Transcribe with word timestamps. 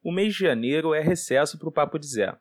O 0.00 0.12
mês 0.12 0.32
de 0.32 0.40
janeiro 0.40 0.94
é 0.94 1.00
recesso 1.00 1.58
para 1.58 1.68
o 1.68 1.72
Papo 1.72 1.98
de 1.98 2.06
Zé. 2.06 2.38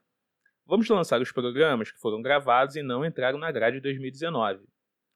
Vamos 0.64 0.88
lançar 0.90 1.20
os 1.20 1.32
programas 1.32 1.90
que 1.90 2.00
foram 2.00 2.22
gravados 2.22 2.76
e 2.76 2.84
não 2.84 3.04
entraram 3.04 3.40
na 3.40 3.52
grade 3.52 3.82
2019. 3.82 4.64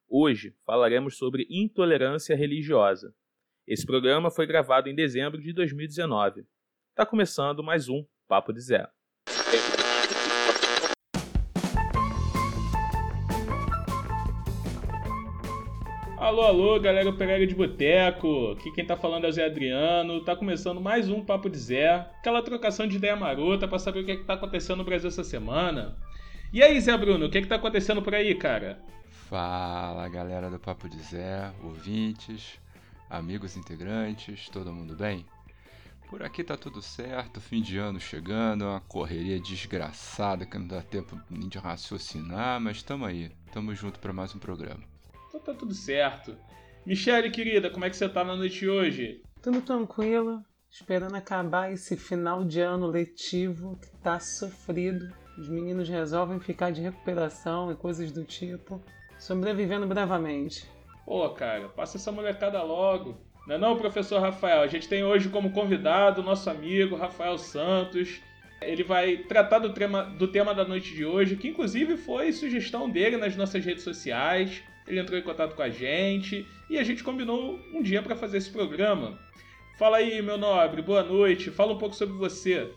Hoje 0.09 0.55
falaremos 0.65 1.17
sobre 1.17 1.45
intolerância 1.51 2.35
religiosa. 2.35 3.13
Esse 3.67 3.85
programa 3.85 4.31
foi 4.31 4.47
gravado 4.47 4.89
em 4.89 4.95
dezembro 4.95 5.39
de 5.39 5.53
2019. 5.53 6.43
Está 6.89 7.05
começando 7.05 7.63
mais 7.63 7.87
um 7.87 8.03
Papo 8.27 8.51
de 8.51 8.61
Zé. 8.61 8.89
Alô, 16.31 16.43
alô, 16.43 16.79
galera 16.79 17.09
operária 17.09 17.45
de 17.45 17.53
boteco. 17.53 18.51
Aqui 18.51 18.71
quem 18.71 18.85
tá 18.85 18.95
falando 18.95 19.25
é 19.25 19.27
o 19.27 19.31
Zé 19.33 19.47
Adriano. 19.47 20.23
Tá 20.23 20.33
começando 20.33 20.79
mais 20.79 21.09
um 21.09 21.25
Papo 21.25 21.49
de 21.49 21.57
Zé. 21.57 21.93
Aquela 22.19 22.41
trocação 22.41 22.87
de 22.87 22.95
ideia 22.95 23.17
marota 23.17 23.67
para 23.67 23.77
saber 23.77 23.99
o 23.99 24.05
que, 24.05 24.11
é 24.13 24.15
que 24.15 24.23
tá 24.23 24.35
acontecendo 24.35 24.77
no 24.77 24.85
Brasil 24.85 25.09
essa 25.09 25.25
semana. 25.25 25.97
E 26.53 26.63
aí, 26.63 26.79
Zé 26.79 26.97
Bruno, 26.97 27.25
o 27.25 27.29
que, 27.29 27.39
é 27.39 27.41
que 27.41 27.49
tá 27.49 27.55
acontecendo 27.55 28.01
por 28.01 28.15
aí, 28.15 28.33
cara? 28.33 28.81
Fala, 29.29 30.07
galera 30.07 30.49
do 30.49 30.57
Papo 30.57 30.87
de 30.87 30.99
Zé, 30.99 31.51
ouvintes, 31.61 32.57
amigos 33.09 33.57
integrantes, 33.57 34.47
todo 34.47 34.71
mundo 34.71 34.95
bem? 34.95 35.25
Por 36.09 36.23
aqui 36.23 36.45
tá 36.45 36.55
tudo 36.55 36.81
certo, 36.81 37.41
fim 37.41 37.61
de 37.61 37.77
ano 37.77 37.99
chegando, 37.99 38.61
uma 38.61 38.79
correria 38.79 39.37
desgraçada 39.37 40.45
que 40.45 40.57
não 40.57 40.67
dá 40.67 40.81
tempo 40.81 41.19
de 41.29 41.57
raciocinar, 41.57 42.57
mas 42.61 42.81
tamo 42.81 43.03
aí, 43.03 43.29
tamo 43.51 43.75
junto 43.75 43.99
para 43.99 44.13
mais 44.13 44.33
um 44.33 44.39
programa. 44.39 44.90
Então 45.31 45.39
tá 45.39 45.53
tudo 45.53 45.73
certo. 45.73 46.35
Michele, 46.85 47.31
querida, 47.31 47.69
como 47.69 47.85
é 47.85 47.89
que 47.89 47.95
você 47.95 48.09
tá 48.09 48.21
na 48.21 48.35
noite 48.35 48.59
de 48.59 48.69
hoje? 48.69 49.21
Tudo 49.41 49.61
tranquilo, 49.61 50.43
esperando 50.69 51.15
acabar 51.15 51.71
esse 51.71 51.95
final 51.95 52.43
de 52.43 52.59
ano 52.59 52.85
letivo 52.85 53.79
que 53.81 53.95
tá 54.03 54.19
sofrido. 54.19 55.07
Os 55.37 55.47
meninos 55.47 55.87
resolvem 55.87 56.37
ficar 56.41 56.71
de 56.71 56.81
recuperação 56.81 57.71
e 57.71 57.75
coisas 57.75 58.11
do 58.11 58.25
tipo, 58.25 58.83
sobrevivendo 59.17 59.87
bravamente. 59.87 60.67
Pô, 61.05 61.29
cara, 61.29 61.69
passa 61.69 61.95
essa 61.95 62.11
molecada 62.11 62.61
logo. 62.61 63.17
Não 63.47 63.55
é 63.55 63.57
não, 63.57 63.77
professor 63.77 64.19
Rafael? 64.19 64.61
A 64.61 64.67
gente 64.67 64.89
tem 64.89 65.01
hoje 65.01 65.29
como 65.29 65.53
convidado 65.53 66.21
nosso 66.21 66.49
amigo 66.49 66.97
Rafael 66.97 67.37
Santos. 67.37 68.19
Ele 68.61 68.83
vai 68.83 69.15
tratar 69.15 69.59
do 69.59 69.73
tema, 69.73 70.03
do 70.03 70.27
tema 70.27 70.53
da 70.53 70.65
noite 70.65 70.93
de 70.93 71.05
hoje, 71.05 71.37
que 71.37 71.47
inclusive 71.47 71.95
foi 71.95 72.33
sugestão 72.33 72.89
dele 72.89 73.15
nas 73.15 73.33
nossas 73.37 73.63
redes 73.63 73.85
sociais 73.85 74.61
ele 74.91 74.99
entrou 74.99 75.17
em 75.17 75.23
contato 75.23 75.55
com 75.55 75.61
a 75.61 75.69
gente 75.69 76.45
e 76.69 76.77
a 76.77 76.83
gente 76.83 77.01
combinou 77.01 77.57
um 77.73 77.81
dia 77.81 78.01
para 78.01 78.13
fazer 78.13 78.37
esse 78.37 78.51
programa. 78.51 79.17
Fala 79.79 79.97
aí, 79.97 80.21
meu 80.21 80.37
nobre, 80.37 80.81
boa 80.81 81.01
noite. 81.01 81.49
Fala 81.49 81.71
um 81.71 81.77
pouco 81.77 81.95
sobre 81.95 82.13
você. 82.15 82.69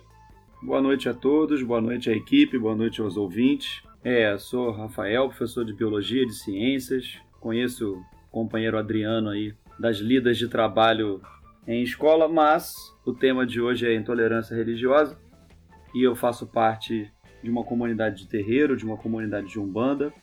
Boa 0.63 0.81
noite 0.81 1.09
a 1.09 1.13
todos, 1.13 1.61
boa 1.63 1.81
noite 1.81 2.09
à 2.09 2.13
equipe, 2.15 2.57
boa 2.57 2.77
noite 2.77 3.01
aos 3.01 3.17
ouvintes. 3.17 3.83
É, 4.05 4.39
sou 4.39 4.71
Rafael, 4.71 5.27
professor 5.29 5.65
de 5.65 5.73
Biologia 5.73 6.23
e 6.23 6.27
de 6.27 6.35
Ciências. 6.35 7.19
Conheço 7.41 7.95
o 7.95 8.05
companheiro 8.31 8.79
Adriano 8.79 9.31
aí 9.31 9.53
das 9.79 9.97
lidas 9.97 10.39
de 10.39 10.47
trabalho 10.47 11.21
em 11.67 11.83
escola, 11.83 12.29
mas 12.29 12.75
o 13.05 13.13
tema 13.13 13.45
de 13.45 13.61
hoje 13.61 13.89
é 13.89 13.95
intolerância 13.95 14.55
religiosa 14.55 15.19
e 15.93 16.05
eu 16.05 16.15
faço 16.15 16.47
parte 16.47 17.11
de 17.43 17.51
uma 17.51 17.65
comunidade 17.65 18.23
de 18.23 18.29
terreiro, 18.29 18.77
de 18.77 18.85
uma 18.85 18.97
comunidade 18.97 19.49
de 19.49 19.59
umbanda 19.59 20.15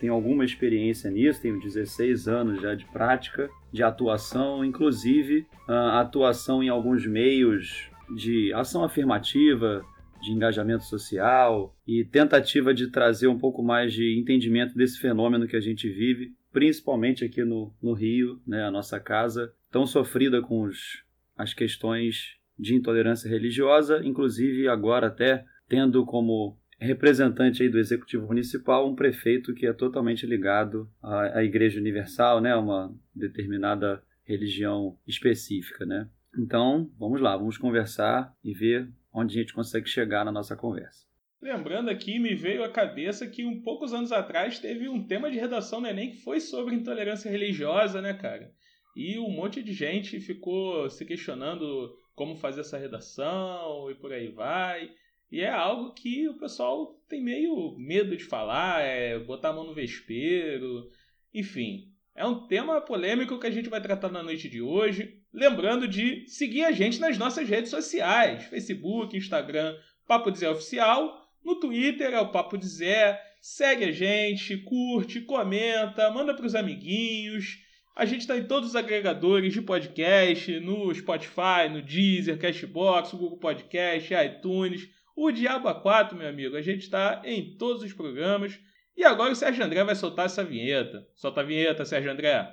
tenho 0.00 0.14
alguma 0.14 0.44
experiência 0.44 1.10
nisso, 1.10 1.42
tenho 1.42 1.60
16 1.60 2.26
anos 2.26 2.60
já 2.60 2.74
de 2.74 2.86
prática, 2.86 3.50
de 3.70 3.82
atuação, 3.82 4.64
inclusive 4.64 5.46
uh, 5.68 5.72
atuação 6.00 6.62
em 6.62 6.70
alguns 6.70 7.06
meios 7.06 7.90
de 8.16 8.52
ação 8.54 8.82
afirmativa, 8.82 9.84
de 10.22 10.32
engajamento 10.32 10.84
social 10.84 11.76
e 11.86 12.04
tentativa 12.04 12.72
de 12.72 12.88
trazer 12.88 13.28
um 13.28 13.38
pouco 13.38 13.62
mais 13.62 13.92
de 13.92 14.18
entendimento 14.18 14.74
desse 14.74 14.98
fenômeno 14.98 15.46
que 15.46 15.56
a 15.56 15.60
gente 15.60 15.88
vive, 15.88 16.32
principalmente 16.50 17.24
aqui 17.24 17.44
no, 17.44 17.72
no 17.82 17.92
Rio, 17.92 18.40
né, 18.46 18.64
a 18.64 18.70
nossa 18.70 18.98
casa, 18.98 19.52
tão 19.70 19.86
sofrida 19.86 20.42
com 20.42 20.62
os, 20.62 21.04
as 21.36 21.54
questões 21.54 22.36
de 22.58 22.74
intolerância 22.74 23.28
religiosa, 23.28 24.00
inclusive 24.04 24.66
agora 24.66 25.06
até 25.06 25.44
tendo 25.68 26.04
como 26.04 26.58
representante 26.86 27.62
aí 27.62 27.68
do 27.68 27.78
Executivo 27.78 28.26
Municipal, 28.26 28.88
um 28.88 28.94
prefeito 28.94 29.54
que 29.54 29.66
é 29.66 29.72
totalmente 29.72 30.26
ligado 30.26 30.90
à, 31.02 31.38
à 31.38 31.44
Igreja 31.44 31.78
Universal, 31.78 32.40
né, 32.40 32.54
uma 32.56 32.94
determinada 33.14 34.02
religião 34.24 34.96
específica, 35.06 35.84
né? 35.84 36.08
Então, 36.38 36.90
vamos 36.98 37.20
lá, 37.20 37.36
vamos 37.36 37.58
conversar 37.58 38.32
e 38.42 38.54
ver 38.54 38.88
onde 39.12 39.36
a 39.36 39.42
gente 39.42 39.52
consegue 39.52 39.88
chegar 39.88 40.24
na 40.24 40.32
nossa 40.32 40.56
conversa. 40.56 41.04
Lembrando 41.42 41.88
aqui, 41.88 42.18
me 42.18 42.34
veio 42.34 42.62
à 42.62 42.70
cabeça 42.70 43.26
que 43.26 43.44
um 43.44 43.62
poucos 43.62 43.92
anos 43.92 44.12
atrás 44.12 44.58
teve 44.58 44.88
um 44.88 45.06
tema 45.06 45.30
de 45.30 45.38
redação 45.38 45.80
no 45.80 45.88
Enem 45.88 46.10
que 46.10 46.22
foi 46.22 46.38
sobre 46.38 46.74
intolerância 46.74 47.30
religiosa, 47.30 48.00
né, 48.00 48.14
cara? 48.14 48.52
E 48.94 49.18
um 49.18 49.30
monte 49.30 49.62
de 49.62 49.72
gente 49.72 50.20
ficou 50.20 50.88
se 50.90 51.04
questionando 51.04 51.96
como 52.14 52.36
fazer 52.36 52.60
essa 52.60 52.76
redação 52.76 53.90
e 53.90 53.94
por 53.94 54.12
aí 54.12 54.28
vai. 54.28 54.90
E 55.30 55.40
é 55.40 55.48
algo 55.48 55.94
que 55.94 56.28
o 56.28 56.38
pessoal 56.38 56.98
tem 57.08 57.22
meio 57.22 57.76
medo 57.78 58.16
de 58.16 58.24
falar, 58.24 58.82
é 58.82 59.18
botar 59.18 59.50
a 59.50 59.52
mão 59.52 59.64
no 59.64 59.74
vespeiro, 59.74 60.88
enfim. 61.32 61.90
É 62.14 62.26
um 62.26 62.46
tema 62.46 62.80
polêmico 62.80 63.38
que 63.38 63.46
a 63.46 63.50
gente 63.50 63.68
vai 63.68 63.80
tratar 63.80 64.10
na 64.10 64.22
noite 64.22 64.48
de 64.48 64.60
hoje. 64.60 65.20
Lembrando 65.32 65.86
de 65.86 66.26
seguir 66.26 66.64
a 66.64 66.72
gente 66.72 66.98
nas 66.98 67.16
nossas 67.16 67.48
redes 67.48 67.70
sociais: 67.70 68.44
Facebook, 68.46 69.16
Instagram, 69.16 69.76
Papo 70.06 70.34
Zé 70.34 70.50
Oficial. 70.50 71.16
No 71.44 71.60
Twitter 71.60 72.12
é 72.12 72.20
o 72.20 72.32
Papo 72.32 72.58
de 72.58 72.66
Zé. 72.66 73.18
Segue 73.40 73.84
a 73.84 73.92
gente, 73.92 74.58
curte, 74.58 75.20
comenta, 75.20 76.10
manda 76.10 76.34
para 76.34 76.44
os 76.44 76.54
amiguinhos. 76.54 77.58
A 77.96 78.04
gente 78.04 78.22
está 78.22 78.36
em 78.36 78.44
todos 78.44 78.70
os 78.70 78.76
agregadores 78.76 79.52
de 79.52 79.62
podcast, 79.62 80.58
no 80.60 80.94
Spotify, 80.94 81.68
no 81.70 81.80
Deezer, 81.80 82.38
Cashbox, 82.38 83.12
Google 83.12 83.38
Podcast, 83.38 84.12
iTunes. 84.12 84.88
O 85.22 85.30
Diabo 85.30 85.70
4, 85.74 86.16
meu 86.16 86.26
amigo, 86.26 86.56
a 86.56 86.62
gente 86.62 86.80
está 86.80 87.20
em 87.26 87.54
todos 87.58 87.82
os 87.82 87.92
programas. 87.92 88.58
E 88.96 89.04
agora 89.04 89.30
o 89.30 89.36
Sérgio 89.36 89.62
André 89.62 89.84
vai 89.84 89.94
soltar 89.94 90.24
essa 90.24 90.42
vinheta. 90.42 91.06
Solta 91.14 91.42
a 91.42 91.44
vinheta, 91.44 91.84
Sérgio 91.84 92.10
André. 92.10 92.50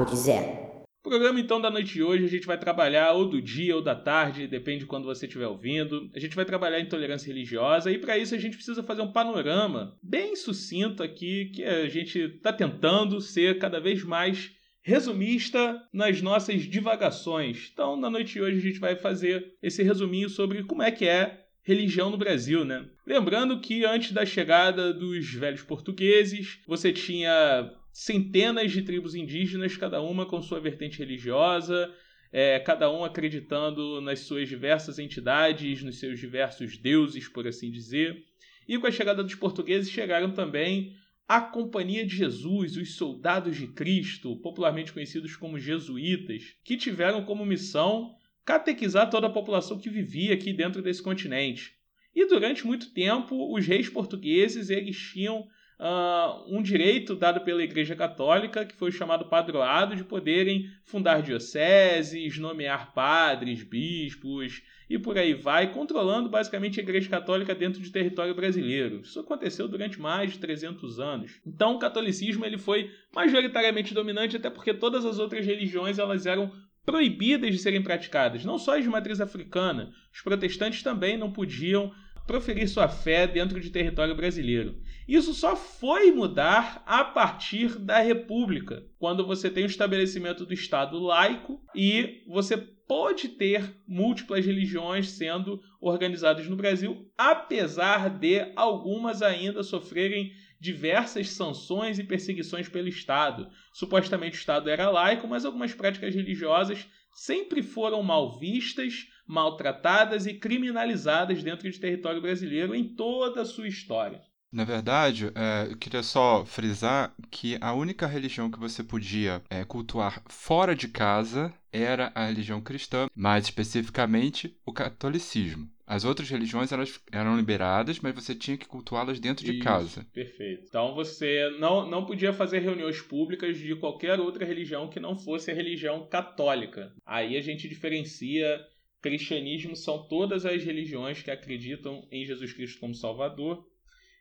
Papo 0.00 0.12
de 0.12 0.16
Zé. 0.16 0.84
O 1.04 1.08
programa 1.10 1.38
então 1.38 1.60
da 1.60 1.70
noite 1.70 1.92
de 1.92 2.02
hoje 2.02 2.24
a 2.24 2.28
gente 2.28 2.46
vai 2.46 2.56
trabalhar 2.56 3.12
ou 3.12 3.28
do 3.28 3.40
dia 3.40 3.76
ou 3.76 3.82
da 3.82 3.94
tarde, 3.94 4.46
depende 4.46 4.80
de 4.80 4.86
quando 4.86 5.04
você 5.04 5.26
estiver 5.26 5.46
ouvindo. 5.46 6.10
A 6.14 6.18
gente 6.18 6.34
vai 6.34 6.46
trabalhar 6.46 6.80
intolerância 6.80 7.26
religiosa 7.26 7.90
e 7.90 7.98
para 7.98 8.16
isso 8.16 8.34
a 8.34 8.38
gente 8.38 8.56
precisa 8.56 8.82
fazer 8.82 9.02
um 9.02 9.12
panorama 9.12 9.98
bem 10.02 10.34
sucinto 10.36 11.02
aqui 11.02 11.50
que 11.54 11.64
a 11.64 11.86
gente 11.86 12.18
está 12.18 12.50
tentando 12.50 13.20
ser 13.20 13.58
cada 13.58 13.78
vez 13.78 14.02
mais 14.02 14.52
resumista 14.80 15.82
nas 15.92 16.22
nossas 16.22 16.62
divagações. 16.62 17.68
Então, 17.70 17.94
na 17.94 18.08
noite 18.08 18.34
de 18.34 18.40
hoje 18.40 18.56
a 18.56 18.62
gente 18.62 18.80
vai 18.80 18.96
fazer 18.96 19.54
esse 19.62 19.82
resuminho 19.82 20.30
sobre 20.30 20.64
como 20.64 20.82
é 20.82 20.90
que 20.90 21.06
é 21.06 21.44
religião 21.62 22.08
no 22.08 22.16
Brasil, 22.16 22.64
né? 22.64 22.86
Lembrando 23.06 23.60
que 23.60 23.84
antes 23.84 24.12
da 24.12 24.24
chegada 24.24 24.94
dos 24.94 25.30
velhos 25.34 25.62
portugueses, 25.62 26.58
você 26.66 26.90
tinha 26.90 27.70
centenas 27.92 28.72
de 28.72 28.82
tribos 28.82 29.14
indígenas, 29.14 29.76
cada 29.76 30.00
uma 30.00 30.26
com 30.26 30.40
sua 30.42 30.60
vertente 30.60 30.98
religiosa, 30.98 31.92
é, 32.32 32.58
cada 32.60 32.90
um 32.90 33.04
acreditando 33.04 34.00
nas 34.00 34.20
suas 34.20 34.48
diversas 34.48 34.98
entidades, 34.98 35.82
nos 35.82 35.98
seus 35.98 36.18
diversos 36.18 36.76
deuses, 36.76 37.28
por 37.28 37.46
assim 37.46 37.70
dizer. 37.70 38.24
E 38.68 38.78
com 38.78 38.86
a 38.86 38.90
chegada 38.90 39.22
dos 39.22 39.34
portugueses 39.34 39.90
chegaram 39.90 40.32
também 40.32 40.94
a 41.26 41.40
Companhia 41.40 42.04
de 42.04 42.16
Jesus, 42.16 42.76
os 42.76 42.94
Soldados 42.96 43.56
de 43.56 43.68
Cristo, 43.68 44.36
popularmente 44.36 44.92
conhecidos 44.92 45.36
como 45.36 45.58
jesuítas, 45.58 46.56
que 46.64 46.76
tiveram 46.76 47.24
como 47.24 47.46
missão 47.46 48.14
catequizar 48.44 49.08
toda 49.08 49.28
a 49.28 49.32
população 49.32 49.78
que 49.78 49.88
vivia 49.88 50.34
aqui 50.34 50.52
dentro 50.52 50.82
desse 50.82 51.02
continente. 51.02 51.72
E 52.14 52.26
durante 52.26 52.66
muito 52.66 52.92
tempo, 52.92 53.54
os 53.54 53.64
reis 53.64 53.88
portugueses 53.88 54.70
eles 54.70 54.96
tinham 54.96 55.46
uh, 55.80 56.44
um 56.46 56.62
direito 56.62 57.16
dado 57.16 57.40
pela 57.40 57.62
Igreja 57.62 57.96
Católica, 57.96 58.64
que 58.66 58.76
foi 58.76 58.92
chamado 58.92 59.24
padroado, 59.24 59.96
de 59.96 60.04
poderem 60.04 60.70
fundar 60.84 61.22
dioceses, 61.22 62.38
nomear 62.38 62.92
padres, 62.92 63.62
bispos 63.62 64.62
e 64.88 64.98
por 64.98 65.16
aí 65.16 65.32
vai, 65.32 65.72
controlando 65.72 66.28
basicamente 66.28 66.80
a 66.80 66.82
Igreja 66.82 67.08
Católica 67.08 67.54
dentro 67.54 67.80
de 67.80 67.90
território 67.90 68.34
brasileiro. 68.34 69.00
Isso 69.02 69.20
aconteceu 69.20 69.68
durante 69.68 70.00
mais 70.00 70.32
de 70.32 70.38
300 70.38 70.98
anos. 70.98 71.40
Então, 71.46 71.76
o 71.76 71.78
catolicismo 71.78 72.44
ele 72.44 72.58
foi 72.58 72.90
majoritariamente 73.14 73.94
dominante, 73.94 74.36
até 74.36 74.50
porque 74.50 74.74
todas 74.74 75.04
as 75.04 75.18
outras 75.18 75.46
religiões 75.46 75.98
elas 75.98 76.26
eram 76.26 76.52
proibidas 76.84 77.52
de 77.52 77.58
serem 77.58 77.82
praticadas, 77.82 78.44
não 78.44 78.58
só 78.58 78.76
as 78.76 78.82
de 78.82 78.90
matriz 78.90 79.20
africana. 79.20 79.92
Os 80.12 80.22
protestantes 80.22 80.82
também 80.82 81.16
não 81.16 81.30
podiam 81.32 81.92
proferir 82.30 82.68
sua 82.68 82.86
fé 82.86 83.26
dentro 83.26 83.60
de 83.60 83.70
território 83.70 84.14
brasileiro. 84.14 84.80
Isso 85.08 85.34
só 85.34 85.56
foi 85.56 86.12
mudar 86.12 86.80
a 86.86 87.02
partir 87.02 87.76
da 87.76 87.98
República, 87.98 88.84
quando 89.00 89.26
você 89.26 89.50
tem 89.50 89.64
o 89.64 89.66
estabelecimento 89.66 90.46
do 90.46 90.54
Estado 90.54 90.96
laico 91.00 91.60
e 91.74 92.22
você 92.28 92.56
pode 92.56 93.30
ter 93.30 93.74
múltiplas 93.84 94.46
religiões 94.46 95.10
sendo 95.10 95.60
organizadas 95.80 96.46
no 96.46 96.54
Brasil, 96.54 97.10
apesar 97.18 98.08
de 98.08 98.52
algumas 98.54 99.22
ainda 99.22 99.64
sofrerem 99.64 100.30
diversas 100.60 101.30
sanções 101.30 101.98
e 101.98 102.04
perseguições 102.04 102.68
pelo 102.68 102.86
Estado. 102.86 103.48
Supostamente 103.72 104.36
o 104.36 104.38
Estado 104.38 104.70
era 104.70 104.88
laico, 104.88 105.26
mas 105.26 105.44
algumas 105.44 105.74
práticas 105.74 106.14
religiosas 106.14 106.86
sempre 107.12 107.60
foram 107.60 108.04
mal 108.04 108.38
vistas, 108.38 109.08
maltratadas 109.30 110.26
e 110.26 110.34
criminalizadas 110.34 111.42
dentro 111.42 111.70
de 111.70 111.78
território 111.78 112.20
brasileiro 112.20 112.74
em 112.74 112.84
toda 112.84 113.42
a 113.42 113.44
sua 113.44 113.68
história. 113.68 114.20
Na 114.52 114.64
verdade, 114.64 115.30
é, 115.32 115.68
eu 115.70 115.76
queria 115.76 116.02
só 116.02 116.44
frisar 116.44 117.14
que 117.30 117.56
a 117.60 117.72
única 117.72 118.08
religião 118.08 118.50
que 118.50 118.58
você 118.58 118.82
podia 118.82 119.40
é, 119.48 119.64
cultuar 119.64 120.20
fora 120.26 120.74
de 120.74 120.88
casa 120.88 121.54
era 121.72 122.10
a 122.16 122.26
religião 122.26 122.60
cristã, 122.60 123.06
mais 123.14 123.44
especificamente 123.44 124.56
o 124.66 124.72
catolicismo. 124.72 125.70
As 125.86 126.04
outras 126.04 126.28
religiões 126.28 126.72
elas 126.72 127.00
eram 127.12 127.36
liberadas, 127.36 128.00
mas 128.00 128.14
você 128.14 128.34
tinha 128.34 128.56
que 128.56 128.66
cultuá-las 128.66 129.20
dentro 129.20 129.44
de 129.44 129.52
Isso, 129.52 129.62
casa. 129.64 130.06
Perfeito. 130.12 130.64
Então 130.68 130.94
você 130.94 131.48
não, 131.60 131.88
não 131.88 132.04
podia 132.04 132.32
fazer 132.32 132.58
reuniões 132.58 133.00
públicas 133.00 133.56
de 133.56 133.76
qualquer 133.76 134.18
outra 134.18 134.44
religião 134.44 134.88
que 134.88 134.98
não 134.98 135.16
fosse 135.16 135.50
a 135.50 135.54
religião 135.54 136.06
católica. 136.08 136.92
Aí 137.06 137.36
a 137.36 137.40
gente 137.40 137.68
diferencia 137.68 138.60
cristianismo 139.00 139.74
são 139.74 140.06
todas 140.06 140.44
as 140.44 140.62
religiões 140.62 141.22
que 141.22 141.30
acreditam 141.30 142.06
em 142.10 142.24
Jesus 142.24 142.52
Cristo 142.52 142.80
como 142.80 142.94
Salvador, 142.94 143.66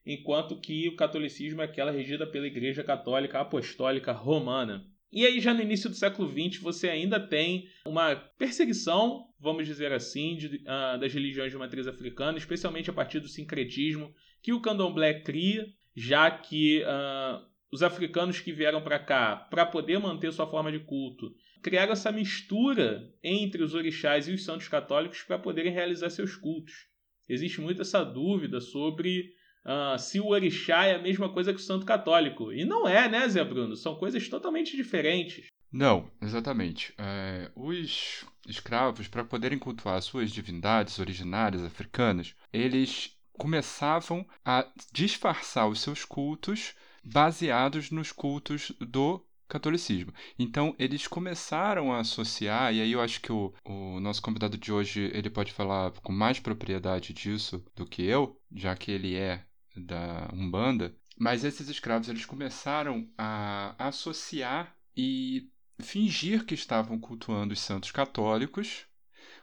enquanto 0.05 0.59
que 0.59 0.87
o 0.87 0.95
catolicismo 0.95 1.61
é 1.61 1.65
aquela 1.65 1.91
regida 1.91 2.25
pela 2.25 2.47
Igreja 2.47 2.83
Católica 2.83 3.39
Apostólica 3.39 4.11
Romana. 4.11 4.85
E 5.11 5.25
aí, 5.25 5.39
já 5.39 5.53
no 5.53 5.61
início 5.61 5.89
do 5.89 5.95
século 5.95 6.29
XX, 6.29 6.61
você 6.61 6.87
ainda 6.87 7.19
tem 7.19 7.67
uma 7.85 8.15
perseguição, 8.15 9.25
vamos 9.39 9.65
dizer 9.65 9.91
assim, 9.91 10.37
de, 10.37 10.47
uh, 10.57 10.99
das 10.99 11.11
religiões 11.11 11.51
de 11.51 11.57
matriz 11.57 11.87
africana, 11.87 12.37
especialmente 12.37 12.89
a 12.89 12.93
partir 12.93 13.19
do 13.19 13.27
sincretismo 13.27 14.13
que 14.41 14.53
o 14.53 14.61
candomblé 14.61 15.21
cria, 15.21 15.67
já 15.95 16.29
que 16.29 16.83
uh, 16.83 17.43
os 17.71 17.81
africanos 17.83 18.39
que 18.39 18.51
vieram 18.51 18.81
para 18.81 18.99
cá 18.99 19.35
para 19.35 19.65
poder 19.65 19.99
manter 19.99 20.31
sua 20.31 20.47
forma 20.47 20.71
de 20.71 20.79
culto 20.79 21.33
criaram 21.61 21.93
essa 21.93 22.11
mistura 22.11 23.13
entre 23.23 23.63
os 23.63 23.73
orixás 23.73 24.27
e 24.27 24.31
os 24.31 24.43
santos 24.43 24.67
católicos 24.67 25.21
para 25.23 25.39
poderem 25.39 25.71
realizar 25.71 26.09
seus 26.09 26.35
cultos. 26.35 26.87
Existe 27.27 27.61
muito 27.61 27.81
essa 27.81 28.03
dúvida 28.03 28.59
sobre 28.59 29.33
uh, 29.65 29.97
se 29.99 30.19
o 30.19 30.27
orixá 30.27 30.85
é 30.85 30.95
a 30.95 31.01
mesma 31.01 31.31
coisa 31.31 31.53
que 31.53 31.59
o 31.59 31.63
santo 31.63 31.85
católico. 31.85 32.51
E 32.51 32.65
não 32.65 32.87
é, 32.87 33.07
né, 33.07 33.27
Zé 33.27 33.43
Bruno? 33.43 33.75
São 33.75 33.95
coisas 33.95 34.27
totalmente 34.27 34.75
diferentes. 34.75 35.47
Não, 35.71 36.09
exatamente. 36.21 36.93
É, 36.97 37.51
os 37.55 38.25
escravos, 38.47 39.07
para 39.07 39.23
poderem 39.23 39.59
cultuar 39.59 40.01
suas 40.01 40.31
divindades 40.31 40.97
originárias 40.97 41.63
africanas, 41.63 42.33
eles 42.51 43.15
começavam 43.33 44.27
a 44.43 44.67
disfarçar 44.91 45.69
os 45.69 45.79
seus 45.79 46.03
cultos 46.03 46.73
baseados 47.03 47.91
nos 47.91 48.11
cultos 48.11 48.71
do 48.79 49.23
catolicismo. 49.49 50.13
Então, 50.37 50.73
eles 50.79 51.07
começaram 51.07 51.91
a 51.91 51.99
associar, 51.99 52.73
e 52.73 52.81
aí 52.81 52.91
eu 52.91 53.01
acho 53.01 53.19
que 53.19 53.31
o, 53.31 53.53
o 53.65 53.99
nosso 53.99 54.21
convidado 54.21 54.57
de 54.57 54.71
hoje 54.71 55.11
ele 55.13 55.29
pode 55.29 55.51
falar 55.51 55.91
com 56.01 56.13
mais 56.13 56.39
propriedade 56.39 57.11
disso 57.11 57.65
do 57.75 57.85
que 57.85 58.03
eu, 58.03 58.39
já 58.55 58.75
que 58.75 58.91
ele 58.91 59.15
é 59.15 59.43
da 59.75 60.29
Umbanda, 60.33 60.95
mas 61.17 61.43
esses 61.43 61.67
escravos 61.67 62.07
eles 62.07 62.25
começaram 62.25 63.09
a 63.17 63.75
associar 63.77 64.75
e 64.95 65.49
fingir 65.81 66.45
que 66.45 66.53
estavam 66.53 66.99
cultuando 66.99 67.53
os 67.53 67.59
santos 67.59 67.91
católicos, 67.91 68.85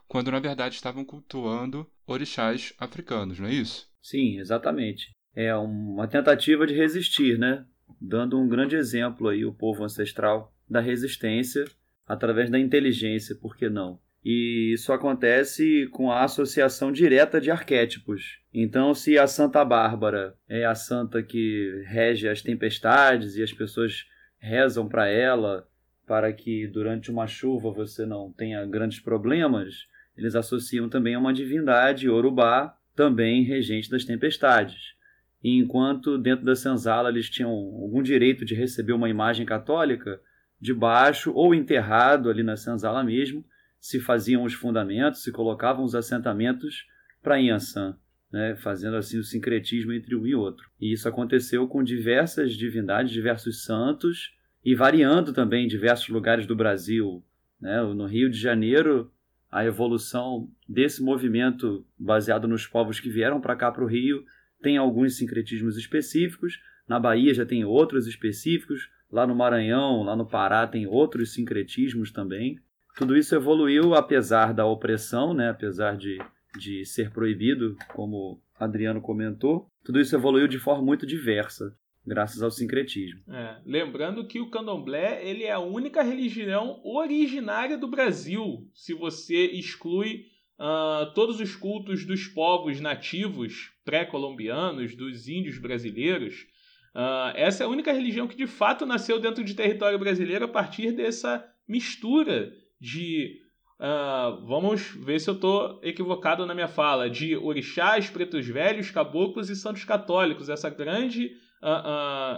quando 0.08 0.30
na 0.30 0.38
verdade 0.38 0.74
estavam 0.74 1.04
cultuando 1.04 1.90
orixás 2.06 2.72
africanos, 2.78 3.38
não 3.38 3.48
é 3.48 3.52
isso? 3.54 3.90
Sim, 4.00 4.38
exatamente. 4.38 5.10
É 5.34 5.54
uma 5.54 6.06
tentativa 6.06 6.66
de 6.66 6.74
resistir, 6.74 7.38
né? 7.38 7.66
Dando 8.00 8.38
um 8.38 8.48
grande 8.48 8.76
exemplo 8.76 9.28
aí 9.28 9.44
o 9.44 9.52
povo 9.52 9.84
ancestral 9.84 10.52
da 10.68 10.80
resistência 10.80 11.64
através 12.06 12.50
da 12.50 12.58
inteligência, 12.58 13.34
por 13.34 13.56
que 13.56 13.68
não? 13.68 13.98
E 14.24 14.72
isso 14.72 14.92
acontece 14.92 15.86
com 15.92 16.10
a 16.10 16.24
associação 16.24 16.90
direta 16.90 17.40
de 17.40 17.50
arquétipos. 17.50 18.40
Então, 18.52 18.92
se 18.92 19.18
a 19.18 19.26
Santa 19.26 19.64
Bárbara 19.64 20.34
é 20.48 20.64
a 20.64 20.74
santa 20.74 21.22
que 21.22 21.84
rege 21.86 22.28
as 22.28 22.42
tempestades 22.42 23.36
e 23.36 23.42
as 23.42 23.52
pessoas 23.52 24.04
rezam 24.38 24.88
para 24.88 25.08
ela 25.08 25.68
para 26.06 26.32
que 26.32 26.66
durante 26.66 27.10
uma 27.10 27.26
chuva 27.26 27.70
você 27.70 28.06
não 28.06 28.32
tenha 28.32 28.64
grandes 28.66 29.00
problemas, 29.00 29.86
eles 30.16 30.34
associam 30.34 30.88
também 30.88 31.14
a 31.14 31.18
uma 31.18 31.32
divindade, 31.32 32.08
Orubá, 32.08 32.76
também 32.94 33.44
regente 33.44 33.90
das 33.90 34.04
tempestades 34.04 34.95
enquanto 35.42 36.18
dentro 36.18 36.44
da 36.44 36.56
senzala 36.56 37.08
eles 37.08 37.30
tinham 37.30 37.50
algum 37.50 38.02
direito 38.02 38.44
de 38.44 38.54
receber 38.54 38.92
uma 38.92 39.08
imagem 39.08 39.46
católica, 39.46 40.20
debaixo 40.60 41.32
ou 41.32 41.54
enterrado 41.54 42.30
ali 42.30 42.42
na 42.42 42.56
senzala 42.56 43.04
mesmo, 43.04 43.44
se 43.78 44.00
faziam 44.00 44.42
os 44.42 44.54
fundamentos, 44.54 45.22
se 45.22 45.30
colocavam 45.30 45.84
os 45.84 45.94
assentamentos 45.94 46.86
para 47.22 47.36
Yansan, 47.36 47.96
né, 48.32 48.56
fazendo 48.56 48.96
assim 48.96 49.18
o 49.18 49.24
sincretismo 49.24 49.92
entre 49.92 50.16
um 50.16 50.26
e 50.26 50.34
outro. 50.34 50.68
E 50.80 50.92
isso 50.92 51.08
aconteceu 51.08 51.68
com 51.68 51.84
diversas 51.84 52.54
divindades, 52.54 53.12
diversos 53.12 53.64
santos, 53.64 54.34
e 54.64 54.74
variando 54.74 55.32
também 55.32 55.64
em 55.64 55.68
diversos 55.68 56.08
lugares 56.08 56.44
do 56.44 56.56
Brasil. 56.56 57.24
Né? 57.60 57.80
No 57.82 58.06
Rio 58.06 58.28
de 58.28 58.36
Janeiro, 58.36 59.12
a 59.48 59.64
evolução 59.64 60.50
desse 60.68 61.00
movimento 61.00 61.87
baseado 61.96 62.49
nos 62.49 62.66
povos 62.66 62.99
que 62.99 63.08
vieram 63.08 63.40
para 63.40 63.54
cá 63.54 63.70
para 63.70 63.84
o 63.84 63.87
Rio 63.87 64.25
tem 64.66 64.78
alguns 64.78 65.16
sincretismos 65.16 65.76
específicos, 65.76 66.61
na 66.88 66.99
Bahia 66.99 67.32
já 67.32 67.46
tem 67.46 67.64
outros 67.64 68.08
específicos, 68.08 68.90
lá 69.08 69.25
no 69.25 69.32
Maranhão, 69.32 70.02
lá 70.02 70.16
no 70.16 70.26
Pará 70.26 70.66
tem 70.66 70.88
outros 70.88 71.32
sincretismos 71.35 72.11
também. 72.11 72.58
Tudo 72.96 73.16
isso 73.16 73.32
evoluiu 73.32 73.94
apesar 73.94 74.52
da 74.52 74.66
opressão, 74.66 75.32
né? 75.32 75.50
apesar 75.50 75.96
de, 75.96 76.18
de 76.58 76.85
ser 76.85 77.12
proibido, 77.12 77.76
como 77.94 78.42
Adriano 78.58 79.00
comentou. 79.00 79.70
Tudo 79.85 80.00
isso 80.00 80.16
evoluiu 80.16 80.49
de 80.49 80.58
forma 80.58 80.82
muito 80.82 81.06
diversa, 81.06 81.73
graças 82.04 82.42
ao 82.42 82.50
sincretismo. 82.50 83.20
É, 83.28 83.58
lembrando 83.64 84.26
que 84.26 84.40
o 84.40 84.50
candomblé 84.50 85.25
ele 85.25 85.44
é 85.44 85.52
a 85.52 85.61
única 85.61 86.02
religião 86.02 86.80
originária 86.82 87.78
do 87.78 87.87
Brasil, 87.87 88.68
se 88.75 88.92
você 88.92 89.46
exclui 89.46 90.25
uh, 90.58 91.12
todos 91.14 91.40
os 91.40 91.54
cultos 91.54 92.04
dos 92.04 92.26
povos 92.26 92.80
nativos 92.80 93.70
pré-colombianos, 93.84 94.94
dos 94.94 95.28
índios 95.28 95.58
brasileiros. 95.58 96.46
Uh, 96.94 97.32
essa 97.34 97.62
é 97.62 97.66
a 97.66 97.70
única 97.70 97.92
religião 97.92 98.26
que 98.26 98.36
de 98.36 98.46
fato 98.46 98.86
nasceu 98.86 99.20
dentro 99.20 99.44
de 99.44 99.54
território 99.54 99.98
brasileiro 99.98 100.46
a 100.46 100.48
partir 100.48 100.92
dessa 100.92 101.46
mistura 101.68 102.52
de. 102.80 103.42
Uh, 103.78 104.46
vamos 104.46 104.96
ver 105.04 105.20
se 105.20 105.28
eu 105.28 105.34
estou 105.34 105.78
equivocado 105.82 106.46
na 106.46 106.54
minha 106.54 106.68
fala. 106.68 107.10
De 107.10 107.36
orixás, 107.36 108.08
pretos 108.08 108.46
velhos, 108.46 108.90
caboclos 108.90 109.50
e 109.50 109.56
santos 109.56 109.84
católicos. 109.84 110.48
Essa 110.48 110.70
grande, 110.70 111.32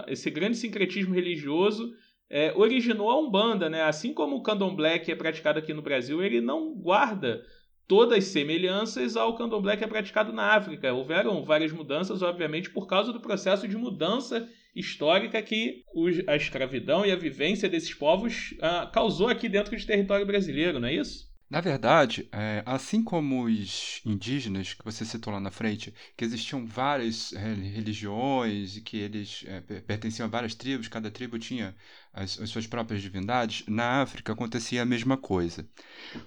esse 0.07 0.29
grande 0.29 0.57
sincretismo 0.57 1.13
religioso 1.13 1.89
é, 2.29 2.53
originou 2.55 3.09
a 3.09 3.17
Umbanda. 3.17 3.69
Né? 3.69 3.81
Assim 3.81 4.13
como 4.13 4.35
o 4.35 4.43
candomblé 4.43 4.99
que 4.99 5.11
é 5.11 5.15
praticado 5.15 5.59
aqui 5.59 5.73
no 5.73 5.81
Brasil, 5.81 6.21
ele 6.21 6.41
não 6.41 6.73
guarda 6.75 7.41
todas 7.89 8.25
semelhanças 8.25 9.17
ao 9.17 9.35
candomblé 9.35 9.75
que 9.75 9.83
é 9.83 9.87
praticado 9.87 10.31
na 10.31 10.53
África. 10.55 10.93
Houveram 10.93 11.43
várias 11.43 11.71
mudanças, 11.71 12.21
obviamente, 12.21 12.69
por 12.69 12.85
causa 12.85 13.11
do 13.11 13.19
processo 13.19 13.67
de 13.67 13.75
mudança 13.75 14.47
histórica 14.75 15.41
que 15.41 15.83
a 16.27 16.35
escravidão 16.35 17.03
e 17.03 17.11
a 17.11 17.15
vivência 17.15 17.67
desses 17.67 17.91
povos 17.91 18.51
uh, 18.57 18.91
causou 18.91 19.27
aqui 19.27 19.49
dentro 19.49 19.75
de 19.75 19.87
território 19.87 20.23
brasileiro, 20.23 20.79
não 20.79 20.87
é 20.87 20.93
isso? 20.93 21.28
Na 21.49 21.61
verdade, 21.61 22.29
é, 22.31 22.61
assim 22.63 23.03
como 23.03 23.45
os 23.45 24.01
indígenas 24.05 24.75
que 24.75 24.85
você 24.85 25.03
citou 25.03 25.33
lá 25.33 25.39
na 25.39 25.49
frente, 25.49 25.91
que 26.15 26.23
existiam 26.23 26.63
várias 26.63 27.33
é, 27.33 27.53
religiões 27.53 28.77
e 28.77 28.81
que 28.81 28.97
eles 28.97 29.43
é, 29.47 29.59
pertenciam 29.81 30.27
a 30.27 30.29
várias 30.29 30.53
tribos, 30.53 30.87
cada 30.87 31.09
tribo 31.09 31.39
tinha 31.39 31.75
as, 32.13 32.39
as, 32.39 32.51
suas 32.51 32.67
próprias 32.67 33.01
divindades, 33.01 33.63
na 33.67 34.03
África 34.03 34.31
acontecia 34.31 34.83
a 34.83 34.85
mesma 34.85 35.17
coisa. 35.17 35.67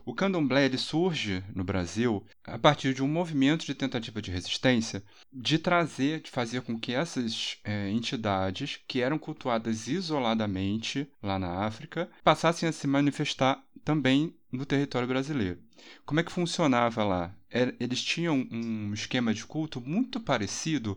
O 0.05 0.13
candomblé 0.13 0.69
surge 0.77 1.45
no 1.55 1.63
Brasil 1.63 2.27
a 2.45 2.59
partir 2.59 2.93
de 2.93 3.03
um 3.03 3.09
movimento 3.09 3.65
de 3.65 3.77
tentativa 3.77 4.21
de 4.21 4.33
resistência 4.33 5.05
de 5.33 5.57
trazer, 5.57 6.21
de 6.21 6.33
fazer 6.33 6.63
com 6.63 6.79
que 6.79 6.95
essas 6.95 7.59
entidades 7.93 8.81
que 8.89 9.01
eram 9.01 9.19
cultuadas 9.19 9.87
isoladamente 9.87 11.09
lá 11.23 11.39
na 11.39 11.65
África 11.65 12.11
passassem 12.25 12.69
a 12.69 12.73
se 12.73 12.87
manifestar 12.87 13.63
também 13.85 14.35
no 14.53 14.67
território 14.67 15.09
brasileiro. 15.09 15.59
Como 16.05 16.21
é 16.21 16.23
que 16.23 16.31
funcionava 16.31 17.03
lá? 17.03 17.35
Eles 17.81 18.03
tinham 18.03 18.47
um 18.51 18.93
esquema 18.93 19.33
de 19.33 19.45
culto 19.45 19.81
muito 19.81 20.21
parecido 20.21 20.97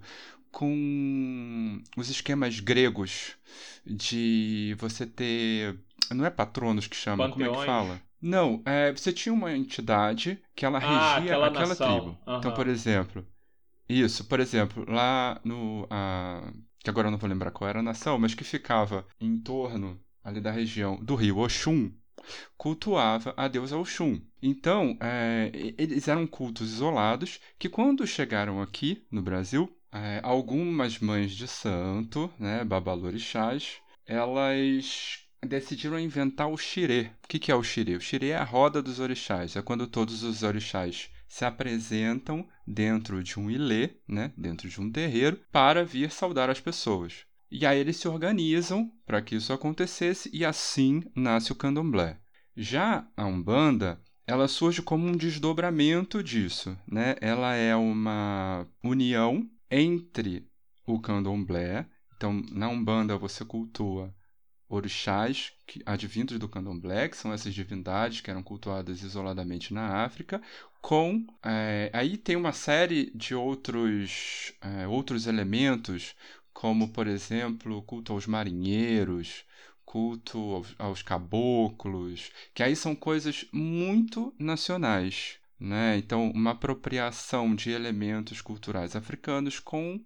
com 0.51 1.81
os 1.97 2.09
esquemas 2.09 2.59
gregos 2.59 3.35
de 3.85 4.75
você 4.77 5.05
ter. 5.05 5.77
Não 6.11 6.25
é 6.25 6.29
patronos 6.29 6.87
que 6.87 6.95
chama, 6.95 7.27
Panteões. 7.27 7.49
como 7.49 7.57
é 7.57 7.59
que 7.59 7.65
fala? 7.65 8.01
Não, 8.21 8.61
é, 8.65 8.91
você 8.91 9.11
tinha 9.11 9.33
uma 9.33 9.55
entidade 9.55 10.41
que 10.55 10.65
ela 10.65 10.79
ah, 10.79 11.15
regia 11.15 11.33
aquela, 11.33 11.47
aquela 11.47 11.75
tribo. 11.75 12.17
Uhum. 12.25 12.37
Então, 12.37 12.53
por 12.53 12.67
exemplo, 12.67 13.25
isso, 13.87 14.25
por 14.25 14.39
exemplo, 14.39 14.85
lá 14.87 15.39
no. 15.43 15.87
A, 15.89 16.51
que 16.79 16.89
agora 16.89 17.07
eu 17.07 17.11
não 17.11 17.17
vou 17.17 17.29
lembrar 17.29 17.51
qual 17.51 17.69
era 17.69 17.79
a 17.79 17.83
nação, 17.83 18.17
mas 18.17 18.33
que 18.33 18.43
ficava 18.43 19.05
em 19.19 19.37
torno 19.37 19.99
ali 20.23 20.39
da 20.39 20.51
região 20.51 20.95
do 21.03 21.15
rio 21.15 21.39
Oxum, 21.39 21.91
cultuava 22.57 23.33
a 23.35 23.47
deusa 23.47 23.77
Oxum. 23.77 24.21
Então, 24.41 24.97
é, 24.99 25.51
eles 25.77 26.07
eram 26.07 26.27
cultos 26.27 26.73
isolados 26.73 27.39
que, 27.57 27.69
quando 27.69 28.05
chegaram 28.05 28.61
aqui 28.61 29.05
no 29.11 29.21
Brasil, 29.21 29.75
é, 29.91 30.19
algumas 30.23 30.99
mães 30.99 31.31
de 31.31 31.47
santo, 31.47 32.31
né, 32.37 32.63
babalorixás, 32.63 33.77
elas 34.05 35.25
decidiram 35.45 35.99
inventar 35.99 36.49
o 36.49 36.57
xirê. 36.57 37.11
O 37.23 37.27
que, 37.27 37.39
que 37.39 37.51
é 37.51 37.55
o 37.55 37.63
xirê? 37.63 37.95
O 37.95 38.01
xirê 38.01 38.29
é 38.29 38.37
a 38.37 38.43
roda 38.43 38.81
dos 38.81 38.99
orixás. 38.99 39.55
É 39.55 39.61
quando 39.61 39.87
todos 39.87 40.23
os 40.23 40.43
orixás 40.43 41.09
se 41.27 41.45
apresentam 41.45 42.47
dentro 42.67 43.23
de 43.23 43.39
um 43.39 43.49
ilê, 43.49 43.91
né, 44.07 44.31
dentro 44.37 44.69
de 44.69 44.81
um 44.81 44.91
terreiro, 44.91 45.39
para 45.51 45.83
vir 45.83 46.11
saudar 46.11 46.49
as 46.49 46.59
pessoas. 46.59 47.25
E 47.49 47.65
aí 47.65 47.79
eles 47.79 47.97
se 47.97 48.07
organizam 48.07 48.91
para 49.05 49.21
que 49.21 49.35
isso 49.35 49.53
acontecesse 49.53 50.29
e 50.33 50.43
assim 50.43 51.03
nasce 51.15 51.51
o 51.51 51.55
candomblé. 51.55 52.19
Já 52.55 53.07
a 53.15 53.25
Umbanda, 53.25 54.01
ela 54.25 54.47
surge 54.47 54.81
como 54.81 55.07
um 55.07 55.15
desdobramento 55.15 56.23
disso, 56.23 56.77
né? 56.87 57.15
Ela 57.21 57.55
é 57.55 57.75
uma 57.75 58.67
união 58.83 59.47
entre 59.69 60.47
o 60.85 60.99
candomblé, 60.99 61.87
então 62.15 62.41
na 62.51 62.67
Umbanda 62.69 63.17
você 63.17 63.43
cultua 63.43 64.13
orixás 64.67 65.53
que, 65.67 65.81
advindos 65.85 66.39
do 66.39 66.49
candomblé, 66.49 67.07
que 67.07 67.17
são 67.17 67.31
essas 67.31 67.53
divindades 67.53 68.21
que 68.21 68.31
eram 68.31 68.41
cultuadas 68.41 69.03
isoladamente 69.03 69.73
na 69.73 70.03
África, 70.03 70.41
com 70.81 71.25
é, 71.43 71.89
aí 71.93 72.17
tem 72.17 72.35
uma 72.35 72.51
série 72.51 73.11
de 73.15 73.35
outros, 73.35 74.53
é, 74.61 74.87
outros 74.87 75.27
elementos 75.27 76.15
como, 76.55 76.87
por 76.87 77.05
exemplo, 77.05 77.83
culto 77.83 78.13
aos 78.13 78.25
marinheiros, 78.25 79.43
culto 79.83 80.39
aos, 80.39 80.75
aos 80.79 81.01
caboclos, 81.03 82.31
que 82.53 82.63
aí 82.63 82.77
são 82.77 82.95
coisas 82.95 83.45
muito 83.51 84.33
nacionais. 84.39 85.37
Né? 85.59 85.97
Então, 85.97 86.31
uma 86.31 86.51
apropriação 86.51 87.53
de 87.53 87.71
elementos 87.71 88.41
culturais 88.41 88.95
africanos 88.95 89.59
com 89.59 89.99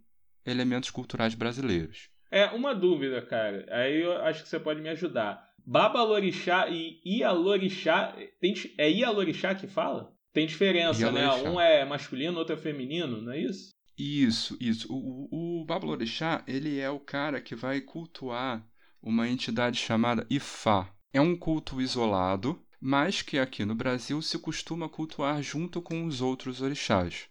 elementos 0.44 0.90
culturais 0.90 1.36
brasileiros. 1.36 2.10
É, 2.32 2.46
uma 2.48 2.74
dúvida, 2.74 3.22
cara. 3.22 3.68
Aí 3.70 4.02
eu 4.02 4.18
acho 4.24 4.42
que 4.42 4.50
você 4.50 4.60
pode 4.60 4.82
me 4.82 4.90
ajudar. 4.90 5.48
Babalorixá 5.64 6.68
e 6.68 7.00
Ialorixá, 7.06 8.16
tem, 8.42 8.56
é 8.76 8.90
Ialorixá 8.90 9.54
que 9.54 9.68
fala? 9.68 10.12
Tem 10.34 10.48
diferença, 10.48 11.12
né? 11.12 11.32
Um 11.32 11.60
é 11.62 11.86
masculino, 11.86 12.40
outro 12.40 12.56
é 12.56 12.58
feminino, 12.58 13.22
não 13.22 13.34
é 13.34 13.40
isso? 13.40 13.79
Isso, 14.00 14.56
isso. 14.62 14.88
O, 14.92 15.60
o, 15.60 15.66
Babalorixá, 15.66 16.42
ele 16.48 16.80
é 16.80 16.90
o 16.90 17.00
cara 17.00 17.42
que 17.42 17.54
vai 17.54 17.82
cultuar 17.82 18.66
uma 19.02 19.28
entidade 19.28 19.78
chamada 19.78 20.26
Ifá. 20.30 20.90
É 21.12 21.20
um 21.20 21.36
culto 21.36 21.82
isolado, 21.82 22.64
mas 22.80 23.22
que 23.22 23.38
aqui 23.38 23.66
no 23.66 23.76
Brasil 23.76 24.22
se 24.22 24.40
costuma 24.40 24.88
cultuar 24.88 25.44
junto 25.44 25.82
com 25.82 26.06
os 26.06 26.22
outros 26.22 26.62
orixás. 26.62 27.28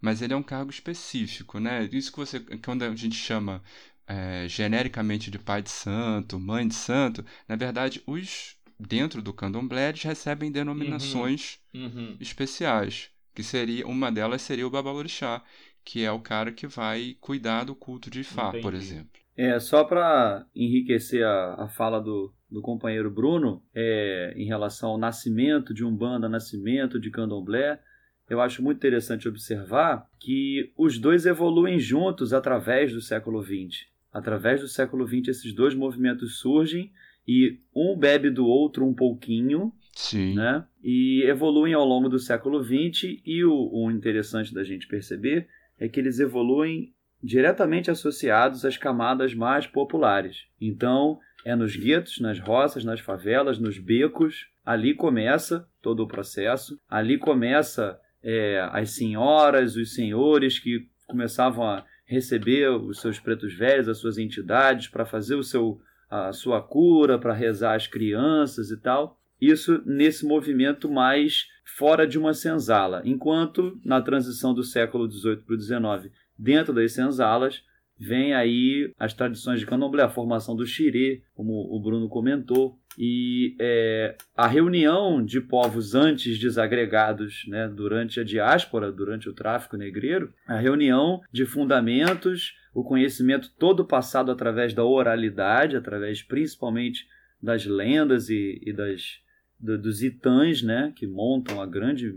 Mas 0.00 0.20
ele 0.20 0.32
é 0.32 0.36
um 0.36 0.42
cargo 0.42 0.70
específico, 0.70 1.60
né? 1.60 1.88
Isso 1.92 2.10
que 2.10 2.18
você, 2.18 2.40
quando 2.64 2.82
a 2.82 2.94
gente 2.96 3.16
chama 3.16 3.62
é, 4.06 4.48
genericamente 4.48 5.30
de 5.30 5.38
pai 5.38 5.62
de 5.62 5.70
santo, 5.70 6.38
mãe 6.40 6.66
de 6.66 6.74
santo, 6.74 7.24
na 7.46 7.54
verdade, 7.54 8.02
os 8.06 8.56
dentro 8.78 9.20
do 9.20 9.32
candomblé 9.32 9.88
eles 9.88 10.02
recebem 10.02 10.52
denominações 10.52 11.58
uhum. 11.74 11.84
Uhum. 11.84 12.16
especiais, 12.20 13.10
que 13.34 13.42
seria 13.42 13.86
uma 13.86 14.10
delas 14.10 14.42
seria 14.42 14.66
o 14.66 14.70
babalorixá, 14.70 15.42
que 15.84 16.04
é 16.04 16.12
o 16.12 16.20
cara 16.20 16.52
que 16.52 16.66
vai 16.66 17.16
cuidar 17.20 17.64
do 17.64 17.74
culto 17.74 18.10
de 18.10 18.20
Ifá, 18.20 18.48
Entendi. 18.48 18.62
por 18.62 18.74
exemplo. 18.74 19.20
É, 19.36 19.58
só 19.60 19.84
para 19.84 20.44
enriquecer 20.54 21.24
a, 21.24 21.64
a 21.64 21.68
fala 21.68 22.00
do, 22.00 22.34
do 22.50 22.60
companheiro 22.60 23.10
Bruno, 23.10 23.62
é, 23.74 24.34
em 24.36 24.46
relação 24.46 24.90
ao 24.90 24.98
nascimento 24.98 25.72
de 25.72 25.84
Umbanda, 25.84 26.28
nascimento 26.28 26.98
de 27.00 27.10
Candomblé, 27.10 27.80
eu 28.28 28.40
acho 28.40 28.62
muito 28.62 28.78
interessante 28.78 29.28
observar 29.28 30.06
que 30.20 30.72
os 30.76 30.98
dois 30.98 31.24
evoluem 31.24 31.78
juntos 31.78 32.32
através 32.32 32.92
do 32.92 33.00
século 33.00 33.42
XX. 33.42 33.86
Através 34.12 34.60
do 34.60 34.68
século 34.68 35.06
XX, 35.06 35.28
esses 35.28 35.54
dois 35.54 35.74
movimentos 35.74 36.38
surgem 36.38 36.92
e 37.26 37.58
um 37.74 37.96
bebe 37.96 38.30
do 38.30 38.44
outro 38.44 38.86
um 38.86 38.94
pouquinho, 38.94 39.72
Sim. 39.98 40.34
Né? 40.34 40.64
E 40.82 41.24
evoluem 41.24 41.74
ao 41.74 41.84
longo 41.84 42.08
do 42.08 42.20
século 42.20 42.62
XX. 42.62 43.20
E 43.26 43.44
o, 43.44 43.52
o 43.72 43.90
interessante 43.90 44.54
da 44.54 44.62
gente 44.62 44.86
perceber 44.86 45.48
é 45.78 45.88
que 45.88 46.00
eles 46.00 46.18
evoluem 46.18 46.92
diretamente 47.22 47.90
associados 47.90 48.64
às 48.64 48.76
camadas 48.76 49.34
mais 49.34 49.66
populares. 49.66 50.46
Então, 50.60 51.18
é 51.44 51.54
nos 51.54 51.76
guetos, 51.76 52.20
nas 52.20 52.38
roças, 52.38 52.84
nas 52.84 53.00
favelas, 53.00 53.58
nos 53.58 53.78
becos. 53.78 54.48
Ali 54.64 54.94
começa 54.94 55.68
todo 55.80 56.00
o 56.00 56.08
processo. 56.08 56.78
Ali 56.88 57.18
começa 57.18 57.98
é, 58.22 58.60
as 58.72 58.90
senhoras, 58.90 59.76
os 59.76 59.94
senhores 59.94 60.58
que 60.58 60.86
começavam 61.06 61.64
a 61.64 61.84
receber 62.04 62.68
os 62.70 63.00
seus 63.00 63.18
pretos 63.18 63.54
velhos, 63.54 63.88
as 63.88 63.98
suas 63.98 64.18
entidades, 64.18 64.88
para 64.88 65.04
fazer 65.04 65.34
o 65.34 65.42
seu, 65.42 65.80
a 66.10 66.32
sua 66.32 66.60
cura, 66.60 67.18
para 67.18 67.34
rezar 67.34 67.74
as 67.74 67.86
crianças 67.86 68.70
e 68.70 68.76
tal. 68.76 69.18
Isso 69.40 69.82
nesse 69.86 70.26
movimento 70.26 70.90
mais 70.90 71.46
fora 71.76 72.06
de 72.06 72.18
uma 72.18 72.32
senzala. 72.32 73.02
Enquanto 73.04 73.78
na 73.84 74.00
transição 74.00 74.54
do 74.54 74.62
século 74.62 75.10
XVIII 75.10 75.36
para 75.38 75.54
o 75.54 75.60
XIX, 75.60 76.12
dentro 76.38 76.72
das 76.72 76.92
senzalas, 76.92 77.62
vem 77.98 78.32
aí 78.32 78.92
as 78.98 79.12
tradições 79.12 79.60
de 79.60 79.66
candomblé, 79.66 80.02
a 80.02 80.08
formação 80.08 80.54
do 80.54 80.66
xirê, 80.66 81.22
como 81.34 81.52
o 81.52 81.80
Bruno 81.80 82.08
comentou, 82.08 82.78
e 82.96 83.56
é, 83.60 84.16
a 84.36 84.46
reunião 84.46 85.24
de 85.24 85.40
povos 85.40 85.94
antes 85.94 86.38
desagregados 86.38 87.44
né, 87.48 87.68
durante 87.68 88.20
a 88.20 88.24
diáspora, 88.24 88.90
durante 88.90 89.28
o 89.28 89.34
tráfico 89.34 89.76
negreiro, 89.76 90.32
a 90.46 90.56
reunião 90.56 91.20
de 91.32 91.44
fundamentos, 91.44 92.54
o 92.74 92.82
conhecimento 92.82 93.50
todo 93.56 93.84
passado 93.84 94.30
através 94.30 94.74
da 94.74 94.84
oralidade, 94.84 95.76
através 95.76 96.22
principalmente 96.22 97.06
das 97.40 97.64
lendas 97.66 98.28
e, 98.30 98.60
e 98.64 98.72
das, 98.72 99.20
do, 99.58 99.78
dos 99.78 100.02
itãs, 100.02 100.62
né, 100.62 100.92
que 100.94 101.06
montam 101.06 101.60
a 101.60 101.66
grande 101.66 102.14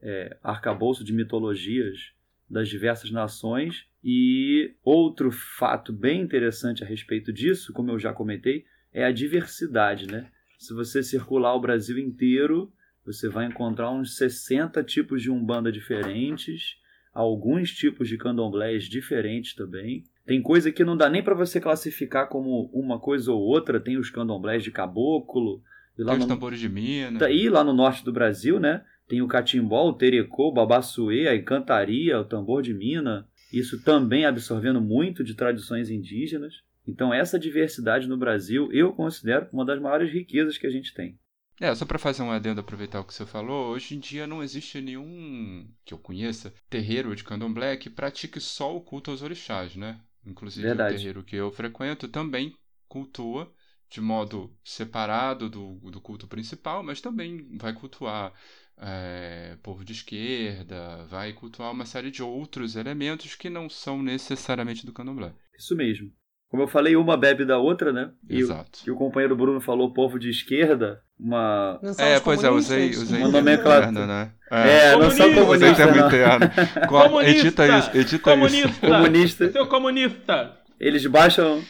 é, 0.00 0.36
arcabouço 0.42 1.04
de 1.04 1.12
mitologias 1.12 2.12
das 2.48 2.68
diversas 2.68 3.10
nações. 3.10 3.86
E 4.04 4.74
outro 4.84 5.30
fato 5.30 5.92
bem 5.92 6.20
interessante 6.20 6.82
a 6.82 6.86
respeito 6.86 7.32
disso, 7.32 7.72
como 7.72 7.90
eu 7.90 7.98
já 7.98 8.12
comentei, 8.12 8.64
é 8.92 9.04
a 9.04 9.12
diversidade. 9.12 10.06
Né? 10.06 10.30
Se 10.58 10.74
você 10.74 11.02
circular 11.02 11.54
o 11.54 11.60
Brasil 11.60 11.98
inteiro, 11.98 12.72
você 13.04 13.28
vai 13.28 13.46
encontrar 13.46 13.90
uns 13.90 14.16
60 14.16 14.82
tipos 14.84 15.22
de 15.22 15.30
umbanda 15.30 15.72
diferentes, 15.72 16.76
alguns 17.12 17.72
tipos 17.72 18.08
de 18.08 18.16
candomblés 18.16 18.84
diferentes 18.84 19.54
também. 19.54 20.04
Tem 20.24 20.40
coisa 20.40 20.70
que 20.70 20.84
não 20.84 20.96
dá 20.96 21.08
nem 21.08 21.22
para 21.22 21.34
você 21.34 21.60
classificar 21.60 22.28
como 22.28 22.70
uma 22.72 22.98
coisa 22.98 23.32
ou 23.32 23.40
outra. 23.40 23.80
Tem 23.80 23.98
os 23.98 24.08
candomblés 24.08 24.62
de 24.62 24.70
caboclo. 24.70 25.62
E 25.98 26.02
lá 26.02 26.12
tem 26.12 26.18
no... 26.18 26.24
os 26.24 26.28
tambores 26.28 26.58
de 26.58 26.68
mina. 26.68 27.18
Tá, 27.18 27.30
e 27.30 27.48
lá 27.48 27.62
no 27.62 27.72
norte 27.72 28.04
do 28.04 28.12
Brasil, 28.12 28.58
né? 28.58 28.84
Tem 29.08 29.20
o 29.20 29.28
catimbó, 29.28 29.88
o 29.88 29.92
terecô, 29.92 30.48
o 30.48 30.52
babassuê, 30.52 31.28
a 31.28 31.36
encantaria, 31.36 32.18
o 32.18 32.24
tambor 32.24 32.62
de 32.62 32.72
mina. 32.72 33.28
Isso 33.52 33.82
também 33.82 34.24
absorvendo 34.24 34.80
muito 34.80 35.22
de 35.22 35.34
tradições 35.34 35.90
indígenas. 35.90 36.62
Então, 36.86 37.12
essa 37.12 37.38
diversidade 37.38 38.08
no 38.08 38.16
Brasil 38.16 38.70
eu 38.72 38.92
considero 38.92 39.48
uma 39.52 39.64
das 39.64 39.80
maiores 39.80 40.12
riquezas 40.12 40.56
que 40.58 40.66
a 40.66 40.70
gente 40.70 40.94
tem. 40.94 41.18
É, 41.60 41.72
só 41.74 41.84
para 41.84 41.98
fazer 41.98 42.22
um 42.22 42.30
adendo, 42.30 42.60
aproveitar 42.60 43.00
o 43.00 43.04
que 43.04 43.14
você 43.14 43.24
falou, 43.24 43.72
hoje 43.72 43.94
em 43.94 44.00
dia 44.00 44.26
não 44.26 44.42
existe 44.42 44.80
nenhum, 44.80 45.68
que 45.84 45.94
eu 45.94 45.98
conheça, 45.98 46.52
terreiro 46.68 47.14
de 47.14 47.22
candomblé 47.22 47.76
que 47.76 47.90
pratique 47.90 48.40
só 48.40 48.74
o 48.74 48.80
culto 48.80 49.10
aos 49.10 49.22
orixás, 49.22 49.76
né? 49.76 50.00
Inclusive 50.26 50.66
Verdade. 50.66 50.94
o 50.94 50.96
terreiro 50.96 51.22
que 51.22 51.36
eu 51.36 51.52
frequento 51.52 52.08
também 52.08 52.52
cultua 52.88 53.52
de 53.92 54.00
modo 54.00 54.50
separado 54.64 55.50
do, 55.50 55.74
do 55.90 56.00
culto 56.00 56.26
principal, 56.26 56.82
mas 56.82 57.00
também 57.00 57.46
vai 57.60 57.72
cultuar 57.74 58.32
é, 58.80 59.56
povo 59.62 59.84
de 59.84 59.92
esquerda, 59.92 61.04
vai 61.10 61.32
cultuar 61.32 61.70
uma 61.70 61.84
série 61.84 62.10
de 62.10 62.22
outros 62.22 62.74
elementos 62.74 63.34
que 63.34 63.50
não 63.50 63.68
são 63.68 64.02
necessariamente 64.02 64.86
do 64.86 64.92
candomblé. 64.92 65.32
Isso 65.58 65.76
mesmo. 65.76 66.10
Como 66.48 66.62
eu 66.64 66.68
falei, 66.68 66.96
uma 66.96 67.16
bebe 67.16 67.46
da 67.46 67.58
outra, 67.58 67.92
né? 67.92 68.10
E, 68.28 68.36
o- 68.36 68.40
Exato. 68.40 68.80
e 68.86 68.90
o 68.90 68.94
companheiro 68.96 69.34
Bruno 69.34 69.58
falou 69.60 69.92
povo 69.94 70.18
de 70.18 70.28
esquerda, 70.28 71.00
uma. 71.18 71.80
É, 71.98 72.20
pois 72.20 72.44
é, 72.44 72.50
usei, 72.50 72.90
usei 72.90 73.20
Uma 73.20 73.28
nomenclatura. 73.30 73.90
interno, 73.90 74.06
né? 74.06 74.32
É, 74.50 74.92
não 74.96 75.10
são 75.10 75.32
Comunista. 75.32 75.50
Usei 75.50 75.74
comunistas, 75.74 75.76
termo 75.76 75.96
não. 75.96 76.06
interno. 76.08 76.86
Co- 76.88 77.02
Comunista! 77.04 77.38
Edita 77.40 77.78
isso, 77.78 77.90
edita 77.90 78.00
isso. 78.16 78.20
comunista! 78.20 78.86
Comunista. 78.86 79.52
Seu 79.52 79.66
comunista! 79.66 80.58
Eles 80.78 81.06
baixam. 81.06 81.62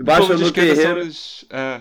O 0.00 0.04
povo 0.04 0.34
de 0.36 0.44
no 0.44 0.52
terreiro. 0.52 1.00
os, 1.00 1.44
é, 1.50 1.80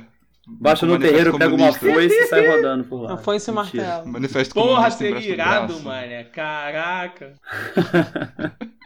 Baixam 0.60 0.90
no 0.90 1.00
terreiro, 1.00 1.38
pega 1.38 1.54
uma 1.54 1.72
foice 1.72 2.16
e 2.16 2.26
sai 2.26 2.48
rodando 2.48 2.84
por 2.86 3.02
lá. 3.02 3.10
Não 3.10 3.18
foi 3.18 3.36
esse 3.36 3.52
Mentira. 3.52 3.84
martelo. 3.84 4.08
Manifesto 4.12 4.54
Porra, 4.54 4.90
seria 4.90 5.20
irado, 5.20 5.80
mano. 5.82 6.26
Caraca. 6.34 7.36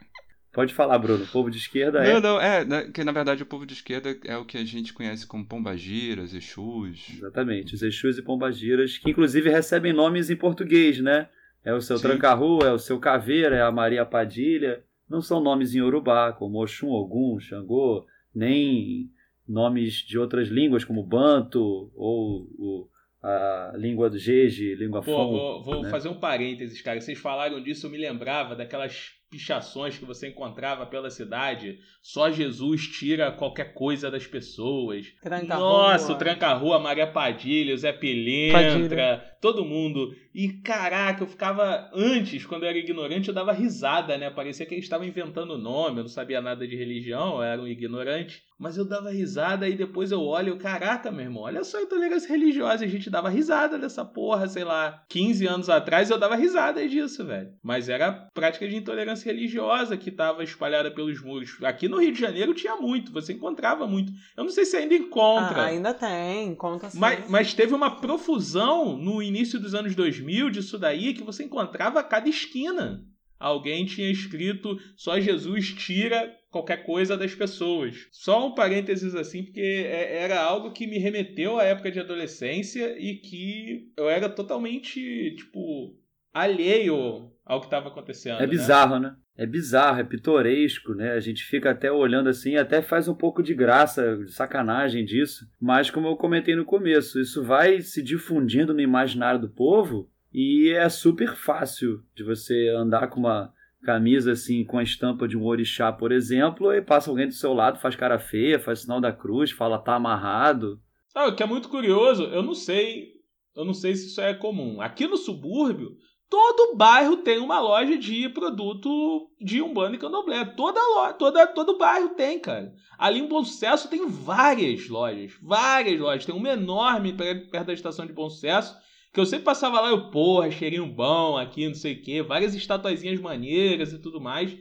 Pode 0.51 0.73
falar, 0.73 0.99
Bruno. 0.99 1.25
Povo 1.25 1.49
de 1.49 1.57
esquerda 1.57 2.05
é. 2.05 2.13
Não, 2.13 2.19
não, 2.21 2.39
é, 2.39 2.63
né, 2.63 2.91
que 2.93 3.03
na 3.03 3.11
verdade 3.11 3.41
o 3.41 3.45
povo 3.45 3.65
de 3.65 3.73
esquerda 3.73 4.15
é 4.23 4.37
o 4.37 4.45
que 4.45 4.57
a 4.57 4.63
gente 4.63 4.93
conhece 4.93 5.25
como 5.25 5.43
pombagiras, 5.43 6.33
exus. 6.33 7.07
Exatamente, 7.17 7.73
os 7.73 7.81
Exus 7.81 8.19
e 8.19 8.21
Pombagiras, 8.21 8.97
que 8.99 9.09
inclusive 9.09 9.49
recebem 9.49 9.93
nomes 9.93 10.29
em 10.29 10.35
português, 10.35 10.99
né? 10.99 11.27
É 11.65 11.73
o 11.73 11.81
seu 11.81 11.97
Sim. 11.97 12.03
Tranca-Rua, 12.03 12.67
é 12.67 12.71
o 12.71 12.77
seu 12.77 12.99
Caveira, 12.99 13.55
é 13.55 13.61
a 13.61 13.71
Maria 13.71 14.05
Padilha. 14.05 14.83
Não 15.09 15.21
são 15.21 15.41
nomes 15.41 15.73
em 15.73 15.81
Urubá, 15.81 16.33
como 16.33 16.61
Oxum, 16.61 16.89
Ogum, 16.89 17.39
Xangô, 17.39 18.05
nem 18.35 19.09
nomes 19.47 19.95
de 19.95 20.17
outras 20.17 20.47
línguas, 20.47 20.83
como 20.83 21.03
Banto 21.03 21.91
ou 21.95 22.47
o- 22.57 22.89
a 23.21 23.71
língua 23.77 24.09
do 24.09 24.17
Jeje, 24.17 24.75
língua 24.75 25.01
Pô, 25.01 25.11
Fon. 25.11 25.31
vou, 25.31 25.63
vou 25.63 25.81
né? 25.83 25.89
fazer 25.89 26.09
um 26.09 26.19
parênteses, 26.19 26.81
cara. 26.81 26.99
Vocês 26.99 27.17
falaram 27.17 27.61
disso, 27.63 27.87
eu 27.87 27.91
me 27.91 27.97
lembrava 27.97 28.53
daquelas 28.53 29.11
pichações 29.31 29.97
que 29.97 30.05
você 30.05 30.27
encontrava 30.27 30.85
pela 30.85 31.09
cidade. 31.09 31.79
Só 32.01 32.29
Jesus 32.29 32.85
tira 32.85 33.31
qualquer 33.31 33.73
coisa 33.73 34.11
das 34.11 34.27
pessoas. 34.27 35.07
Tranca-rua. 35.23 35.57
Nossa, 35.93 36.11
o 36.11 36.17
Tranca-Rua, 36.17 36.77
Maria 36.79 37.07
Padilha, 37.07 37.73
o 37.73 37.77
Zé 37.77 37.93
Pilintra, 37.93 39.23
todo 39.41 39.65
mundo. 39.65 40.13
E 40.35 40.49
caraca, 40.61 41.23
eu 41.23 41.27
ficava. 41.27 41.89
Antes, 41.93 42.45
quando 42.45 42.63
eu 42.63 42.69
era 42.69 42.77
ignorante, 42.77 43.29
eu 43.29 43.33
dava 43.33 43.51
risada, 43.53 44.17
né? 44.17 44.29
Parecia 44.29 44.65
que 44.65 44.73
eles 44.73 44.85
estavam 44.85 45.07
inventando 45.07 45.51
o 45.51 45.57
nome, 45.57 45.97
eu 45.99 46.03
não 46.03 46.09
sabia 46.09 46.41
nada 46.41 46.67
de 46.67 46.75
religião, 46.75 47.37
eu 47.37 47.43
era 47.43 47.61
um 47.61 47.67
ignorante. 47.67 48.41
Mas 48.63 48.77
eu 48.77 48.85
dava 48.85 49.11
risada 49.11 49.67
e 49.67 49.75
depois 49.75 50.09
eu 50.09 50.21
olho, 50.21 50.55
caraca, 50.55 51.11
meu 51.11 51.25
irmão, 51.25 51.43
olha 51.43 51.65
só 51.65 51.79
a 51.79 51.81
intolerância 51.81 52.29
religiosa. 52.29 52.85
A 52.85 52.87
gente 52.87 53.09
dava 53.09 53.27
risada 53.27 53.77
dessa 53.77 54.05
porra, 54.05 54.47
sei 54.47 54.63
lá, 54.63 55.03
15 55.09 55.45
anos 55.45 55.69
atrás 55.69 56.09
eu 56.09 56.17
dava 56.17 56.37
risada 56.37 56.87
disso, 56.87 57.25
velho. 57.25 57.51
Mas 57.61 57.89
era 57.89 58.29
prática 58.33 58.65
de 58.65 58.77
intolerância 58.77 59.29
religiosa 59.29 59.97
que 59.97 60.09
tava 60.09 60.45
espalhada 60.45 60.89
pelos 60.89 61.21
muros. 61.21 61.57
Aqui 61.61 61.89
no 61.89 61.99
Rio 61.99 62.13
de 62.13 62.21
Janeiro 62.21 62.53
tinha 62.53 62.77
muito, 62.77 63.11
você 63.11 63.33
encontrava 63.33 63.85
muito. 63.85 64.13
Eu 64.37 64.45
não 64.45 64.51
sei 64.51 64.63
se 64.63 64.77
ainda 64.77 64.95
encontra. 64.95 65.63
Ah, 65.63 65.65
ainda 65.65 65.93
tem, 65.93 66.55
conta 66.55 66.87
assim. 66.87 66.97
Mas, 66.97 67.29
mas 67.29 67.53
teve 67.53 67.73
uma 67.73 67.99
profusão 67.99 68.95
no 68.95 69.21
início 69.21 69.59
dos 69.59 69.75
anos 69.75 69.93
2000 69.93 70.49
disso 70.49 70.77
daí 70.79 71.13
que 71.13 71.21
você 71.21 71.43
encontrava 71.43 71.99
a 71.99 72.03
cada 72.03 72.29
esquina. 72.29 73.03
Alguém 73.37 73.85
tinha 73.85 74.09
escrito 74.09 74.79
só 74.95 75.19
Jesus 75.19 75.73
tira 75.73 76.33
qualquer 76.53 76.85
coisa 76.85 77.17
das 77.17 77.33
pessoas. 77.33 78.07
Só 78.11 78.47
um 78.47 78.53
parênteses 78.53 79.15
assim, 79.15 79.43
porque 79.43 79.59
é- 79.59 80.23
era 80.23 80.39
algo 80.39 80.71
que 80.71 80.85
me 80.85 80.99
remeteu 80.99 81.59
à 81.59 81.63
época 81.63 81.91
de 81.91 81.99
adolescência 81.99 82.95
e 82.97 83.15
que 83.15 83.91
eu 83.97 84.07
era 84.07 84.29
totalmente, 84.29 85.35
tipo, 85.35 85.97
alheio 86.31 87.31
ao 87.43 87.59
que 87.59 87.65
estava 87.65 87.89
acontecendo. 87.89 88.37
É 88.37 88.41
né? 88.41 88.47
bizarro, 88.47 88.99
né? 88.99 89.15
É 89.35 89.47
bizarro, 89.47 89.99
é 89.99 90.03
pitoresco, 90.03 90.93
né? 90.93 91.13
A 91.13 91.19
gente 91.19 91.43
fica 91.43 91.71
até 91.71 91.91
olhando 91.91 92.29
assim, 92.29 92.55
até 92.55 92.83
faz 92.83 93.07
um 93.07 93.15
pouco 93.15 93.41
de 93.41 93.55
graça, 93.55 94.15
de 94.17 94.31
sacanagem 94.31 95.03
disso. 95.03 95.49
Mas 95.59 95.89
como 95.89 96.07
eu 96.07 96.15
comentei 96.15 96.55
no 96.55 96.63
começo, 96.65 97.19
isso 97.19 97.43
vai 97.43 97.81
se 97.81 98.03
difundindo 98.03 98.75
no 98.75 98.79
imaginário 98.79 99.41
do 99.41 99.49
povo 99.49 100.07
e 100.31 100.69
é 100.69 100.87
super 100.87 101.35
fácil 101.35 102.03
de 102.15 102.23
você 102.23 102.69
andar 102.69 103.07
com 103.07 103.19
uma 103.19 103.51
camisa 103.83 104.31
assim 104.31 104.63
com 104.65 104.77
a 104.77 104.83
estampa 104.83 105.27
de 105.27 105.37
um 105.37 105.45
orixá, 105.45 105.91
por 105.91 106.11
exemplo, 106.11 106.73
e 106.73 106.81
passa 106.81 107.09
alguém 107.09 107.27
do 107.27 107.33
seu 107.33 107.53
lado, 107.53 107.79
faz 107.79 107.95
cara 107.95 108.17
feia, 108.19 108.59
faz 108.59 108.81
sinal 108.81 108.99
da 109.01 109.11
cruz, 109.11 109.51
fala 109.51 109.77
tá 109.77 109.95
amarrado. 109.95 110.79
Sabe 111.09 111.31
o 111.31 111.35
que 111.35 111.43
é 111.43 111.45
muito 111.45 111.69
curioso? 111.69 112.23
Eu 112.23 112.41
não 112.41 112.53
sei, 112.55 113.09
eu 113.55 113.63
não 113.63 113.73
sei 113.73 113.95
se 113.95 114.07
isso 114.07 114.21
é 114.21 114.33
comum. 114.33 114.81
Aqui 114.81 115.05
no 115.05 115.15
subúrbio, 115.17 115.91
todo 116.29 116.75
bairro 116.75 117.17
tem 117.17 117.37
uma 117.37 117.59
loja 117.59 117.95
de 117.97 118.27
produto 118.29 119.29
de 119.39 119.61
Umbanda 119.61 119.95
e 119.95 119.99
Candomblé. 119.99 120.43
Toda 120.45 120.79
loja, 120.95 121.13
toda, 121.13 121.45
todo 121.47 121.77
bairro 121.77 122.09
tem, 122.15 122.39
cara. 122.39 122.73
Ali 122.97 123.19
em 123.19 123.27
Bom 123.27 123.43
Sucesso 123.43 123.89
tem 123.89 124.07
várias 124.09 124.87
lojas, 124.89 125.33
várias 125.41 125.99
lojas. 125.99 126.25
Tem 126.25 126.33
uma 126.33 126.49
enorme 126.49 127.13
per- 127.13 127.49
perto 127.51 127.67
da 127.67 127.73
estação 127.73 128.07
de 128.07 128.13
Bom 128.13 128.29
Sucesso, 128.29 128.75
que 129.13 129.19
eu 129.19 129.25
sempre 129.25 129.45
passava 129.45 129.79
lá, 129.79 129.89
eu, 129.89 130.09
porra, 130.09 130.49
cheirinho 130.49 130.87
bom 130.87 131.37
aqui, 131.37 131.67
não 131.67 131.75
sei 131.75 131.93
o 131.93 132.01
quê, 132.01 132.23
várias 132.23 132.55
estatuazinhas 132.55 133.21
maneiras 133.21 133.93
e 133.93 133.99
tudo 133.99 134.19
mais. 134.19 134.57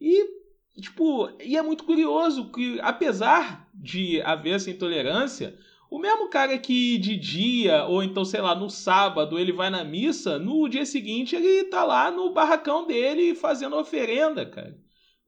E 0.00 0.26
tipo, 0.80 1.30
e 1.40 1.56
é 1.56 1.62
muito 1.62 1.84
curioso 1.84 2.50
que 2.50 2.80
apesar 2.80 3.68
de 3.72 4.20
haver 4.22 4.54
essa 4.54 4.70
intolerância, 4.70 5.56
o 5.88 5.98
mesmo 5.98 6.28
cara 6.28 6.58
que 6.58 6.98
de 6.98 7.16
dia, 7.16 7.84
ou 7.84 8.02
então, 8.02 8.24
sei 8.24 8.40
lá, 8.40 8.54
no 8.54 8.70
sábado, 8.70 9.38
ele 9.38 9.52
vai 9.52 9.70
na 9.70 9.84
missa, 9.84 10.38
no 10.38 10.68
dia 10.68 10.84
seguinte 10.84 11.36
ele 11.36 11.64
tá 11.64 11.84
lá 11.84 12.10
no 12.10 12.32
barracão 12.32 12.86
dele 12.86 13.34
fazendo 13.34 13.76
oferenda, 13.76 14.44
cara. 14.46 14.76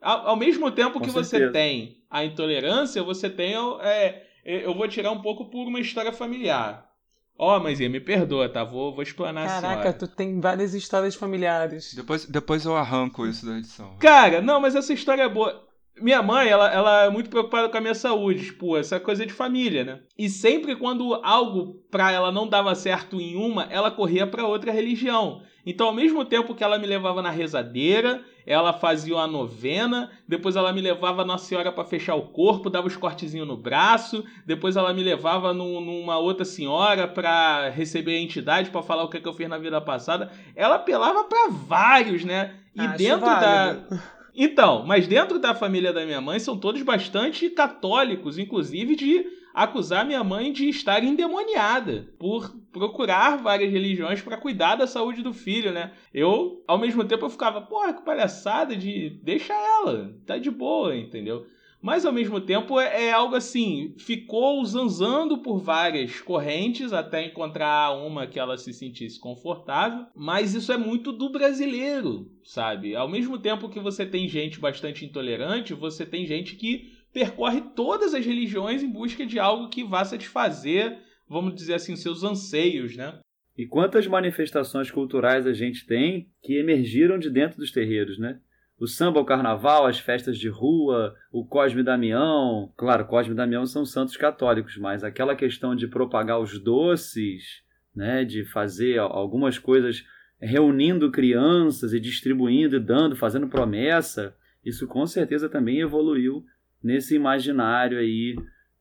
Ao, 0.01 0.29
ao 0.29 0.37
mesmo 0.37 0.71
tempo 0.71 0.99
Com 0.99 1.05
que 1.05 1.11
certeza. 1.11 1.47
você 1.47 1.53
tem 1.53 1.99
a 2.11 2.25
intolerância, 2.25 3.03
você 3.03 3.31
tem. 3.31 3.55
É, 3.83 4.27
eu 4.45 4.75
vou 4.75 4.89
tirar 4.89 5.13
um 5.13 5.23
pouco 5.23 5.49
por 5.49 5.67
uma 5.67 5.81
história 5.81 6.13
familiar. 6.13 6.91
Ó, 7.37 7.59
mas 7.59 7.81
me 7.81 8.01
perdoa, 8.01 8.49
tá? 8.49 8.63
Vou, 8.63 8.95
vou 8.95 9.03
explanar 9.03 9.45
a 9.45 9.49
Caraca, 9.49 9.75
senhora. 9.83 9.93
tu 9.93 10.07
tem 10.07 10.41
várias 10.41 10.73
histórias 10.73 11.15
familiares. 11.15 11.93
Depois, 11.95 12.27
depois 12.27 12.65
eu 12.65 12.77
arranco 12.77 13.27
isso 13.27 13.45
da 13.45 13.59
edição. 13.59 13.97
Cara, 13.99 14.41
não, 14.41 14.61
mas 14.61 14.75
essa 14.75 14.93
história 14.93 15.23
é 15.23 15.29
boa. 15.29 15.65
Minha 16.01 16.23
mãe, 16.23 16.49
ela, 16.49 16.73
ela 16.73 17.05
é 17.05 17.11
muito 17.11 17.31
preocupada 17.31 17.69
com 17.69 17.77
a 17.77 17.81
minha 17.81 17.95
saúde, 17.95 18.47
tipo, 18.47 18.77
essa 18.77 18.99
coisa 18.99 19.25
de 19.25 19.33
família, 19.33 19.85
né? 19.85 20.01
E 20.19 20.29
sempre 20.29 20.75
quando 20.75 21.15
algo 21.23 21.75
pra 21.91 22.11
ela 22.11 22.33
não 22.33 22.49
dava 22.49 22.75
certo 22.75 23.21
em 23.21 23.37
uma, 23.37 23.65
ela 23.65 23.91
corria 23.93 24.27
pra 24.27 24.47
outra 24.47 24.73
religião. 24.73 25.43
Então, 25.65 25.87
ao 25.87 25.95
mesmo 25.95 26.25
tempo 26.25 26.55
que 26.55 26.65
ela 26.65 26.79
me 26.79 26.87
levava 26.87 27.23
na 27.23 27.31
rezadeira, 27.31 28.23
ela 28.47 28.73
fazia 28.73 29.15
uma 29.15 29.27
novena, 29.27 30.11
depois 30.29 30.57
ela 30.57 30.73
me 30.73 30.81
levava 30.81 31.25
Nossa 31.25 31.47
Senhora 31.47 31.73
pra 31.73 31.85
fechar 31.85 32.15
o 32.15 32.23
corpo, 32.29 32.69
dava 32.71 32.87
os 32.87 32.97
cortezinhos 32.97 33.47
no 33.49 33.57
braço, 33.57 34.25
depois 34.47 34.77
ela 34.77 34.93
me 34.93 35.03
levava 35.03 35.53
num- 35.55 35.81
numa 35.81 36.19
outra 36.19 36.45
senhora 36.45 37.09
pra 37.09 37.71
receber 37.71 38.17
a 38.17 38.21
entidade, 38.21 38.71
pra 38.71 38.83
falar 38.83 39.05
o 39.05 39.09
que, 39.09 39.21
que 39.21 39.29
eu 39.29 39.33
fiz 39.35 39.49
na 39.49 39.59
vida 39.59 39.81
passada. 39.81 40.31
Ela 40.55 40.77
apelava 40.77 41.25
pra 41.25 41.49
vários, 41.51 42.25
né? 42.25 42.55
E 42.75 42.81
Acho 42.81 42.99
dentro 42.99 43.27
da, 43.27 43.67
válido. 43.73 44.03
então, 44.35 44.85
mas 44.87 45.07
dentro 45.07 45.39
da 45.39 45.55
família 45.55 45.93
da 45.93 46.05
minha 46.05 46.21
mãe 46.21 46.39
são 46.39 46.57
todos 46.59 46.83
bastante 46.83 47.49
católicos, 47.51 48.39
inclusive 48.39 48.97
de 48.97 49.25
acusar 49.55 50.05
minha 50.05 50.25
mãe 50.25 50.53
de 50.53 50.69
estar 50.69 51.03
endemoniada 51.05 52.09
por 52.19 52.53
procurar 52.75 53.39
várias 53.39 53.73
religiões 53.73 54.21
para 54.21 54.37
cuidar 54.37 54.75
da 54.75 54.87
saúde 54.87 55.23
do 55.23 55.33
filho, 55.33 55.73
né? 55.73 55.93
Eu, 56.13 56.63
ao 56.67 56.77
mesmo 56.77 57.05
tempo, 57.05 57.25
eu 57.25 57.31
ficava, 57.31 57.63
porra, 57.63 57.95
que 57.95 58.05
palhaçada 58.05 58.77
de 58.77 59.11
deixa 59.23 59.55
ela, 59.55 60.13
tá 60.27 60.37
de 60.37 60.51
boa, 60.51 60.95
entendeu? 60.95 61.47
Mas 61.81 62.07
ao 62.07 62.13
mesmo 62.13 62.41
tempo 62.41 62.81
é, 62.81 63.09
é 63.09 63.13
algo 63.13 63.37
assim, 63.37 63.95
ficou 63.99 64.65
zanzando 64.65 65.39
por 65.39 65.59
várias 65.59 66.19
correntes 66.19 66.95
até 66.95 67.27
encontrar 67.27 67.93
uma 67.93 68.27
que 68.27 68.41
ela 68.41 68.57
se 68.57 68.73
sentisse 68.73 69.21
confortável, 69.21 70.07
mas 70.17 70.55
isso 70.55 70.73
é 70.73 70.79
muito 70.79 71.13
do 71.13 71.29
brasileiro, 71.29 72.31
sabe? 72.43 72.97
Ao 72.97 73.07
mesmo 73.07 73.39
tempo 73.39 73.69
que 73.69 73.79
você 73.79 74.07
tem 74.07 74.27
gente 74.27 74.59
bastante 74.59 75.05
intolerante, 75.05 75.75
você 75.75 76.07
tem 76.07 76.27
gente 76.27 76.57
que 76.57 76.91
percorre 77.13 77.61
todas 77.77 78.15
as 78.15 78.27
religiões 78.27 78.83
em 78.83 78.89
busca 78.91 79.25
de 79.27 79.39
algo 79.39 79.69
que 79.69 79.85
vá 79.85 80.05
satisfazer, 80.07 80.99
vamos 81.29 81.55
dizer 81.55 81.75
assim, 81.75 81.97
seus 81.97 82.23
anseios, 82.23 82.97
né? 82.97 83.19
E 83.57 83.67
quantas 83.67 84.07
manifestações 84.07 84.91
culturais 84.91 85.47
a 85.47 85.53
gente 85.53 85.87
tem 85.87 86.29
que 86.43 86.57
emergiram 86.57 87.19
de 87.19 87.31
dentro 87.31 87.59
dos 87.59 87.71
terreiros, 87.71 88.19
né? 88.19 88.41
O 88.77 88.89
samba, 88.89 89.21
o 89.21 89.25
carnaval, 89.25 89.87
as 89.87 90.01
festas 90.01 90.37
de 90.37 90.49
rua, 90.49 91.15
o 91.31 91.47
Cosme 91.47 91.83
Damião. 91.83 92.73
Claro, 92.77 93.07
Cosme 93.07 93.33
e 93.33 93.37
Damião 93.37 93.65
são 93.65 93.87
santos 93.87 94.17
católicos, 94.17 94.77
mas 94.77 95.05
aquela 95.05 95.37
questão 95.37 95.77
de 95.77 95.87
propagar 95.87 96.41
os 96.41 96.59
doces, 96.59 97.63
né, 97.95 98.25
de 98.25 98.45
fazer 98.45 98.99
algumas 98.99 99.59
coisas 99.59 100.05
reunindo 100.41 101.13
crianças 101.13 101.93
e 101.93 102.01
distribuindo 102.01 102.77
e 102.77 102.81
dando, 102.81 103.15
fazendo 103.15 103.49
promessa, 103.49 104.35
isso 104.65 104.89
com 104.89 105.07
certeza 105.07 105.49
também 105.49 105.81
evoluiu 105.81 106.45
nesse 106.83 107.15
imaginário 107.15 107.99
aí 107.99 108.35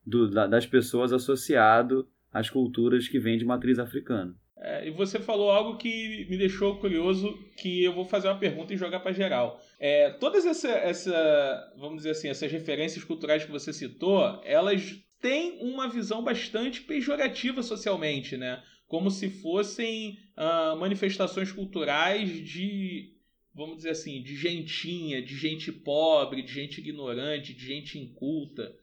do, 0.04 0.28
das 0.28 0.66
pessoas 0.66 1.12
associado 1.12 2.08
às 2.34 2.50
culturas 2.50 3.06
que 3.06 3.20
vêm 3.20 3.38
de 3.38 3.44
matriz 3.44 3.78
africana. 3.78 4.36
É, 4.56 4.88
e 4.88 4.90
você 4.90 5.20
falou 5.20 5.50
algo 5.50 5.76
que 5.76 6.26
me 6.28 6.38
deixou 6.38 6.78
curioso, 6.78 7.36
que 7.56 7.84
eu 7.84 7.92
vou 7.92 8.04
fazer 8.04 8.28
uma 8.28 8.38
pergunta 8.38 8.72
e 8.72 8.76
jogar 8.76 9.00
para 9.00 9.12
geral. 9.12 9.60
É, 9.78 10.10
todas 10.10 10.46
essa, 10.46 10.70
essa, 10.70 11.74
vamos 11.78 11.98
dizer 11.98 12.10
assim, 12.10 12.28
essas 12.28 12.50
referências 12.50 13.04
culturais 13.04 13.44
que 13.44 13.50
você 13.50 13.72
citou, 13.72 14.40
elas 14.44 14.98
têm 15.20 15.58
uma 15.60 15.88
visão 15.88 16.24
bastante 16.24 16.80
pejorativa 16.80 17.62
socialmente, 17.62 18.36
né? 18.36 18.62
Como 18.86 19.10
se 19.10 19.28
fossem 19.28 20.18
uh, 20.36 20.78
manifestações 20.78 21.52
culturais 21.52 22.30
de, 22.30 23.12
vamos 23.54 23.78
dizer 23.78 23.90
assim, 23.90 24.22
de 24.22 24.34
gentinha, 24.34 25.22
de 25.22 25.36
gente 25.36 25.70
pobre, 25.72 26.42
de 26.42 26.52
gente 26.52 26.80
ignorante, 26.80 27.52
de 27.52 27.66
gente 27.66 27.98
inculta. 27.98 28.74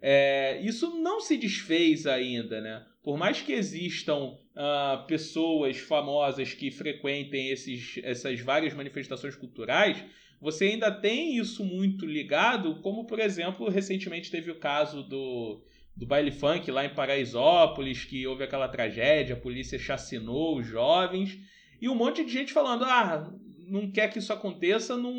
É, 0.00 0.60
isso 0.62 0.98
não 1.00 1.20
se 1.20 1.36
desfez 1.36 2.06
ainda, 2.06 2.60
né? 2.60 2.84
Por 3.02 3.16
mais 3.16 3.40
que 3.40 3.52
existam 3.52 4.16
uh, 4.16 5.06
pessoas 5.06 5.78
famosas 5.78 6.52
que 6.52 6.70
frequentem 6.70 7.50
esses, 7.50 7.98
essas 8.02 8.40
várias 8.40 8.74
manifestações 8.74 9.36
culturais, 9.36 10.04
você 10.40 10.66
ainda 10.66 10.90
tem 10.90 11.36
isso 11.36 11.64
muito 11.64 12.06
ligado, 12.06 12.80
como 12.80 13.06
por 13.06 13.18
exemplo, 13.18 13.68
recentemente 13.68 14.30
teve 14.30 14.50
o 14.50 14.58
caso 14.58 15.02
do, 15.02 15.62
do 15.96 16.06
baile 16.06 16.30
funk 16.30 16.70
lá 16.70 16.84
em 16.84 16.94
Paraisópolis, 16.94 18.04
que 18.04 18.26
houve 18.26 18.44
aquela 18.44 18.68
tragédia, 18.68 19.34
a 19.34 19.40
polícia 19.40 19.78
chacinou 19.78 20.58
os 20.58 20.66
jovens, 20.66 21.38
e 21.80 21.88
um 21.88 21.94
monte 21.94 22.24
de 22.24 22.32
gente 22.32 22.52
falando: 22.52 22.84
ah, 22.84 23.32
não 23.68 23.90
quer 23.90 24.10
que 24.10 24.18
isso 24.18 24.32
aconteça, 24.32 24.96
não, 24.96 25.12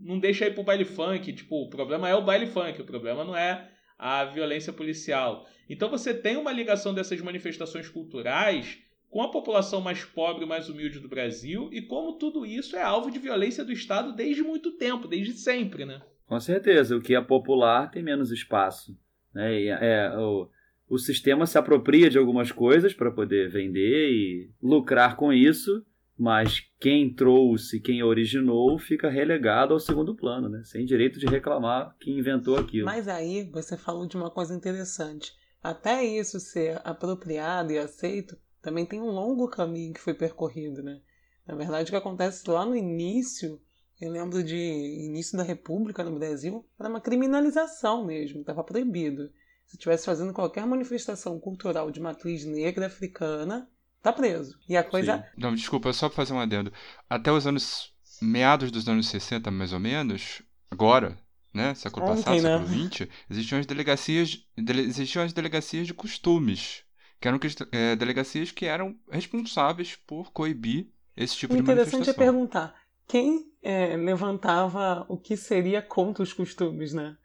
não 0.00 0.18
deixa 0.18 0.46
ir 0.46 0.54
pro 0.54 0.62
baile 0.62 0.84
funk. 0.84 1.32
Tipo, 1.32 1.64
o 1.64 1.70
problema 1.70 2.08
é 2.08 2.14
o 2.14 2.24
baile 2.24 2.46
funk, 2.46 2.80
o 2.80 2.86
problema 2.86 3.24
não 3.24 3.36
é 3.36 3.70
a 3.98 4.24
violência 4.24 4.72
policial. 4.72 5.46
Então 5.68 5.90
você 5.90 6.14
tem 6.14 6.36
uma 6.36 6.52
ligação 6.52 6.94
dessas 6.94 7.20
manifestações 7.20 7.88
culturais 7.88 8.78
com 9.10 9.22
a 9.22 9.30
população 9.30 9.80
mais 9.80 10.04
pobre 10.04 10.46
mais 10.46 10.68
humilde 10.68 11.00
do 11.00 11.08
Brasil 11.08 11.68
e 11.72 11.82
como 11.82 12.18
tudo 12.18 12.46
isso 12.46 12.76
é 12.76 12.82
alvo 12.82 13.10
de 13.10 13.18
violência 13.18 13.64
do 13.64 13.72
Estado 13.72 14.14
desde 14.14 14.42
muito 14.42 14.72
tempo, 14.72 15.08
desde 15.08 15.32
sempre, 15.32 15.84
né? 15.84 16.00
Com 16.26 16.38
certeza, 16.38 16.96
o 16.96 17.00
que 17.00 17.14
é 17.14 17.20
popular 17.20 17.90
tem 17.90 18.02
menos 18.02 18.30
espaço. 18.30 18.96
Né? 19.34 19.60
E, 19.62 19.68
é, 19.68 20.12
o, 20.14 20.48
o 20.88 20.98
sistema 20.98 21.46
se 21.46 21.56
apropria 21.56 22.10
de 22.10 22.18
algumas 22.18 22.52
coisas 22.52 22.92
para 22.92 23.10
poder 23.10 23.48
vender 23.48 24.10
e 24.10 24.50
lucrar 24.62 25.16
com 25.16 25.32
isso, 25.32 25.84
mas 26.18 26.60
quem 26.80 27.14
trouxe, 27.14 27.80
quem 27.80 28.02
originou, 28.02 28.76
fica 28.76 29.08
relegado 29.08 29.72
ao 29.72 29.78
segundo 29.78 30.16
plano, 30.16 30.48
né? 30.48 30.62
sem 30.64 30.84
direito 30.84 31.20
de 31.20 31.26
reclamar 31.26 31.94
quem 32.00 32.18
inventou 32.18 32.58
aquilo. 32.58 32.86
Mas 32.86 33.06
aí 33.06 33.48
você 33.52 33.76
falou 33.76 34.06
de 34.06 34.16
uma 34.16 34.30
coisa 34.30 34.52
interessante. 34.52 35.32
Até 35.62 36.04
isso 36.04 36.40
ser 36.40 36.80
apropriado 36.84 37.72
e 37.72 37.78
aceito, 37.78 38.36
também 38.60 38.84
tem 38.84 39.00
um 39.00 39.10
longo 39.10 39.48
caminho 39.48 39.94
que 39.94 40.00
foi 40.00 40.14
percorrido, 40.14 40.82
né? 40.82 41.00
Na 41.46 41.54
verdade, 41.54 41.88
o 41.88 41.92
que 41.92 41.96
acontece 41.96 42.48
lá 42.50 42.66
no 42.66 42.76
início, 42.76 43.60
eu 44.00 44.10
lembro 44.10 44.42
de 44.42 44.56
início 44.56 45.38
da 45.38 45.44
República 45.44 46.02
no 46.02 46.18
Brasil, 46.18 46.66
era 46.78 46.88
uma 46.88 47.00
criminalização 47.00 48.04
mesmo, 48.04 48.40
estava 48.40 48.64
proibido. 48.64 49.30
Se 49.64 49.76
estivesse 49.76 50.06
fazendo 50.06 50.32
qualquer 50.32 50.66
manifestação 50.66 51.38
cultural 51.38 51.90
de 51.90 52.00
matriz 52.00 52.44
negra 52.44 52.86
africana, 52.86 53.70
tá 54.02 54.12
preso. 54.12 54.58
E 54.68 54.76
a 54.76 54.84
coisa. 54.84 55.18
Sim. 55.18 55.22
Não, 55.36 55.54
desculpa, 55.54 55.92
só 55.92 56.08
para 56.08 56.16
fazer 56.16 56.32
um 56.32 56.40
adendo. 56.40 56.72
Até 57.08 57.32
os 57.32 57.46
anos. 57.46 57.92
meados 58.20 58.70
dos 58.70 58.88
anos 58.88 59.08
60, 59.08 59.50
mais 59.50 59.72
ou 59.72 59.80
menos, 59.80 60.42
agora, 60.70 61.16
né? 61.52 61.74
Século 61.74 62.06
Ontem, 62.06 62.22
passado, 62.22 62.42
né? 62.42 62.58
século 62.58 62.90
XX, 62.90 63.08
existiam 63.30 63.60
as 63.60 63.66
delegacias. 63.66 64.46
Dele, 64.56 64.82
existiam 64.82 65.24
as 65.24 65.32
delegacias 65.32 65.86
de 65.86 65.94
costumes. 65.94 66.84
Que 67.20 67.26
eram 67.26 67.40
é, 67.72 67.96
delegacias 67.96 68.52
que 68.52 68.64
eram 68.64 68.94
responsáveis 69.10 69.96
por 70.06 70.30
coibir 70.30 70.86
esse 71.16 71.36
tipo 71.36 71.56
de 71.56 71.62
manifestação. 71.62 72.00
Interessante 72.00 72.22
é 72.22 72.24
perguntar 72.24 72.74
quem 73.08 73.44
é, 73.62 73.96
levantava 73.96 75.04
o 75.08 75.16
que 75.16 75.36
seria 75.36 75.82
contra 75.82 76.22
os 76.22 76.32
costumes, 76.32 76.92
né? 76.92 77.16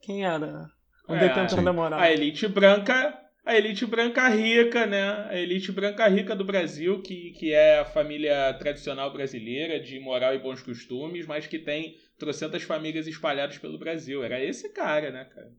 Quem 0.00 0.24
era 0.24 0.70
o 1.06 1.14
é, 1.14 1.18
detentor 1.18 1.62
da 1.62 1.72
moral? 1.72 2.00
A 2.00 2.10
elite 2.10 2.48
branca 2.48 3.21
a 3.44 3.56
elite 3.56 3.84
branca 3.84 4.28
rica, 4.28 4.86
né? 4.86 5.26
A 5.28 5.36
elite 5.36 5.72
branca 5.72 6.06
rica 6.06 6.34
do 6.34 6.44
Brasil, 6.44 7.02
que, 7.02 7.32
que 7.32 7.52
é 7.52 7.80
a 7.80 7.84
família 7.84 8.54
tradicional 8.54 9.12
brasileira 9.12 9.80
de 9.80 9.98
moral 9.98 10.34
e 10.34 10.38
bons 10.38 10.62
costumes, 10.62 11.26
mas 11.26 11.46
que 11.46 11.58
tem 11.58 11.96
trocentas 12.18 12.62
famílias 12.62 13.06
espalhadas 13.06 13.58
pelo 13.58 13.78
Brasil. 13.78 14.22
Era 14.22 14.42
esse 14.42 14.72
cara, 14.72 15.10
né, 15.10 15.24
cara? 15.24 15.50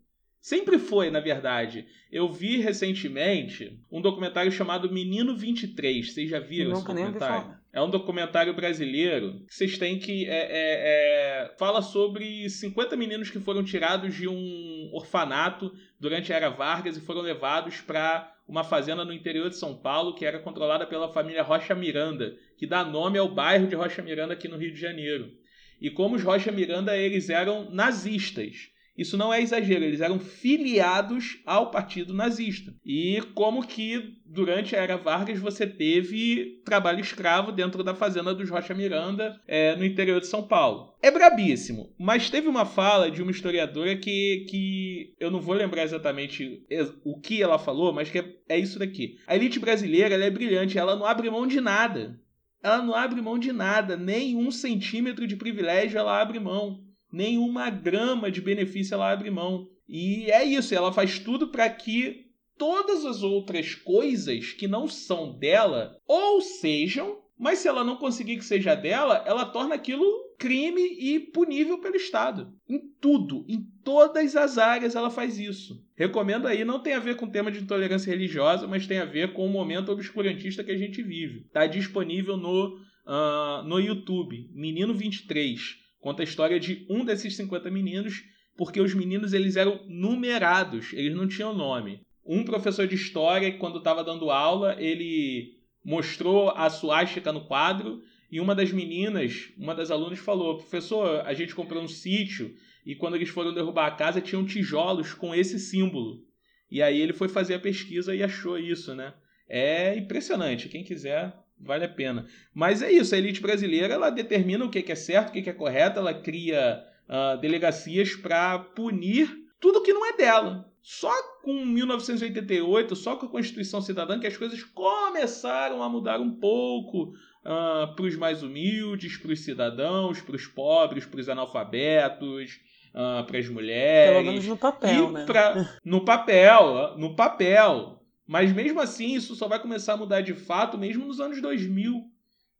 Sempre 0.44 0.78
foi, 0.78 1.10
na 1.10 1.22
verdade. 1.22 1.86
Eu 2.12 2.30
vi 2.30 2.58
recentemente 2.58 3.80
um 3.90 4.02
documentário 4.02 4.52
chamado 4.52 4.92
Menino 4.92 5.38
23. 5.38 6.14
Vocês 6.14 6.30
já 6.30 6.40
viram 6.40 6.72
Nunca 6.72 6.92
esse 6.92 7.02
documentário? 7.02 7.56
É 7.72 7.82
um 7.82 7.90
documentário 7.90 8.54
brasileiro 8.54 9.46
que 9.48 9.56
vocês 9.56 9.78
têm 9.78 9.98
que. 9.98 10.26
É, 10.26 10.36
é, 10.36 11.46
é, 11.46 11.56
fala 11.58 11.82
sobre 11.82 12.50
50 12.50 12.98
meninos 12.98 13.30
que 13.30 13.40
foram 13.40 13.64
tirados 13.64 14.14
de 14.16 14.28
um 14.28 14.90
orfanato 14.92 15.72
durante 16.04 16.34
a 16.34 16.36
Era 16.36 16.50
Vargas 16.50 16.98
e 16.98 17.02
foram 17.02 17.22
levados 17.22 17.80
para 17.80 18.30
uma 18.46 18.62
fazenda 18.62 19.06
no 19.06 19.14
interior 19.14 19.50
de 19.50 19.56
São 19.56 19.74
Paulo 19.74 20.14
que 20.14 20.26
era 20.26 20.38
controlada 20.38 20.86
pela 20.86 21.14
família 21.14 21.42
Rocha 21.42 21.74
Miranda, 21.74 22.36
que 22.58 22.68
dá 22.68 22.84
nome 22.84 23.18
ao 23.18 23.34
bairro 23.34 23.68
de 23.68 23.76
Rocha 23.76 24.02
Miranda 24.02 24.34
aqui 24.34 24.50
no 24.50 24.58
Rio 24.58 24.74
de 24.74 24.80
Janeiro. 24.82 25.32
E 25.80 25.90
como 25.90 26.18
os 26.18 26.22
Rocha 26.22 26.52
Miranda 26.52 26.98
eles 26.98 27.30
eram 27.30 27.72
nazistas. 27.72 28.70
Isso 28.98 29.18
não 29.18 29.34
é 29.34 29.42
exagero, 29.42 29.84
eles 29.84 30.02
eram 30.02 30.20
filiados 30.20 31.40
ao 31.46 31.72
partido 31.72 32.14
nazista. 32.14 32.74
E 32.86 33.22
como 33.34 33.66
que 33.66 34.18
durante 34.26 34.76
a 34.76 34.80
era 34.80 34.98
Vargas 34.98 35.40
você 35.40 35.66
teve 35.66 36.62
trabalho 36.64 37.00
escravo 37.00 37.52
dentro 37.52 37.84
da 37.84 37.96
fazenda 37.96 38.34
dos 38.34 38.50
Rocha 38.50 38.74
Miranda, 38.74 39.40
é, 39.48 39.76
no 39.76 39.86
interior 39.86 40.20
de 40.20 40.28
São 40.28 40.44
Paulo. 40.44 40.94
É 41.02 41.10
brabíssimo, 41.10 41.94
mas 42.00 42.30
teve 42.30 42.48
uma 42.48 42.66
fala 42.66 43.10
de 43.10 43.22
uma 43.22 43.32
historiadora 43.32 43.98
que, 43.98 44.46
que 44.50 45.14
eu 45.20 45.32
não 45.32 45.42
vou 45.42 45.56
lembrar 45.56 45.84
exatamente 45.84 46.64
o 47.04 47.20
que 47.20 47.42
ela 47.42 47.58
falou, 47.58 47.92
mas 47.92 48.10
que 48.10 48.20
é, 48.20 48.36
é 48.50 48.60
isso 48.60 48.78
daqui. 48.78 49.18
A 49.28 49.36
elite 49.36 49.60
brasileira 49.60 50.16
é 50.16 50.30
brilhante, 50.30 50.78
ela 50.78 50.96
não 50.96 51.06
abre 51.06 51.30
mão 51.30 51.48
de 51.48 51.60
nada. 51.60 52.20
Ela 52.62 52.82
não 52.82 52.96
abre 52.96 53.22
mão 53.22 53.38
de 53.38 53.52
nada, 53.52 53.98
nem 53.98 54.38
um 54.38 54.50
centímetro 54.50 55.28
de 55.28 55.36
privilégio 55.36 55.98
ela 55.98 56.22
abre 56.22 56.40
mão 56.40 56.93
nenhuma 57.14 57.70
grama 57.70 58.32
de 58.32 58.42
benefício 58.42 58.96
ela 58.96 59.12
abre 59.12 59.30
mão. 59.30 59.70
E 59.88 60.32
é 60.32 60.44
isso, 60.44 60.74
ela 60.74 60.92
faz 60.92 61.20
tudo 61.20 61.50
para 61.50 61.70
que 61.70 62.26
todas 62.58 63.06
as 63.06 63.22
outras 63.22 63.76
coisas 63.76 64.52
que 64.54 64.68
não 64.68 64.88
são 64.88 65.38
dela 65.38 65.96
ou 66.08 66.42
sejam, 66.42 67.20
mas 67.38 67.60
se 67.60 67.68
ela 67.68 67.84
não 67.84 67.98
conseguir 67.98 68.38
que 68.38 68.46
seja 68.46 68.74
dela, 68.74 69.24
ela 69.28 69.46
torna 69.46 69.76
aquilo 69.76 70.04
crime 70.38 70.82
e 70.82 71.20
punível 71.20 71.80
pelo 71.80 71.96
Estado. 71.96 72.52
Em 72.68 72.80
tudo, 73.00 73.46
em 73.48 73.62
todas 73.84 74.36
as 74.36 74.58
áreas 74.58 74.96
ela 74.96 75.10
faz 75.10 75.38
isso. 75.38 75.86
Recomendo 75.96 76.48
aí, 76.48 76.66
não 76.66 76.80
tem 76.80 76.94
a 76.94 77.00
ver 77.00 77.16
com 77.16 77.26
o 77.26 77.32
tema 77.32 77.52
de 77.52 77.60
intolerância 77.60 78.10
religiosa, 78.10 78.68
mas 78.68 78.88
tem 78.88 79.00
a 79.00 79.06
ver 79.06 79.34
com 79.34 79.46
o 79.46 79.50
momento 79.50 79.92
obscurantista 79.92 80.64
que 80.64 80.72
a 80.72 80.78
gente 80.78 81.02
vive. 81.04 81.46
Está 81.46 81.68
disponível 81.68 82.38
no, 82.38 82.78
uh, 83.06 83.64
no 83.66 83.80
YouTube, 83.80 84.50
Menino 84.54 84.94
23. 84.94 85.83
Conta 86.04 86.22
a 86.22 86.26
história 86.26 86.60
de 86.60 86.86
um 86.90 87.06
desses 87.06 87.34
50 87.38 87.72
meninos, 87.72 88.26
porque 88.58 88.82
os 88.82 88.94
meninos 88.94 89.32
eles 89.32 89.56
eram 89.56 89.80
numerados, 89.88 90.92
eles 90.92 91.16
não 91.16 91.26
tinham 91.26 91.56
nome. 91.56 92.02
Um 92.26 92.44
professor 92.44 92.86
de 92.86 92.96
história, 92.96 93.58
quando 93.58 93.78
estava 93.78 94.04
dando 94.04 94.30
aula, 94.30 94.76
ele 94.78 95.54
mostrou 95.82 96.50
a 96.50 96.70
suástica 96.70 97.32
no 97.32 97.46
quadro 97.46 98.02
e 98.30 98.42
uma 98.42 98.54
das 98.54 98.70
meninas, 98.70 99.54
uma 99.58 99.74
das 99.74 99.92
alunas 99.92 100.20
falou: 100.20 100.58
"Professor, 100.58 101.22
a 101.26 101.34
gente 101.34 101.56
comprou 101.56 101.82
um 101.82 101.88
sítio 101.88 102.54
e 102.86 102.96
quando 102.96 103.16
eles 103.16 103.30
foram 103.30 103.54
derrubar 103.54 103.88
a 103.88 103.96
casa 103.96 104.20
tinham 104.20 104.46
tijolos 104.46 105.14
com 105.14 105.34
esse 105.34 105.58
símbolo". 105.58 106.22
E 106.70 106.82
aí 106.82 107.00
ele 107.00 107.14
foi 107.14 107.30
fazer 107.30 107.54
a 107.54 107.60
pesquisa 107.60 108.14
e 108.14 108.22
achou 108.22 108.60
isso, 108.60 108.94
né? 108.94 109.14
É 109.48 109.96
impressionante. 109.96 110.68
Quem 110.68 110.84
quiser 110.84 111.34
vale 111.64 111.86
a 111.86 111.90
pena. 111.90 112.26
Mas 112.54 112.82
é 112.82 112.92
isso, 112.92 113.16
a 113.16 113.18
elite 113.18 113.42
brasileira 113.42 113.94
ela 113.94 114.10
determina 114.10 114.66
o 114.66 114.70
que 114.70 114.92
é 114.92 114.96
certo, 114.96 115.30
o 115.30 115.32
que 115.32 115.50
é 115.50 115.54
correto, 115.54 116.00
ela 116.00 116.14
cria 116.14 116.84
uh, 117.08 117.40
delegacias 117.40 118.16
para 118.16 118.60
punir 118.60 119.30
tudo 119.60 119.82
que 119.82 119.94
não 119.94 120.06
é 120.06 120.18
dela. 120.18 120.70
Só 120.82 121.14
com 121.42 121.66
1988, 121.66 122.94
só 122.98 123.16
com 123.16 123.26
a 123.26 123.30
Constituição 123.30 123.82
Cidadã, 123.82 124.20
que 124.20 124.28
as 124.28 124.36
coisas 124.36 124.62
começaram 124.64 125.82
a 125.82 125.88
mudar 125.88 126.20
um 126.20 126.32
pouco 126.32 127.04
uh, 127.04 127.14
ah, 127.46 127.94
para 127.96 128.06
os 128.06 128.18
mais 128.18 128.44
humildes, 128.44 129.16
para 129.16 129.32
os 129.32 129.40
cidadãos, 129.40 130.20
para 130.20 130.36
os 130.36 130.46
pobres, 130.46 131.06
para 131.06 131.22
os 131.22 131.30
analfabetos, 131.30 132.60
uh, 132.94 133.26
para 133.26 133.40
as 133.40 133.48
mulheres. 133.48 134.14
Pelo 134.14 134.26
menos 134.26 134.46
no 134.46 134.58
papel, 134.58 135.10
e 135.10 135.12
né? 135.14 135.26
Pra, 135.26 135.80
no 135.86 136.04
papel, 136.04 136.98
no 136.98 137.16
papel. 137.16 138.03
Mas 138.28 138.54
mesmo 138.54 138.80
assim, 138.80 139.16
isso 139.16 139.36
só 139.36 139.48
vai 139.48 139.60
começar 139.60 139.94
a 139.94 139.98
mudar 139.98 140.22
de 140.22 140.34
fato 140.34 140.78
mesmo 140.78 141.06
nos 141.06 141.20
anos 141.20 141.42
2000. 141.42 142.10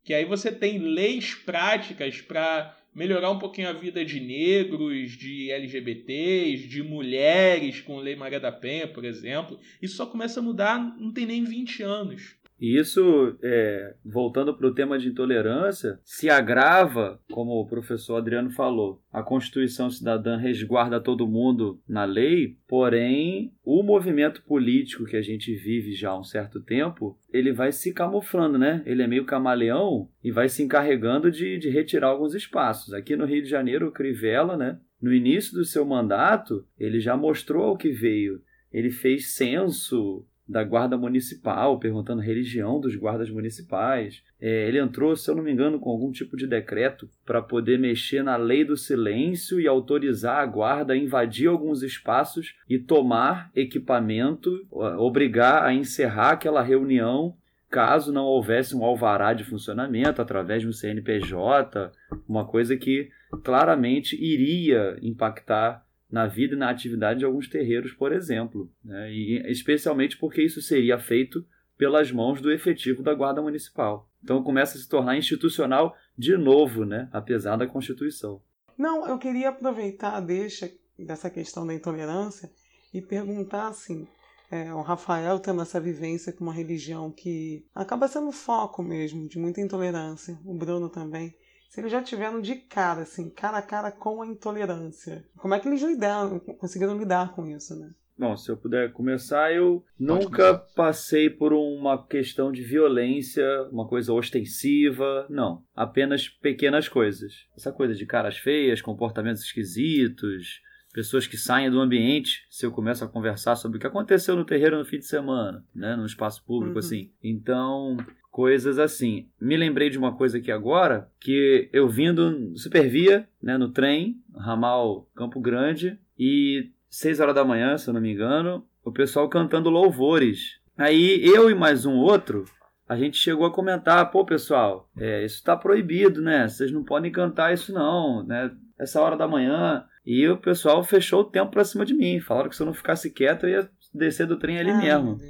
Que 0.02 0.12
aí 0.12 0.24
você 0.24 0.52
tem 0.52 0.78
leis 0.78 1.34
práticas 1.34 2.20
para 2.20 2.76
melhorar 2.94 3.30
um 3.30 3.38
pouquinho 3.38 3.68
a 3.68 3.72
vida 3.72 4.04
de 4.04 4.20
negros, 4.20 5.12
de 5.12 5.50
LGBTs, 5.50 6.68
de 6.68 6.82
mulheres 6.82 7.80
com 7.80 7.98
Lei 7.98 8.14
Maria 8.14 8.38
da 8.38 8.52
Penha, 8.52 8.86
por 8.86 9.04
exemplo. 9.04 9.58
Isso 9.82 9.96
só 9.96 10.06
começa 10.06 10.40
a 10.40 10.42
mudar 10.42 10.78
não 10.98 11.12
tem 11.12 11.26
nem 11.26 11.42
20 11.42 11.82
anos. 11.82 12.36
E 12.60 12.78
isso, 12.78 13.36
é, 13.42 13.94
voltando 14.04 14.56
para 14.56 14.66
o 14.66 14.74
tema 14.74 14.98
de 14.98 15.08
intolerância, 15.08 15.98
se 16.04 16.30
agrava, 16.30 17.20
como 17.30 17.52
o 17.52 17.66
professor 17.66 18.16
Adriano 18.16 18.50
falou, 18.50 19.02
a 19.12 19.22
Constituição 19.22 19.90
Cidadã 19.90 20.36
resguarda 20.36 21.00
todo 21.00 21.26
mundo 21.26 21.80
na 21.88 22.04
lei, 22.04 22.56
porém 22.66 23.52
o 23.64 23.82
movimento 23.82 24.42
político 24.42 25.04
que 25.04 25.16
a 25.16 25.22
gente 25.22 25.54
vive 25.54 25.94
já 25.94 26.10
há 26.10 26.18
um 26.18 26.24
certo 26.24 26.60
tempo, 26.60 27.18
ele 27.32 27.52
vai 27.52 27.72
se 27.72 27.92
camuflando, 27.92 28.56
né? 28.56 28.82
Ele 28.86 29.02
é 29.02 29.06
meio 29.06 29.24
camaleão 29.24 30.08
e 30.22 30.30
vai 30.30 30.48
se 30.48 30.62
encarregando 30.62 31.30
de, 31.30 31.58
de 31.58 31.68
retirar 31.68 32.08
alguns 32.08 32.34
espaços. 32.34 32.94
Aqui 32.94 33.16
no 33.16 33.26
Rio 33.26 33.42
de 33.42 33.48
Janeiro, 33.48 33.88
o 33.88 33.92
Crivella, 33.92 34.56
né? 34.56 34.78
No 35.02 35.12
início 35.12 35.54
do 35.54 35.64
seu 35.64 35.84
mandato, 35.84 36.64
ele 36.78 36.98
já 37.00 37.16
mostrou 37.16 37.72
o 37.72 37.76
que 37.76 37.90
veio. 37.90 38.40
Ele 38.72 38.90
fez 38.90 39.34
censo, 39.34 40.26
da 40.46 40.62
guarda 40.62 40.96
municipal, 40.96 41.78
perguntando 41.78 42.20
a 42.20 42.24
religião 42.24 42.78
dos 42.78 42.94
guardas 42.94 43.30
municipais. 43.30 44.22
É, 44.40 44.68
ele 44.68 44.78
entrou, 44.78 45.16
se 45.16 45.30
eu 45.30 45.34
não 45.34 45.42
me 45.42 45.52
engano, 45.52 45.80
com 45.80 45.90
algum 45.90 46.12
tipo 46.12 46.36
de 46.36 46.46
decreto 46.46 47.08
para 47.24 47.40
poder 47.40 47.78
mexer 47.78 48.22
na 48.22 48.36
lei 48.36 48.64
do 48.64 48.76
silêncio 48.76 49.58
e 49.58 49.66
autorizar 49.66 50.40
a 50.40 50.46
guarda 50.46 50.92
a 50.92 50.96
invadir 50.96 51.48
alguns 51.48 51.82
espaços 51.82 52.54
e 52.68 52.78
tomar 52.78 53.50
equipamento, 53.54 54.66
obrigar 54.98 55.64
a 55.64 55.72
encerrar 55.72 56.32
aquela 56.32 56.62
reunião 56.62 57.34
caso 57.70 58.12
não 58.12 58.24
houvesse 58.24 58.76
um 58.76 58.84
alvará 58.84 59.32
de 59.32 59.42
funcionamento 59.42 60.22
através 60.22 60.62
de 60.62 60.68
um 60.68 60.72
CNPJ, 60.72 61.90
uma 62.28 62.46
coisa 62.46 62.76
que 62.76 63.08
claramente 63.42 64.14
iria 64.14 64.96
impactar 65.02 65.83
na 66.14 66.28
vida 66.28 66.54
e 66.54 66.56
na 66.56 66.70
atividade 66.70 67.18
de 67.18 67.24
alguns 67.24 67.48
terreiros, 67.48 67.92
por 67.92 68.12
exemplo, 68.12 68.70
né? 68.84 69.12
e 69.12 69.42
especialmente 69.50 70.16
porque 70.16 70.40
isso 70.40 70.62
seria 70.62 70.96
feito 70.96 71.44
pelas 71.76 72.12
mãos 72.12 72.40
do 72.40 72.52
efetivo 72.52 73.02
da 73.02 73.12
Guarda 73.12 73.42
Municipal. 73.42 74.08
Então 74.22 74.40
começa 74.40 74.78
a 74.78 74.80
se 74.80 74.88
tornar 74.88 75.18
institucional 75.18 75.92
de 76.16 76.36
novo, 76.36 76.84
né? 76.84 77.08
apesar 77.12 77.56
da 77.56 77.66
Constituição. 77.66 78.40
Não, 78.78 79.08
eu 79.08 79.18
queria 79.18 79.48
aproveitar 79.48 80.14
a 80.14 80.20
deixa 80.20 80.70
dessa 80.96 81.28
questão 81.28 81.66
da 81.66 81.74
intolerância 81.74 82.48
e 82.94 83.02
perguntar 83.02 83.66
assim, 83.66 84.06
é, 84.52 84.72
o 84.72 84.82
Rafael 84.82 85.40
tendo 85.40 85.62
essa 85.62 85.80
vivência 85.80 86.32
com 86.32 86.44
uma 86.44 86.54
religião 86.54 87.10
que 87.10 87.66
acaba 87.74 88.06
sendo 88.06 88.30
foco 88.30 88.84
mesmo 88.84 89.26
de 89.28 89.36
muita 89.36 89.60
intolerância, 89.60 90.38
o 90.44 90.54
Bruno 90.54 90.88
também 90.88 91.34
se 91.74 91.80
eles 91.80 91.90
já 91.90 92.00
tiveram 92.00 92.40
de 92.40 92.54
cara, 92.54 93.02
assim, 93.02 93.28
cara 93.28 93.58
a 93.58 93.62
cara 93.62 93.90
com 93.90 94.22
a 94.22 94.26
intolerância. 94.26 95.24
Como 95.36 95.54
é 95.54 95.58
que 95.58 95.66
eles 95.66 95.82
lidaram, 95.82 96.38
conseguiram 96.38 96.96
lidar 96.96 97.34
com 97.34 97.44
isso, 97.48 97.74
né? 97.74 97.90
Bom, 98.16 98.36
se 98.36 98.48
eu 98.48 98.56
puder 98.56 98.92
começar, 98.92 99.52
eu 99.52 99.84
nunca 99.98 100.54
passei 100.76 101.28
por 101.28 101.52
uma 101.52 102.06
questão 102.06 102.52
de 102.52 102.62
violência, 102.62 103.44
uma 103.72 103.88
coisa 103.88 104.12
ostensiva, 104.12 105.26
não. 105.28 105.64
Apenas 105.74 106.28
pequenas 106.28 106.88
coisas. 106.88 107.48
Essa 107.56 107.72
coisa 107.72 107.92
de 107.92 108.06
caras 108.06 108.38
feias, 108.38 108.80
comportamentos 108.80 109.42
esquisitos, 109.42 110.60
pessoas 110.92 111.26
que 111.26 111.36
saem 111.36 111.72
do 111.72 111.80
ambiente, 111.80 112.46
se 112.50 112.64
eu 112.64 112.70
começo 112.70 113.04
a 113.04 113.08
conversar 113.08 113.56
sobre 113.56 113.78
o 113.78 113.80
que 113.80 113.86
aconteceu 113.88 114.36
no 114.36 114.44
terreiro 114.44 114.78
no 114.78 114.84
fim 114.84 114.98
de 114.98 115.08
semana, 115.08 115.66
né, 115.74 115.96
no 115.96 116.06
espaço 116.06 116.44
público, 116.44 116.74
uhum. 116.74 116.78
assim. 116.78 117.10
Então, 117.20 117.96
coisas 118.34 118.80
assim. 118.80 119.28
Me 119.40 119.56
lembrei 119.56 119.88
de 119.88 119.96
uma 119.96 120.16
coisa 120.16 120.38
aqui 120.38 120.50
agora, 120.50 121.08
que 121.20 121.70
eu 121.72 121.88
vindo 121.88 122.52
Supervia, 122.56 123.28
né, 123.40 123.56
no 123.56 123.68
trem, 123.68 124.16
ramal 124.36 125.08
Campo 125.14 125.38
Grande, 125.38 126.00
e 126.18 126.68
seis 126.90 127.20
horas 127.20 127.36
da 127.36 127.44
manhã, 127.44 127.78
se 127.78 127.88
eu 127.88 127.94
não 127.94 128.00
me 128.00 128.12
engano, 128.12 128.66
o 128.84 128.90
pessoal 128.90 129.28
cantando 129.28 129.70
louvores. 129.70 130.58
Aí 130.76 131.24
eu 131.24 131.48
e 131.48 131.54
mais 131.54 131.86
um 131.86 131.94
outro, 131.94 132.44
a 132.88 132.96
gente 132.96 133.18
chegou 133.18 133.46
a 133.46 133.52
comentar, 133.52 134.10
pô 134.10 134.24
pessoal, 134.24 134.90
é, 134.98 135.24
isso 135.24 135.36
está 135.36 135.56
proibido, 135.56 136.20
né? 136.20 136.48
Vocês 136.48 136.72
não 136.72 136.82
podem 136.82 137.12
cantar 137.12 137.54
isso 137.54 137.72
não, 137.72 138.26
né? 138.26 138.50
Essa 138.76 139.00
hora 139.00 139.16
da 139.16 139.28
manhã. 139.28 139.84
E 140.04 140.26
o 140.28 140.38
pessoal 140.38 140.82
fechou 140.82 141.20
o 141.20 141.30
tempo 141.30 141.52
pra 141.52 141.64
cima 141.64 141.86
de 141.86 141.94
mim. 141.94 142.18
Falaram 142.18 142.50
que 142.50 142.56
se 142.56 142.62
eu 142.62 142.66
não 142.66 142.74
ficasse 142.74 143.12
quieto, 143.12 143.46
eu 143.46 143.50
ia 143.50 143.70
descer 143.94 144.26
do 144.26 144.36
trem 144.36 144.58
ali 144.58 144.70
Ai, 144.70 144.82
mesmo 144.82 145.20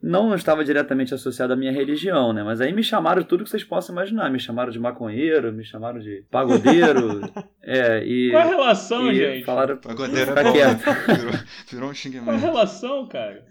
não 0.00 0.32
estava 0.34 0.64
diretamente 0.64 1.12
associado 1.12 1.52
à 1.52 1.56
minha 1.56 1.72
religião, 1.72 2.32
né? 2.32 2.42
Mas 2.42 2.60
aí 2.60 2.72
me 2.72 2.82
chamaram 2.82 3.20
de 3.20 3.28
tudo 3.28 3.42
que 3.42 3.50
vocês 3.50 3.64
possam 3.64 3.94
imaginar. 3.94 4.30
Me 4.30 4.38
chamaram 4.38 4.70
de 4.70 4.78
maconheiro, 4.78 5.52
me 5.52 5.64
chamaram 5.64 5.98
de 5.98 6.24
pagodeiro. 6.30 7.20
é, 7.62 8.04
e, 8.04 8.30
Qual 8.30 8.42
a 8.42 8.46
relação, 8.46 9.10
e 9.10 9.14
gente? 9.16 9.44
Falaram 9.44 9.76
pagodeiro 9.76 10.28
ficar 10.28 10.52
quieto. 10.52 10.84
Virou, 11.18 11.32
virou 11.70 11.90
um 11.90 11.94
xingamento. 11.94 12.26
Qual 12.26 12.36
a 12.36 12.40
relação, 12.40 13.08
cara? 13.08 13.44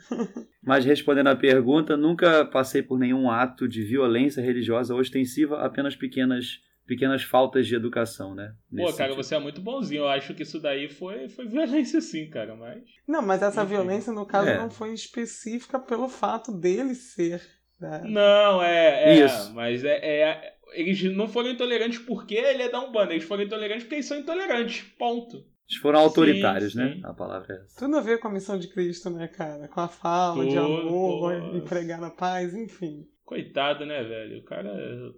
Mas 0.64 0.86
respondendo 0.86 1.28
à 1.28 1.36
pergunta, 1.36 1.98
nunca 1.98 2.46
passei 2.46 2.82
por 2.82 2.98
nenhum 2.98 3.30
ato 3.30 3.68
de 3.68 3.84
violência 3.84 4.42
religiosa 4.42 4.96
ostensiva, 4.96 5.60
apenas 5.60 5.96
pequenas 5.96 6.62
pequenas 6.88 7.22
faltas 7.22 7.68
de 7.68 7.76
educação, 7.76 8.34
né? 8.34 8.56
Pô, 8.72 8.86
cara, 8.86 8.94
sentido. 8.94 9.16
você 9.16 9.36
é 9.36 9.40
muito 9.40 9.62
bonzinho. 9.62 10.04
Eu 10.04 10.08
acho 10.08 10.34
que 10.34 10.44
isso 10.44 10.60
daí 10.60 10.88
foi, 10.88 11.28
foi 11.28 11.46
violência 11.46 12.00
sim, 12.00 12.30
cara, 12.30 12.56
mas... 12.56 12.82
Não, 13.06 13.22
mas 13.22 13.44
essa 13.44 13.62
Enfim. 13.62 13.72
violência, 13.72 14.14
no 14.14 14.26
caso, 14.26 14.50
é. 14.50 14.58
não 14.58 14.70
foi 14.70 14.94
específica 14.94 15.78
pelo 15.78 16.08
fato 16.08 16.52
dele 16.52 16.96
ser... 16.96 17.42
Né? 17.80 18.02
Não, 18.06 18.64
é, 18.64 19.04
é 19.04 19.26
isso. 19.26 19.54
mas 19.54 19.84
é, 19.84 20.00
é, 20.04 20.54
eles 20.74 21.04
não 21.16 21.28
foram 21.28 21.52
intolerantes 21.52 22.00
porque 22.00 22.34
ele 22.34 22.64
é 22.64 22.70
da 22.70 22.80
Umbanda, 22.80 23.14
eles 23.14 23.26
foram 23.26 23.44
intolerantes 23.44 23.84
porque 23.84 23.96
eles 23.96 24.08
são 24.08 24.18
intolerantes, 24.18 24.82
ponto. 24.98 25.46
Eles 25.70 25.82
foram 25.82 26.00
autoritários, 26.00 26.72
sim, 26.72 26.80
né? 26.80 26.94
sim. 26.96 27.02
A 27.04 27.14
palavra 27.14 27.54
é 27.54 27.62
essa. 27.62 27.78
Tudo 27.78 27.98
a 27.98 28.02
ver 28.02 28.20
com 28.20 28.30
a 28.30 28.32
missão 28.32 28.58
de 28.58 28.68
Cristo, 28.70 29.12
né, 29.12 29.28
cara? 29.28 29.68
Com 29.68 29.82
a 29.82 29.88
fala 29.88 30.42
Tudo, 30.42 30.50
de 30.50 30.58
amor, 30.58 31.56
e 31.56 31.62
pregar 31.62 32.04
a 32.04 32.10
paz, 32.10 32.56
enfim. 32.56 33.06
Coitado, 33.24 33.86
né, 33.86 34.02
velho? 34.04 34.40
O 34.40 34.44
cara, 34.44 34.74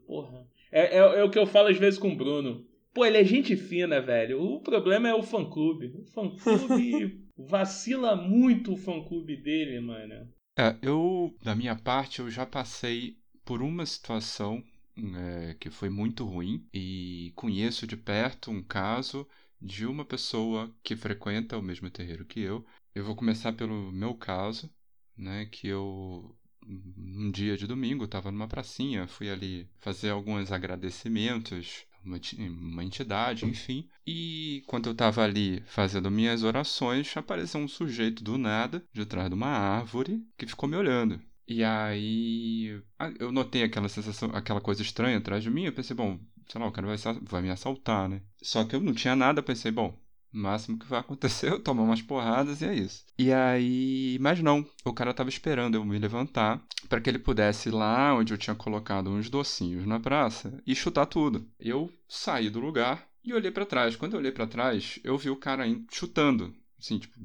porra... 0.06 0.46
É, 0.72 0.98
é, 0.98 1.20
é, 1.20 1.24
o 1.24 1.30
que 1.30 1.40
eu 1.40 1.48
falo 1.48 1.68
às 1.68 1.78
vezes 1.78 2.00
com 2.00 2.10
o 2.10 2.16
Bruno. 2.16 2.66
Pô, 2.94 3.06
ele 3.06 3.18
é 3.18 3.24
gente 3.24 3.56
fina, 3.56 4.02
velho. 4.02 4.42
O 4.42 4.62
problema 4.62 5.08
é 5.08 5.14
o 5.14 5.24
fã-clube. 5.24 5.94
O 5.96 6.04
fã-clube 6.06 7.26
vacila 7.38 8.16
muito 8.16 8.74
o 8.74 8.78
fã-clube 8.78 9.38
dele, 9.38 9.80
mano. 9.80 10.28
É, 10.58 10.76
eu, 10.82 11.34
da 11.42 11.56
minha 11.56 11.76
parte, 11.76 12.20
eu 12.20 12.30
já 12.30 12.46
passei 12.46 13.18
por 13.46 13.62
uma 13.62 13.86
situação 13.86 14.64
é, 14.98 15.56
que 15.60 15.70
foi 15.70 15.90
muito 15.90 16.26
ruim 16.26 16.68
e 16.74 17.32
conheço 17.36 17.88
de 17.88 17.96
perto 17.96 18.52
um 18.52 18.62
caso 18.62 19.28
de 19.62 19.86
uma 19.86 20.06
pessoa 20.06 20.74
que 20.84 20.96
frequenta 20.96 21.58
o 21.58 21.62
mesmo 21.62 21.90
terreiro 21.90 22.26
que 22.26 22.40
eu. 22.40 22.66
Eu 22.94 23.04
vou 23.04 23.16
começar 23.16 23.54
pelo 23.54 23.92
meu 23.92 24.14
caso, 24.16 24.70
né, 25.18 25.46
que 25.46 25.68
eu 25.68 26.36
um 26.68 27.32
dia 27.32 27.58
de 27.58 27.68
domingo, 27.68 28.06
estava 28.06 28.32
numa 28.32 28.48
pracinha, 28.48 29.08
fui 29.08 29.30
ali 29.30 29.68
fazer 29.80 30.10
alguns 30.10 30.52
agradecimentos, 30.52 31.86
uma, 32.04 32.20
uma 32.38 32.84
entidade, 32.84 33.46
enfim. 33.46 33.88
E 34.06 34.64
quando 34.68 34.88
eu 34.88 34.94
estava 34.94 35.24
ali 35.24 35.62
fazendo 35.68 36.12
minhas 36.12 36.44
orações, 36.44 37.16
apareceu 37.16 37.60
um 37.60 37.68
sujeito 37.68 38.24
do 38.24 38.38
nada, 38.38 38.84
de 38.94 39.06
trás 39.06 39.30
de 39.30 39.36
uma 39.36 39.48
árvore, 39.48 40.24
que 40.38 40.48
ficou 40.48 40.68
me 40.70 40.76
olhando. 40.76 41.22
E 41.48 41.64
aí 41.64 42.80
eu 43.20 43.32
notei 43.32 43.64
aquela 43.64 43.90
sensação, 43.90 44.30
aquela 44.34 44.62
coisa 44.62 44.84
estranha 44.84 45.18
atrás 45.18 45.44
de 45.44 45.50
mim. 45.50 45.66
Eu 45.66 45.74
pensei, 45.74 45.96
bom, 45.96 46.20
sei 46.48 46.62
lá, 46.62 46.68
o 46.68 46.72
cara 46.72 46.86
vai, 46.86 46.98
vai 47.24 47.42
me 47.42 47.50
assaltar, 47.50 48.08
né? 48.08 48.22
Só 48.42 48.64
que 48.64 48.76
eu 48.76 48.80
não 48.80 48.94
tinha 48.94 49.16
nada, 49.16 49.42
pensei, 49.42 49.72
bom, 49.72 50.00
máximo 50.32 50.78
que 50.78 50.86
vai 50.86 51.00
acontecer 51.00 51.50
eu 51.52 51.60
tomar 51.60 51.84
umas 51.84 52.02
porradas 52.02 52.62
e 52.62 52.66
é 52.66 52.74
isso. 52.74 53.06
E 53.18 53.32
aí, 53.32 54.18
mas 54.20 54.42
não, 54.42 54.66
o 54.86 54.94
cara 54.94 55.14
tava 55.14 55.30
esperando 55.30 55.76
eu 55.76 55.86
me 55.86 55.98
levantar 55.98 56.62
para 56.88 57.02
que 57.02 57.10
ele 57.10 57.20
pudesse 57.20 57.70
ir 57.70 57.72
lá 57.72 58.14
onde 58.16 58.34
eu 58.34 58.38
tinha 58.38 58.56
colocado 58.56 59.10
uns 59.10 59.30
docinhos 59.30 59.86
na 59.86 60.00
praça 60.00 60.62
e 60.66 60.76
chutar 60.76 61.06
tudo. 61.06 61.48
Eu 61.60 61.92
saí 62.08 62.50
do 62.50 62.60
lugar 62.60 63.08
e 63.24 63.34
olhei 63.34 63.52
para 63.52 63.66
trás. 63.66 63.96
Quando 63.96 64.14
eu 64.14 64.20
olhei 64.20 64.32
para 64.32 64.48
trás, 64.48 65.00
eu 65.04 65.18
vi 65.18 65.30
o 65.30 65.36
cara 65.36 65.64
chutando, 65.92 66.54
assim, 66.80 67.00
tipo, 67.00 67.18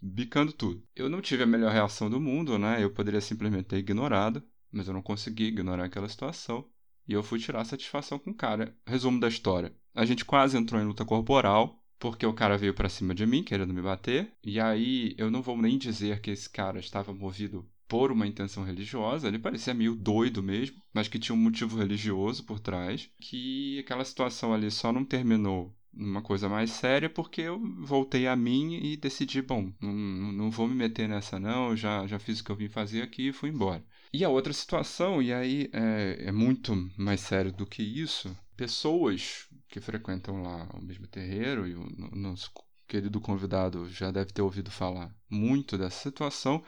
bicando 0.00 0.52
tudo. 0.52 0.82
Eu 0.94 1.08
não 1.08 1.20
tive 1.20 1.42
a 1.42 1.46
melhor 1.46 1.72
reação 1.72 2.08
do 2.08 2.20
mundo, 2.20 2.58
né? 2.58 2.82
Eu 2.82 2.90
poderia 2.90 3.20
simplesmente 3.20 3.64
ter 3.64 3.78
ignorado, 3.78 4.42
mas 4.72 4.86
eu 4.86 4.94
não 4.94 5.02
consegui 5.02 5.44
ignorar 5.44 5.84
aquela 5.84 6.08
situação. 6.08 6.64
E 7.08 7.12
eu 7.12 7.22
fui 7.22 7.38
tirar 7.40 7.64
satisfação 7.64 8.18
com 8.18 8.30
o 8.30 8.34
cara. 8.34 8.74
Resumo 8.86 9.18
da 9.18 9.28
história. 9.28 9.74
A 9.94 10.04
gente 10.04 10.24
quase 10.24 10.56
entrou 10.56 10.80
em 10.80 10.84
luta 10.84 11.04
corporal 11.04 11.79
porque 12.00 12.26
o 12.26 12.32
cara 12.32 12.56
veio 12.56 12.74
para 12.74 12.88
cima 12.88 13.14
de 13.14 13.26
mim 13.26 13.44
querendo 13.44 13.74
me 13.74 13.82
bater. 13.82 14.32
E 14.42 14.58
aí 14.58 15.14
eu 15.18 15.30
não 15.30 15.42
vou 15.42 15.56
nem 15.56 15.78
dizer 15.78 16.20
que 16.20 16.30
esse 16.30 16.48
cara 16.48 16.80
estava 16.80 17.12
movido 17.12 17.64
por 17.86 18.10
uma 18.10 18.26
intenção 18.26 18.64
religiosa, 18.64 19.26
ele 19.28 19.38
parecia 19.38 19.74
meio 19.74 19.96
doido 19.96 20.42
mesmo, 20.42 20.80
mas 20.94 21.08
que 21.08 21.18
tinha 21.18 21.34
um 21.34 21.38
motivo 21.38 21.76
religioso 21.76 22.44
por 22.44 22.60
trás, 22.60 23.10
que 23.20 23.80
aquela 23.80 24.04
situação 24.04 24.54
ali 24.54 24.70
só 24.70 24.92
não 24.92 25.04
terminou 25.04 25.74
numa 25.92 26.22
coisa 26.22 26.48
mais 26.48 26.70
séria, 26.70 27.10
porque 27.10 27.40
eu 27.40 27.60
voltei 27.80 28.28
a 28.28 28.36
mim 28.36 28.74
e 28.76 28.96
decidi, 28.96 29.42
bom, 29.42 29.72
não, 29.80 29.92
não 29.92 30.50
vou 30.52 30.68
me 30.68 30.74
meter 30.74 31.08
nessa 31.08 31.40
não, 31.40 31.76
já, 31.76 32.06
já 32.06 32.20
fiz 32.20 32.38
o 32.38 32.44
que 32.44 32.50
eu 32.50 32.56
vim 32.56 32.68
fazer 32.68 33.02
aqui 33.02 33.28
e 33.28 33.32
fui 33.32 33.50
embora. 33.50 33.84
E 34.12 34.24
a 34.24 34.28
outra 34.28 34.52
situação, 34.52 35.20
e 35.20 35.32
aí 35.32 35.68
é, 35.72 36.26
é 36.26 36.32
muito 36.32 36.88
mais 36.96 37.20
sério 37.20 37.52
do 37.52 37.66
que 37.66 37.82
isso, 37.82 38.34
pessoas 38.56 39.48
que 39.70 39.80
frequentam 39.80 40.42
lá 40.42 40.68
o 40.74 40.82
mesmo 40.82 41.06
terreiro, 41.06 41.66
e 41.66 41.74
o 41.74 42.16
nosso 42.16 42.50
querido 42.86 43.20
convidado 43.20 43.88
já 43.88 44.10
deve 44.10 44.32
ter 44.32 44.42
ouvido 44.42 44.70
falar 44.70 45.14
muito 45.28 45.78
dessa 45.78 46.10
situação, 46.10 46.62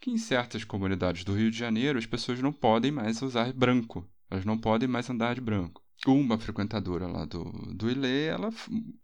que 0.00 0.10
em 0.10 0.18
certas 0.18 0.64
comunidades 0.64 1.22
do 1.24 1.34
Rio 1.34 1.50
de 1.50 1.58
Janeiro 1.58 1.98
as 1.98 2.06
pessoas 2.06 2.40
não 2.40 2.52
podem 2.52 2.90
mais 2.90 3.22
usar 3.22 3.52
branco, 3.52 4.08
elas 4.28 4.44
não 4.44 4.58
podem 4.58 4.88
mais 4.88 5.08
andar 5.08 5.34
de 5.34 5.40
branco 5.40 5.82
uma 6.06 6.38
frequentadora 6.38 7.06
lá 7.06 7.24
do, 7.24 7.44
do 7.74 7.90
Ilê, 7.90 8.26
ela 8.26 8.50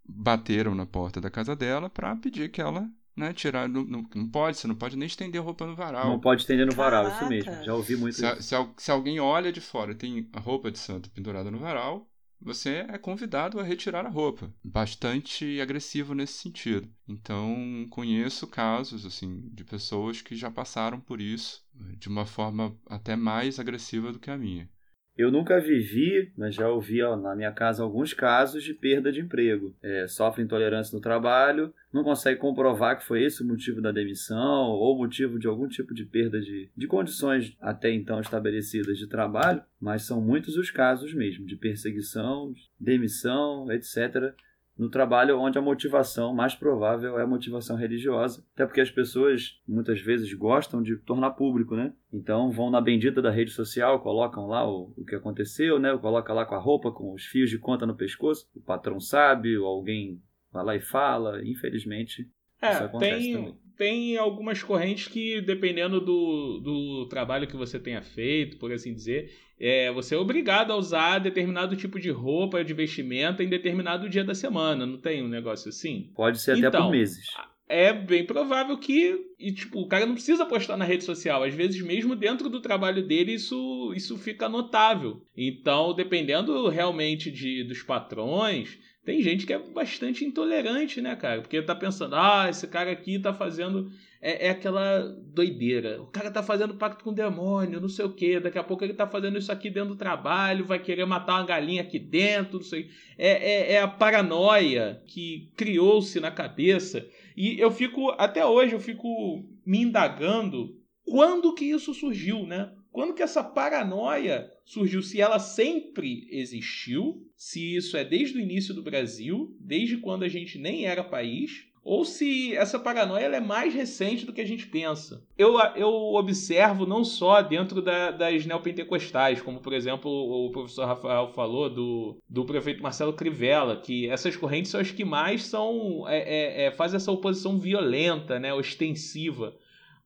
bateram 0.09 0.75
na 0.75 0.87
porta 0.87 1.21
da 1.21 1.31
casa 1.31 1.57
dela 1.57 1.91
para 1.91 2.15
pedir 2.15 2.51
que 2.51 2.61
ela 2.61 2.89
né, 3.17 3.33
tirar. 3.33 3.69
Não, 3.69 3.85
não, 3.85 4.07
não, 4.15 4.29
pode, 4.29 4.59
você 4.59 4.67
não 4.67 4.75
pode 4.75 4.97
nem 4.97 5.07
estender 5.07 5.43
roupa 5.43 5.67
no 5.67 5.75
varal. 5.75 6.09
Não 6.09 6.21
pode 6.21 6.43
estender 6.43 6.67
no 6.67 6.73
varal, 6.73 7.09
isso 7.09 7.29
mesmo. 7.29 7.65
Já 7.65 7.75
ouvi 7.75 7.97
muito 7.97 8.17
se, 8.17 8.27
isso. 8.27 8.43
Se, 8.43 8.57
se, 8.77 8.91
alguém 8.91 9.19
olha 9.19 9.53
de 9.53 9.61
fora 9.61 9.95
tem 9.95 10.29
a 10.33 10.41
roupa 10.41 10.71
de 10.71 10.79
santo 10.79 11.11
pendurada 11.11 11.51
no 11.51 11.59
varal, 11.59 12.09
você 12.41 12.87
é 12.89 12.99
convidado 12.99 13.59
a 13.59 13.63
retirar 13.63 14.05
a 14.05 14.11
roupa. 14.11 14.53
Bastante 14.63 15.61
agressivo 15.61 16.15
nesse 16.15 16.35
sentido. 16.35 16.89
Então, 17.09 17.87
conheço 17.91 18.47
casos 18.47 19.07
assim 19.07 19.49
de 19.53 19.65
pessoas 19.65 20.21
que 20.21 20.37
já 20.37 20.51
passaram 20.51 21.01
por 21.01 21.21
isso 21.21 21.65
de 21.99 22.09
uma 22.09 22.25
forma 22.25 22.77
até 22.87 23.17
mais 23.17 23.59
agressiva 23.59 24.13
do 24.13 24.19
que 24.19 24.31
a 24.31 24.39
minha. 24.39 24.69
Eu 25.17 25.31
nunca 25.31 25.61
vivi, 25.61 26.33
mas 26.37 26.55
já 26.57 26.69
ouvi 26.69 27.01
ó, 27.03 27.17
na 27.17 27.37
minha 27.37 27.53
casa 27.53 27.83
alguns 27.83 28.13
casos 28.13 28.65
de 28.65 28.75
perda 28.75 29.13
de 29.13 29.21
emprego. 29.21 29.75
É, 29.81 30.09
sofre 30.09 30.43
intolerância 30.43 30.95
no 30.95 31.01
trabalho, 31.01 31.73
não 31.93 32.03
consegue 32.03 32.41
comprovar 32.41 32.99
que 32.99 33.05
foi 33.05 33.23
esse 33.23 33.43
o 33.43 33.47
motivo 33.47 33.81
da 33.81 33.93
demissão 33.93 34.71
ou 34.71 34.99
motivo 34.99 35.39
de 35.39 35.47
algum 35.47 35.69
tipo 35.69 35.95
de 35.95 36.05
perda 36.05 36.41
de, 36.41 36.69
de 36.77 36.87
condições 36.89 37.57
até 37.61 37.93
então 37.93 38.21
estabelecidas 38.21 38.99
de 38.99 39.07
trabalho, 39.07 39.63
mas 39.81 40.03
são 40.03 40.21
muitos 40.21 40.57
os 40.57 40.71
casos 40.71 41.15
mesmo 41.15 41.47
de 41.47 41.55
perseguição, 41.55 42.53
demissão, 42.81 43.71
etc 43.71 44.35
no 44.77 44.89
trabalho 44.89 45.39
onde 45.39 45.57
a 45.57 45.63
motivação 45.63 46.35
mais 46.35 46.55
provável 46.55 47.19
é 47.19 47.23
a 47.23 47.27
motivação 47.27 47.77
religiosa, 47.77 48.45
até 48.55 48.67
porque 48.67 48.81
as 48.81 48.91
pessoas 48.91 49.61
muitas 49.67 50.01
vezes 50.01 50.33
gostam 50.35 50.83
de 50.83 50.97
tornar 50.97 51.31
público, 51.31 51.77
né? 51.77 51.93
Então 52.13 52.51
vão 52.51 52.71
na 52.71 52.81
bendita 52.81 53.23
da 53.23 53.31
rede 53.31 53.53
social, 53.53 54.01
colocam 54.01 54.47
lá 54.47 54.69
o, 54.69 54.93
o 54.97 55.05
que 55.05 55.15
aconteceu, 55.15 55.79
né? 55.79 55.97
Coloca 55.97 56.33
lá 56.33 56.45
com 56.45 56.55
a 56.55 56.61
roupa, 56.61 56.91
com 56.91 57.13
os 57.13 57.25
fios 57.25 57.51
de 57.51 57.59
conta 57.59 57.87
no 57.87 57.97
pescoço, 57.97 58.49
o 58.55 58.61
patrão 58.61 58.99
sabe, 58.99 59.57
ou 59.57 59.67
alguém 59.67 60.21
vai 60.53 60.65
lá 60.65 60.77
e 60.77 60.81
fala, 60.81 61.45
infelizmente 61.45 62.29
é, 62.61 62.73
isso 62.73 62.85
acontece 62.85 63.21
tem, 63.21 63.35
também. 63.35 63.59
Tem 63.77 64.17
algumas 64.17 64.63
correntes 64.63 65.09
que, 65.09 65.41
dependendo 65.41 66.01
do, 66.01 66.61
do 66.61 67.07
trabalho 67.09 67.47
que 67.47 67.57
você 67.57 67.79
tenha 67.79 68.03
feito, 68.03 68.57
por 68.57 68.73
assim 68.73 68.95
dizer, 68.95 69.33
é, 69.59 69.91
você 69.93 70.15
é 70.15 70.19
obrigado 70.19 70.73
a 70.73 70.77
usar 70.77 71.19
determinado 71.19 71.77
tipo 71.77 71.99
de 71.99 72.11
roupa, 72.11 72.65
de 72.65 72.73
vestimenta 72.73 73.43
em 73.43 73.49
determinado 73.49 74.09
dia 74.09 74.25
da 74.25 74.35
semana. 74.35 74.87
Não 74.87 74.99
tem 74.99 75.23
um 75.23 75.29
negócio 75.29 75.69
assim? 75.69 76.11
Pode 76.15 76.41
ser 76.41 76.57
então, 76.57 76.69
até 76.69 76.79
por 76.79 76.85
então, 76.85 76.91
meses. 76.91 77.27
É 77.67 77.93
bem 77.93 78.27
provável 78.27 78.77
que. 78.77 79.17
E, 79.39 79.53
tipo, 79.53 79.81
o 79.81 79.89
cara 79.89 80.05
não 80.05 80.15
precisa 80.15 80.45
postar 80.45 80.77
na 80.77 80.85
rede 80.85 81.05
social. 81.05 81.43
Às 81.43 81.55
vezes, 81.55 81.81
mesmo 81.81 82.15
dentro 82.15 82.51
do 82.51 82.61
trabalho 82.61 83.07
dele, 83.07 83.33
isso, 83.33 83.93
isso 83.97 84.19
fica 84.19 84.49
notável. 84.49 85.23
Então, 85.37 85.95
dependendo 85.95 86.69
realmente 86.69 87.31
de, 87.31 87.65
dos 87.65 87.83
patrões, 87.83 88.79
tem 89.05 89.21
gente 89.23 89.47
que 89.47 89.53
é 89.53 89.59
bastante 89.59 90.25
intolerante, 90.25 91.01
né, 91.01 91.15
cara? 91.17 91.43
Porque 91.43 91.61
tá 91.61 91.75
pensando, 91.75 92.17
ah, 92.17 92.47
esse 92.49 92.67
cara 92.67 92.91
aqui 92.91 93.19
tá 93.19 93.33
fazendo. 93.33 93.91
É, 94.21 94.47
é 94.47 94.51
aquela 94.51 95.01
doideira. 95.35 96.01
O 96.01 96.07
cara 96.07 96.31
tá 96.31 96.43
fazendo 96.43 96.75
pacto 96.75 97.05
com 97.05 97.11
o 97.11 97.15
demônio, 97.15 97.81
não 97.81 97.89
sei 97.89 98.05
o 98.05 98.13
quê. 98.13 98.41
Daqui 98.41 98.59
a 98.59 98.65
pouco 98.65 98.83
ele 98.83 98.95
tá 98.95 99.07
fazendo 99.07 99.39
isso 99.39 99.53
aqui 99.53 99.69
dentro 99.69 99.91
do 99.91 99.97
trabalho, 99.97 100.65
vai 100.65 100.79
querer 100.79 101.05
matar 101.05 101.35
uma 101.35 101.47
galinha 101.47 101.83
aqui 101.83 101.99
dentro, 101.99 102.59
não 102.59 102.65
sei. 102.65 102.89
É, 103.19 103.29
é, 103.29 103.73
é 103.73 103.81
a 103.83 103.89
paranoia 103.89 105.03
que 105.07 105.51
criou-se 105.55 106.19
na 106.21 106.31
cabeça. 106.31 107.07
E 107.37 107.59
eu 107.59 107.71
fico, 107.71 108.11
até 108.11 108.45
hoje, 108.45 108.75
eu 108.75 108.81
fico 108.81 109.45
me 109.65 109.83
indagando 109.83 110.79
quando 111.05 111.55
que 111.55 111.65
isso 111.65 111.93
surgiu, 111.93 112.47
né? 112.47 112.73
Quando 112.91 113.13
que 113.13 113.23
essa 113.23 113.43
paranoia 113.43 114.49
surgiu? 114.65 115.03
Se 115.03 115.21
ela 115.21 115.39
sempre 115.41 116.29
existiu, 116.31 117.29
se 117.37 117.75
isso 117.75 117.97
é 117.97 118.05
desde 118.05 118.39
o 118.39 118.41
início 118.41 118.73
do 118.73 118.83
Brasil, 118.83 119.57
desde 119.59 119.97
quando 119.97 120.23
a 120.23 120.29
gente 120.29 120.59
nem 120.59 120.87
era 120.87 121.03
país, 121.03 121.67
ou 121.85 122.05
se 122.05 122.57
essa 122.57 122.79
paranoia 122.79 123.27
é 123.27 123.41
mais 123.41 123.75
recente 123.75 124.25
do 124.25 124.33
que 124.33 124.41
a 124.41 124.47
gente 124.47 124.67
pensa. 124.67 125.23
Eu, 125.37 125.59
eu 125.77 125.91
observo 126.15 126.87
não 126.87 127.05
só 127.05 127.43
dentro 127.43 127.83
da, 127.83 128.11
das 128.11 128.47
neopentecostais, 128.47 129.43
como 129.43 129.61
por 129.61 129.75
exemplo 129.75 130.11
o 130.11 130.51
professor 130.51 130.87
Rafael 130.87 131.29
falou 131.29 131.69
do, 131.69 132.19
do 132.29 132.47
prefeito 132.47 132.83
Marcelo 132.83 133.13
Crivella, 133.13 133.77
que 133.77 134.09
essas 134.09 134.35
correntes 134.35 134.71
são 134.71 134.81
as 134.81 134.91
que 134.91 135.05
mais 135.05 135.45
são 135.45 136.09
é, 136.09 136.19
é, 136.19 136.67
é, 136.67 136.71
fazem 136.73 136.97
essa 136.97 137.13
oposição 137.13 137.59
violenta, 137.59 138.39
né, 138.39 138.55
ostensiva 138.55 139.55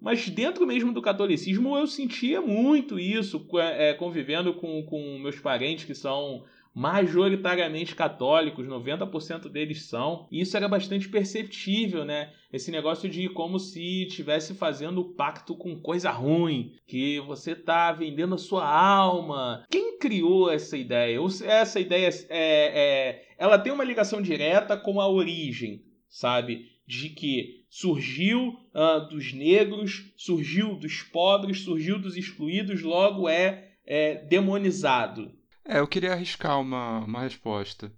mas 0.01 0.29
dentro 0.29 0.65
mesmo 0.65 0.93
do 0.93 1.03
catolicismo 1.03 1.77
eu 1.77 1.87
sentia 1.87 2.41
muito 2.41 2.99
isso, 2.99 3.45
é, 3.59 3.93
convivendo 3.95 4.55
com, 4.55 4.83
com 4.85 5.19
meus 5.19 5.41
parentes 5.41 5.85
que 5.85 5.95
são 5.95 6.45
majoritariamente 6.75 7.95
católicos, 7.95 8.67
90% 8.67 9.49
deles 9.49 9.85
são. 9.85 10.29
E 10.31 10.41
isso 10.41 10.57
era 10.57 10.69
bastante 10.69 11.09
perceptível, 11.09 12.05
né? 12.05 12.33
Esse 12.53 12.71
negócio 12.71 13.09
de 13.09 13.29
como 13.29 13.59
se 13.59 14.07
estivesse 14.07 14.55
fazendo 14.55 15.05
pacto 15.15 15.57
com 15.57 15.81
coisa 15.81 16.11
ruim, 16.11 16.73
que 16.87 17.21
você 17.21 17.55
tá 17.55 17.93
vendendo 17.93 18.35
a 18.35 18.39
sua 18.39 18.67
alma. 18.67 19.65
Quem 19.71 19.99
criou 19.99 20.51
essa 20.51 20.77
ideia? 20.77 21.19
Essa 21.45 21.81
ideia 21.81 22.09
é, 22.29 23.21
é 23.21 23.29
ela 23.39 23.59
tem 23.59 23.73
uma 23.73 23.85
ligação 23.85 24.21
direta 24.21 24.77
com 24.77 25.01
a 25.01 25.09
origem, 25.09 25.85
sabe? 26.09 26.67
De 26.87 27.11
que 27.11 27.65
surgiu 27.71 28.57
uh, 28.75 29.09
dos 29.09 29.33
negros, 29.33 30.11
surgiu 30.17 30.75
dos 30.75 31.03
pobres, 31.03 31.61
surgiu 31.61 31.99
dos 31.99 32.17
excluídos, 32.17 32.83
logo 32.83 33.29
é, 33.29 33.73
é 33.87 34.17
demonizado. 34.25 35.38
É, 35.71 35.81
eu 35.81 35.87
queria 35.87 36.15
arriscar 36.15 36.59
uma, 36.59 37.01
uma 37.01 37.21
resposta. 37.21 37.93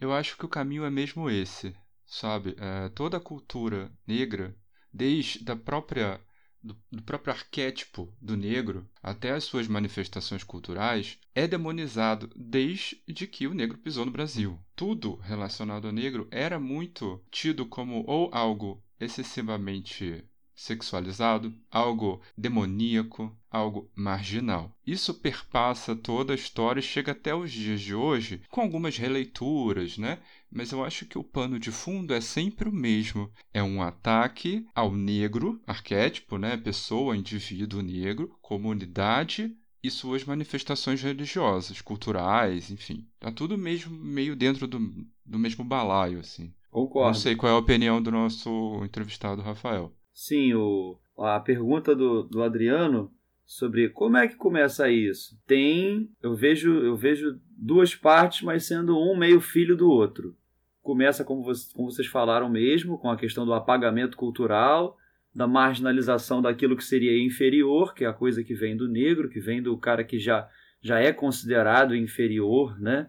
Eu 0.00 0.10
acho 0.10 0.38
que 0.38 0.46
o 0.46 0.48
caminho 0.48 0.84
é 0.84 0.90
mesmo 0.90 1.28
esse, 1.28 1.76
sabe? 2.06 2.56
É, 2.58 2.88
toda 2.88 3.18
a 3.18 3.20
cultura 3.20 3.92
negra, 4.06 4.56
desde 4.90 5.52
a 5.52 5.54
própria 5.54 6.18
do, 6.62 6.74
do, 6.90 7.02
próprio 7.02 7.34
arquétipo 7.34 8.10
do 8.20 8.36
negro 8.36 8.88
até 9.02 9.32
as 9.32 9.44
suas 9.44 9.68
manifestações 9.68 10.44
culturais 10.44 11.18
é 11.34 11.46
demonizado 11.46 12.30
desde 12.34 13.26
que 13.26 13.46
o 13.46 13.54
negro 13.54 13.76
pisou 13.78 14.06
no 14.06 14.10
Brasil. 14.10 14.58
Tudo 14.74 15.16
relacionado 15.16 15.86
ao 15.86 15.92
negro 15.92 16.26
era 16.30 16.58
muito 16.58 17.22
tido 17.30 17.66
como 17.66 18.02
ou 18.06 18.30
algo 18.32 18.82
excessivamente 18.98 20.24
sexualizado, 20.60 21.54
algo 21.70 22.20
demoníaco, 22.36 23.34
algo 23.50 23.90
marginal. 23.94 24.70
Isso 24.86 25.14
perpassa 25.14 25.96
toda 25.96 26.34
a 26.34 26.36
história 26.36 26.80
e 26.80 26.82
chega 26.82 27.12
até 27.12 27.34
os 27.34 27.50
dias 27.50 27.80
de 27.80 27.94
hoje 27.94 28.42
com 28.50 28.60
algumas 28.60 28.98
releituras, 28.98 29.96
né? 29.96 30.18
Mas 30.52 30.70
eu 30.70 30.84
acho 30.84 31.06
que 31.06 31.16
o 31.16 31.24
pano 31.24 31.58
de 31.58 31.72
fundo 31.72 32.12
é 32.12 32.20
sempre 32.20 32.68
o 32.68 32.72
mesmo. 32.72 33.32
É 33.54 33.62
um 33.62 33.82
ataque 33.82 34.66
ao 34.74 34.94
negro, 34.94 35.58
arquétipo, 35.66 36.36
né? 36.36 36.58
Pessoa, 36.58 37.16
indivíduo 37.16 37.80
negro, 37.80 38.36
comunidade 38.42 39.56
e 39.82 39.90
suas 39.90 40.24
manifestações 40.24 41.00
religiosas, 41.02 41.80
culturais, 41.80 42.70
enfim. 42.70 43.08
Tá 43.18 43.32
tudo 43.32 43.56
mesmo 43.56 43.96
meio 43.96 44.36
dentro 44.36 44.66
do, 44.66 44.78
do 45.24 45.38
mesmo 45.38 45.64
balaio, 45.64 46.20
assim. 46.20 46.52
Concordo. 46.70 47.08
Não 47.08 47.14
sei 47.14 47.34
qual 47.34 47.50
é 47.50 47.54
a 47.54 47.58
opinião 47.58 48.02
do 48.02 48.10
nosso 48.10 48.84
entrevistado 48.84 49.40
Rafael. 49.40 49.90
Sim, 50.22 50.52
o, 50.52 50.98
a 51.16 51.40
pergunta 51.40 51.96
do, 51.96 52.22
do 52.22 52.42
Adriano 52.42 53.10
sobre 53.42 53.88
como 53.88 54.18
é 54.18 54.28
que 54.28 54.34
começa 54.34 54.90
isso. 54.90 55.40
Tem, 55.46 56.10
eu 56.22 56.34
vejo, 56.34 56.70
eu 56.70 56.94
vejo 56.94 57.40
duas 57.56 57.94
partes, 57.94 58.42
mas 58.42 58.66
sendo 58.66 58.98
um 58.98 59.16
meio 59.16 59.40
filho 59.40 59.74
do 59.74 59.88
outro. 59.88 60.36
Começa 60.82 61.24
como, 61.24 61.42
você, 61.42 61.72
como 61.74 61.90
vocês 61.90 62.06
falaram 62.06 62.50
mesmo, 62.50 62.98
com 62.98 63.10
a 63.10 63.16
questão 63.16 63.46
do 63.46 63.54
apagamento 63.54 64.14
cultural, 64.14 64.98
da 65.34 65.46
marginalização 65.46 66.42
daquilo 66.42 66.76
que 66.76 66.84
seria 66.84 67.18
inferior, 67.18 67.94
que 67.94 68.04
é 68.04 68.06
a 68.06 68.12
coisa 68.12 68.44
que 68.44 68.52
vem 68.52 68.76
do 68.76 68.86
negro, 68.86 69.30
que 69.30 69.40
vem 69.40 69.62
do 69.62 69.74
cara 69.78 70.04
que 70.04 70.18
já, 70.18 70.46
já 70.82 70.98
é 70.98 71.14
considerado 71.14 71.96
inferior, 71.96 72.78
né? 72.78 73.08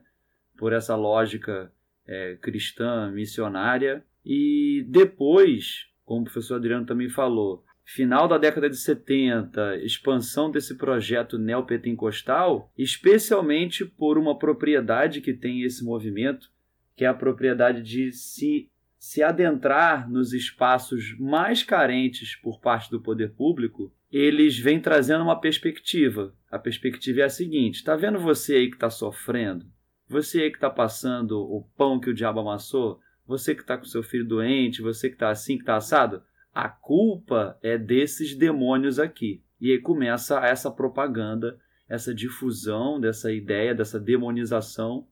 Por 0.58 0.72
essa 0.72 0.96
lógica 0.96 1.74
é, 2.08 2.38
cristã 2.38 3.12
missionária. 3.12 4.02
E 4.24 4.86
depois, 4.88 5.91
como 6.12 6.24
o 6.24 6.26
professor 6.26 6.56
Adriano 6.56 6.86
também 6.86 7.08
falou, 7.08 7.64
final 7.86 8.28
da 8.28 8.38
década 8.38 8.70
de 8.70 8.76
70, 8.76 9.78
expansão 9.78 10.52
desse 10.52 10.76
projeto 10.76 11.38
neopentecostal, 11.38 12.70
especialmente 12.78 13.86
por 13.86 14.18
uma 14.18 14.38
propriedade 14.38 15.22
que 15.22 15.34
tem 15.34 15.62
esse 15.62 15.86
movimento, 15.86 16.52
que 16.98 17.06
é 17.06 17.08
a 17.08 17.14
propriedade 17.14 17.82
de 17.82 18.12
se, 18.12 18.70
se 19.00 19.24
adentrar 19.24 20.12
nos 20.12 20.34
espaços 20.34 21.18
mais 21.18 21.64
carentes 21.64 22.36
por 22.36 22.60
parte 22.60 22.92
do 22.92 23.00
poder 23.00 23.32
público, 23.32 23.90
eles 24.12 24.60
vêm 24.60 24.82
trazendo 24.82 25.24
uma 25.24 25.40
perspectiva. 25.40 26.36
A 26.52 26.60
perspectiva 26.60 27.22
é 27.22 27.24
a 27.24 27.30
seguinte: 27.30 27.76
está 27.76 27.96
vendo 27.96 28.20
você 28.20 28.56
aí 28.56 28.68
que 28.68 28.76
está 28.76 28.90
sofrendo? 28.90 29.66
Você 30.10 30.42
aí 30.42 30.50
que 30.50 30.58
está 30.58 30.70
passando 30.70 31.40
o 31.40 31.64
pão 31.78 32.02
que 32.02 32.10
o 32.10 32.14
diabo 32.14 32.42
amassou? 32.42 33.00
Você 33.32 33.56
que 33.56 33.62
está 33.62 33.78
com 33.78 33.86
seu 33.86 34.04
filho 34.04 34.26
doente? 34.26 34.82
Você 34.82 35.08
que 35.08 35.16
está 35.16 35.30
assim, 35.30 35.56
que 35.56 35.64
está 35.64 35.78
assado? 35.78 36.22
A 36.54 36.68
culpa 36.68 37.58
é 37.64 37.78
desses 37.78 38.36
demônios 38.36 39.00
aqui. 39.00 39.42
E 39.60 39.72
aí 39.72 39.80
começa 39.80 40.46
essa 40.46 40.70
propaganda, 40.70 41.58
essa 41.88 42.14
difusão 42.14 43.00
dessa 43.00 43.32
ideia, 43.32 43.74
dessa 43.74 43.98
demonização 43.98 45.08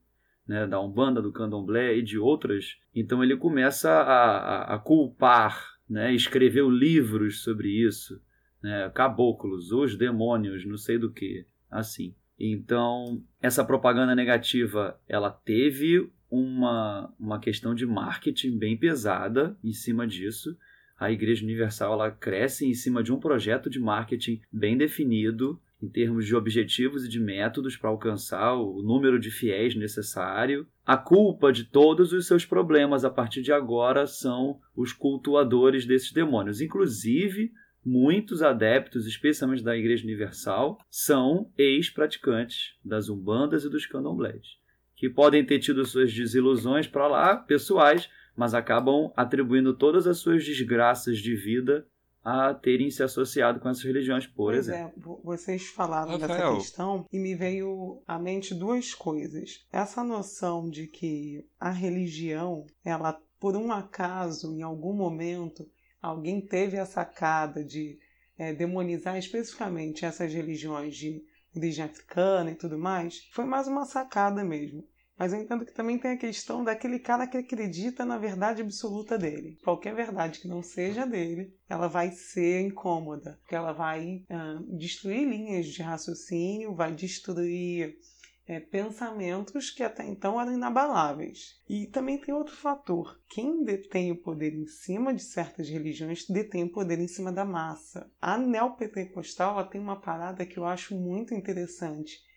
né, 0.46 0.66
da 0.66 0.78
Umbanda, 0.78 1.22
do 1.22 1.32
Candomblé 1.32 1.96
e 1.96 2.02
de 2.02 2.18
outras. 2.18 2.76
Então 2.94 3.24
ele 3.24 3.38
começa 3.38 3.90
a, 3.90 4.36
a, 4.36 4.74
a 4.74 4.78
culpar, 4.78 5.78
né, 5.88 6.12
escreveu 6.12 6.68
livros 6.68 7.42
sobre 7.42 7.68
isso, 7.68 8.20
né, 8.62 8.90
caboclos, 8.94 9.72
os 9.72 9.96
demônios, 9.96 10.66
não 10.66 10.76
sei 10.76 10.98
do 10.98 11.10
que, 11.10 11.46
assim. 11.70 12.14
Então 12.38 13.22
essa 13.40 13.64
propaganda 13.64 14.14
negativa, 14.14 15.00
ela 15.08 15.30
teve 15.30 16.12
uma, 16.30 17.12
uma 17.18 17.40
questão 17.40 17.74
de 17.74 17.84
marketing 17.84 18.56
bem 18.56 18.76
pesada 18.76 19.56
em 19.62 19.72
cima 19.72 20.06
disso. 20.06 20.56
A 20.98 21.10
Igreja 21.10 21.44
Universal 21.44 21.94
ela 21.94 22.10
cresce 22.10 22.66
em 22.66 22.74
cima 22.74 23.02
de 23.02 23.12
um 23.12 23.18
projeto 23.18 23.68
de 23.68 23.80
marketing 23.80 24.40
bem 24.52 24.76
definido, 24.76 25.60
em 25.82 25.88
termos 25.88 26.26
de 26.26 26.36
objetivos 26.36 27.04
e 27.06 27.08
de 27.08 27.18
métodos 27.18 27.76
para 27.76 27.88
alcançar 27.88 28.54
o 28.54 28.82
número 28.82 29.18
de 29.18 29.30
fiéis 29.30 29.74
necessário. 29.74 30.66
A 30.84 30.96
culpa 30.96 31.52
de 31.52 31.64
todos 31.64 32.12
os 32.12 32.26
seus 32.26 32.44
problemas 32.44 33.04
a 33.04 33.10
partir 33.10 33.40
de 33.40 33.52
agora 33.52 34.06
são 34.06 34.60
os 34.76 34.92
cultuadores 34.92 35.86
desses 35.86 36.12
demônios. 36.12 36.60
Inclusive, 36.60 37.50
muitos 37.84 38.42
adeptos, 38.42 39.06
especialmente 39.06 39.64
da 39.64 39.76
Igreja 39.76 40.04
Universal, 40.04 40.78
são 40.90 41.50
ex-praticantes 41.56 42.74
das 42.84 43.08
umbandas 43.08 43.64
e 43.64 43.70
dos 43.70 43.86
candomblés, 43.86 44.58
que 45.00 45.08
podem 45.08 45.42
ter 45.42 45.58
tido 45.58 45.82
suas 45.86 46.12
desilusões 46.12 46.86
para 46.86 47.06
lá, 47.06 47.34
pessoais, 47.34 48.10
mas 48.36 48.52
acabam 48.52 49.10
atribuindo 49.16 49.74
todas 49.74 50.06
as 50.06 50.18
suas 50.18 50.44
desgraças 50.44 51.16
de 51.16 51.34
vida 51.34 51.86
a 52.22 52.52
terem 52.52 52.90
se 52.90 53.02
associado 53.02 53.60
com 53.60 53.70
essas 53.70 53.82
religiões, 53.82 54.26
por 54.26 54.52
pois 54.52 54.68
exemplo. 54.68 55.18
É, 55.18 55.24
vocês 55.24 55.68
falaram 55.68 56.18
Rafael. 56.18 56.28
dessa 56.28 56.54
questão 56.54 57.06
e 57.10 57.18
me 57.18 57.34
veio 57.34 58.02
à 58.06 58.18
mente 58.18 58.54
duas 58.54 58.92
coisas. 58.92 59.66
Essa 59.72 60.04
noção 60.04 60.68
de 60.68 60.86
que 60.86 61.48
a 61.58 61.70
religião, 61.70 62.66
ela 62.84 63.18
por 63.40 63.56
um 63.56 63.72
acaso, 63.72 64.52
em 64.52 64.60
algum 64.60 64.92
momento, 64.92 65.66
alguém 66.02 66.42
teve 66.42 66.78
a 66.78 66.84
sacada 66.84 67.64
de 67.64 67.98
é, 68.36 68.52
demonizar 68.52 69.16
especificamente 69.16 70.04
essas 70.04 70.30
religiões 70.30 70.94
de 70.94 71.24
origem 71.56 71.84
africana 71.84 72.50
e 72.50 72.54
tudo 72.54 72.78
mais, 72.78 73.28
foi 73.32 73.44
mais 73.44 73.66
uma 73.66 73.84
sacada 73.84 74.44
mesmo. 74.44 74.86
Mas 75.20 75.34
eu 75.34 75.38
entendo 75.42 75.66
que 75.66 75.74
também 75.74 75.98
tem 75.98 76.12
a 76.12 76.16
questão 76.16 76.64
daquele 76.64 76.98
cara 76.98 77.26
que 77.26 77.36
acredita 77.36 78.06
na 78.06 78.16
verdade 78.16 78.62
absoluta 78.62 79.18
dele. 79.18 79.58
Qualquer 79.62 79.94
verdade 79.94 80.40
que 80.40 80.48
não 80.48 80.62
seja 80.62 81.04
dele, 81.04 81.54
ela 81.68 81.88
vai 81.88 82.10
ser 82.10 82.62
incômoda, 82.62 83.38
porque 83.42 83.54
ela 83.54 83.74
vai 83.74 84.24
ah, 84.30 84.58
destruir 84.66 85.28
linhas 85.28 85.66
de 85.66 85.82
raciocínio, 85.82 86.74
vai 86.74 86.94
destruir 86.94 87.98
é, 88.46 88.60
pensamentos 88.60 89.68
que 89.70 89.82
até 89.82 90.08
então 90.08 90.40
eram 90.40 90.54
inabaláveis. 90.54 91.60
E 91.68 91.86
também 91.88 92.18
tem 92.18 92.32
outro 92.32 92.56
fator: 92.56 93.20
quem 93.28 93.62
detém 93.62 94.10
o 94.10 94.22
poder 94.22 94.54
em 94.54 94.66
cima 94.66 95.12
de 95.12 95.22
certas 95.22 95.68
religiões 95.68 96.26
detém 96.30 96.64
o 96.64 96.72
poder 96.72 96.98
em 96.98 97.06
cima 97.06 97.30
da 97.30 97.44
massa. 97.44 98.10
A 98.22 98.38
neopentecostal 98.38 99.52
ela 99.52 99.68
tem 99.68 99.78
uma 99.78 100.00
parada 100.00 100.46
que 100.46 100.56
eu 100.56 100.64
acho 100.64 100.98
muito 100.98 101.34
interessante 101.34 102.29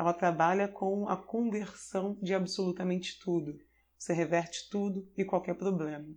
ela 0.00 0.14
trabalha 0.14 0.66
com 0.66 1.06
a 1.10 1.14
conversão 1.14 2.16
de 2.22 2.32
absolutamente 2.32 3.18
tudo. 3.18 3.60
Você 3.98 4.14
reverte 4.14 4.70
tudo 4.70 5.06
e 5.14 5.26
qualquer 5.26 5.54
problema. 5.54 6.08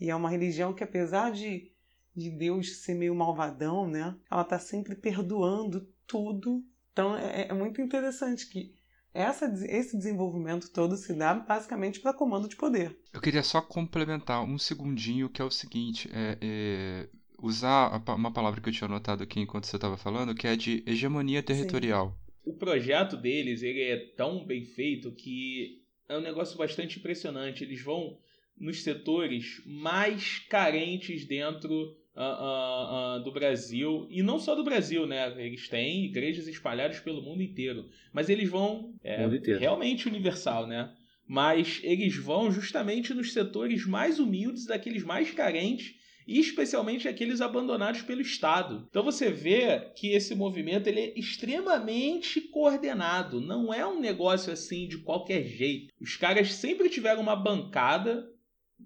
E 0.00 0.08
é 0.08 0.16
uma 0.16 0.30
religião 0.30 0.72
que, 0.72 0.82
apesar 0.82 1.32
de, 1.32 1.70
de 2.14 2.30
Deus 2.30 2.78
ser 2.78 2.94
meio 2.94 3.14
malvadão, 3.14 3.86
né? 3.86 4.16
Ela 4.30 4.40
está 4.40 4.58
sempre 4.58 4.96
perdoando 4.96 5.86
tudo. 6.06 6.64
Então 6.94 7.14
é, 7.14 7.48
é 7.48 7.52
muito 7.52 7.82
interessante 7.82 8.48
que 8.48 8.74
essa, 9.12 9.44
esse 9.66 9.98
desenvolvimento 9.98 10.70
todo 10.70 10.96
se 10.96 11.12
dá 11.12 11.34
basicamente 11.34 12.00
para 12.00 12.14
comando 12.14 12.48
de 12.48 12.56
poder. 12.56 12.98
Eu 13.12 13.20
queria 13.20 13.42
só 13.42 13.60
complementar 13.60 14.42
um 14.44 14.56
segundinho, 14.56 15.28
que 15.28 15.42
é 15.42 15.44
o 15.44 15.50
seguinte: 15.50 16.10
é, 16.10 16.38
é, 16.40 17.08
usar 17.38 18.02
uma 18.08 18.32
palavra 18.32 18.62
que 18.62 18.70
eu 18.70 18.72
tinha 18.72 18.88
anotado 18.88 19.22
aqui 19.22 19.40
enquanto 19.40 19.66
você 19.66 19.76
estava 19.76 19.98
falando, 19.98 20.34
que 20.34 20.46
é 20.46 20.56
de 20.56 20.82
hegemonia 20.86 21.42
territorial. 21.42 22.16
Sim 22.18 22.25
o 22.56 22.58
projeto 22.58 23.18
deles 23.18 23.62
ele 23.62 23.82
é 23.82 23.96
tão 24.16 24.44
bem 24.44 24.64
feito 24.64 25.12
que 25.12 25.82
é 26.08 26.16
um 26.16 26.22
negócio 26.22 26.56
bastante 26.56 26.98
impressionante. 26.98 27.62
Eles 27.62 27.82
vão 27.82 28.18
nos 28.58 28.82
setores 28.82 29.62
mais 29.66 30.38
carentes 30.48 31.26
dentro 31.26 31.94
uh, 32.16 32.20
uh, 32.20 33.18
uh, 33.18 33.22
do 33.22 33.30
Brasil 33.30 34.06
e 34.10 34.22
não 34.22 34.38
só 34.38 34.54
do 34.54 34.64
Brasil, 34.64 35.06
né? 35.06 35.34
Eles 35.44 35.68
têm 35.68 36.06
igrejas 36.06 36.48
espalhadas 36.48 36.98
pelo 36.98 37.20
mundo 37.20 37.42
inteiro, 37.42 37.90
mas 38.10 38.30
eles 38.30 38.48
vão 38.48 38.94
é, 39.04 39.26
realmente 39.58 40.08
universal, 40.08 40.66
né? 40.66 40.90
Mas 41.28 41.80
eles 41.82 42.16
vão 42.16 42.50
justamente 42.50 43.12
nos 43.12 43.34
setores 43.34 43.84
mais 43.84 44.18
humildes, 44.18 44.64
daqueles 44.64 45.02
mais 45.02 45.30
carentes 45.32 45.94
e 46.26 46.40
especialmente 46.40 47.06
aqueles 47.06 47.40
abandonados 47.40 48.02
pelo 48.02 48.20
Estado. 48.20 48.86
Então 48.90 49.02
você 49.02 49.30
vê 49.30 49.80
que 49.94 50.08
esse 50.08 50.34
movimento 50.34 50.88
ele 50.88 51.00
é 51.00 51.18
extremamente 51.18 52.40
coordenado, 52.40 53.40
não 53.40 53.72
é 53.72 53.86
um 53.86 54.00
negócio 54.00 54.52
assim 54.52 54.88
de 54.88 54.98
qualquer 54.98 55.44
jeito. 55.44 55.94
Os 56.00 56.16
caras 56.16 56.52
sempre 56.52 56.88
tiveram 56.88 57.22
uma 57.22 57.36
bancada, 57.36 58.28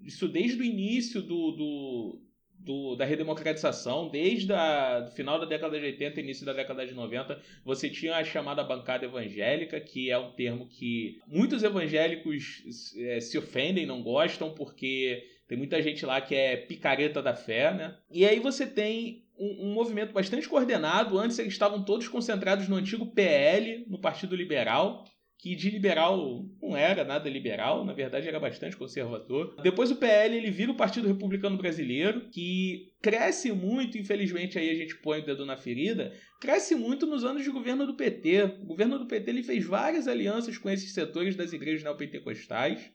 isso 0.03 0.29
desde 0.29 0.61
o 0.61 0.65
início 0.65 1.23
do, 1.23 1.53
do, 1.53 2.23
do, 2.59 2.97
da 2.97 3.05
redemocratização, 3.05 4.09
desde 4.09 4.53
o 4.53 5.11
final 5.15 5.41
da 5.41 5.47
década 5.47 5.79
de 5.79 5.87
80 5.87 6.21
início 6.21 6.45
da 6.45 6.53
década 6.53 6.87
de 6.87 6.93
90, 6.93 7.41
você 7.65 7.89
tinha 7.89 8.17
a 8.17 8.25
chamada 8.25 8.63
bancada 8.63 9.07
evangélica, 9.07 9.81
que 9.81 10.11
é 10.11 10.19
um 10.19 10.33
termo 10.33 10.69
que 10.69 11.19
muitos 11.27 11.63
evangélicos 11.63 12.63
é, 12.99 13.21
se 13.21 13.39
ofendem, 13.39 13.87
não 13.87 14.03
gostam, 14.03 14.53
porque 14.53 15.25
tem 15.51 15.59
muita 15.59 15.83
gente 15.83 16.07
lá 16.07 16.21
que 16.21 16.33
é 16.33 16.57
picareta 16.57 17.21
da 17.21 17.35
fé, 17.35 17.75
né? 17.75 17.97
E 18.09 18.25
aí 18.25 18.39
você 18.39 18.65
tem 18.65 19.25
um, 19.37 19.67
um, 19.67 19.75
movimento 19.75 20.13
bastante 20.13 20.49
coordenado. 20.49 21.19
Antes 21.19 21.41
eles 21.41 21.53
estavam 21.53 21.85
todos 21.85 22.07
concentrados 22.07 22.69
no 22.69 22.77
antigo 22.77 23.05
PL, 23.05 23.85
no 23.89 24.01
Partido 24.01 24.37
Liberal, 24.37 25.05
que 25.37 25.57
de 25.57 25.69
liberal 25.69 26.45
não 26.63 26.77
era 26.77 27.03
nada 27.03 27.29
liberal, 27.29 27.85
na 27.85 27.93
verdade 27.93 28.29
era 28.29 28.39
bastante 28.39 28.77
conservador. 28.77 29.57
Depois 29.61 29.91
o 29.91 29.97
PL 29.97 30.37
ele 30.37 30.53
vira 30.53 30.71
o 30.71 30.77
Partido 30.77 31.09
Republicano 31.09 31.57
Brasileiro, 31.57 32.29
que 32.31 32.93
cresce 33.03 33.51
muito, 33.51 33.99
infelizmente 33.99 34.57
aí 34.57 34.71
a 34.71 34.75
gente 34.77 34.99
põe 34.99 35.19
o 35.19 35.27
dedo 35.27 35.45
na 35.45 35.57
ferida, 35.57 36.13
cresce 36.41 36.77
muito 36.77 37.07
nos 37.07 37.25
anos 37.25 37.43
de 37.43 37.51
governo 37.51 37.85
do 37.89 37.97
PT. 37.97 38.59
O 38.63 38.67
governo 38.67 39.01
do 39.01 39.07
PT 39.07 39.29
ele 39.29 39.43
fez 39.43 39.67
várias 39.67 40.07
alianças 40.07 40.57
com 40.57 40.71
esses 40.71 40.95
setores 40.95 41.35
das 41.35 41.53
igrejas 41.53 41.83
neopentecostais 41.83 42.89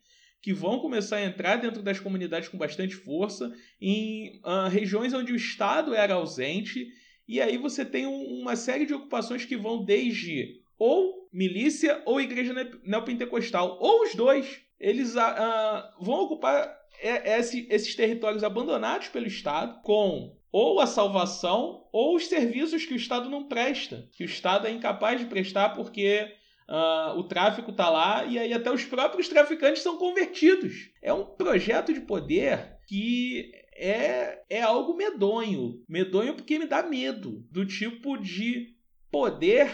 que 0.46 0.54
vão 0.54 0.78
começar 0.78 1.16
a 1.16 1.26
entrar 1.26 1.56
dentro 1.56 1.82
das 1.82 2.00
comunidades 2.00 2.50
com 2.50 2.56
bastante 2.56 2.94
força, 2.94 3.52
em 3.82 4.40
uh, 4.46 4.70
regiões 4.70 5.12
onde 5.12 5.34
o 5.34 5.36
Estado 5.36 5.96
era 5.96 6.14
ausente, 6.14 6.88
e 7.28 7.42
aí 7.42 7.58
você 7.58 7.84
tem 7.84 8.06
um, 8.06 8.42
uma 8.42 8.56
série 8.56 8.86
de 8.86 8.94
ocupações 8.94 9.44
que 9.44 9.58
vão 9.58 9.84
desde 9.84 10.62
ou 10.78 11.28
milícia 11.34 12.00
ou 12.06 12.22
igreja 12.22 12.54
neopentecostal, 12.84 13.80
ou 13.82 14.04
os 14.04 14.14
dois. 14.14 14.62
Eles 14.80 15.16
uh, 15.16 15.20
vão 16.00 16.26
ocupar 16.26 16.78
esse, 17.02 17.66
esses 17.68 17.96
territórios 17.96 18.44
abandonados 18.44 19.08
pelo 19.08 19.26
Estado 19.26 19.82
com 19.82 20.38
ou 20.52 20.80
a 20.80 20.86
salvação 20.86 21.88
ou 21.92 22.18
os 22.18 22.28
serviços 22.28 22.86
que 22.86 22.94
o 22.94 22.98
Estado 22.98 23.32
não 23.32 23.48
presta, 23.48 24.08
que 24.12 24.24
o 24.24 24.28
Estado 24.28 24.68
é 24.68 24.72
incapaz 24.72 25.20
de 25.20 25.26
prestar 25.26 25.70
porque 25.70 26.36
Uh, 26.68 27.20
o 27.20 27.24
tráfico 27.24 27.72
tá 27.72 27.90
lá 27.90 28.26
e 28.26 28.40
aí 28.40 28.52
até 28.52 28.72
os 28.72 28.84
próprios 28.84 29.28
traficantes 29.28 29.84
são 29.84 29.98
convertidos. 29.98 30.90
É 31.02 31.14
um 31.14 31.26
projeto 31.26 31.94
de 31.94 32.02
poder 32.02 32.78
que 32.88 33.52
é, 33.76 34.42
é 34.50 34.62
algo 34.62 34.96
medonho. 34.96 35.84
Medonho 35.88 36.34
porque 36.34 36.58
me 36.58 36.66
dá 36.66 36.82
medo 36.82 37.46
do 37.52 37.66
tipo 37.66 38.18
de 38.18 38.76
poder 39.12 39.70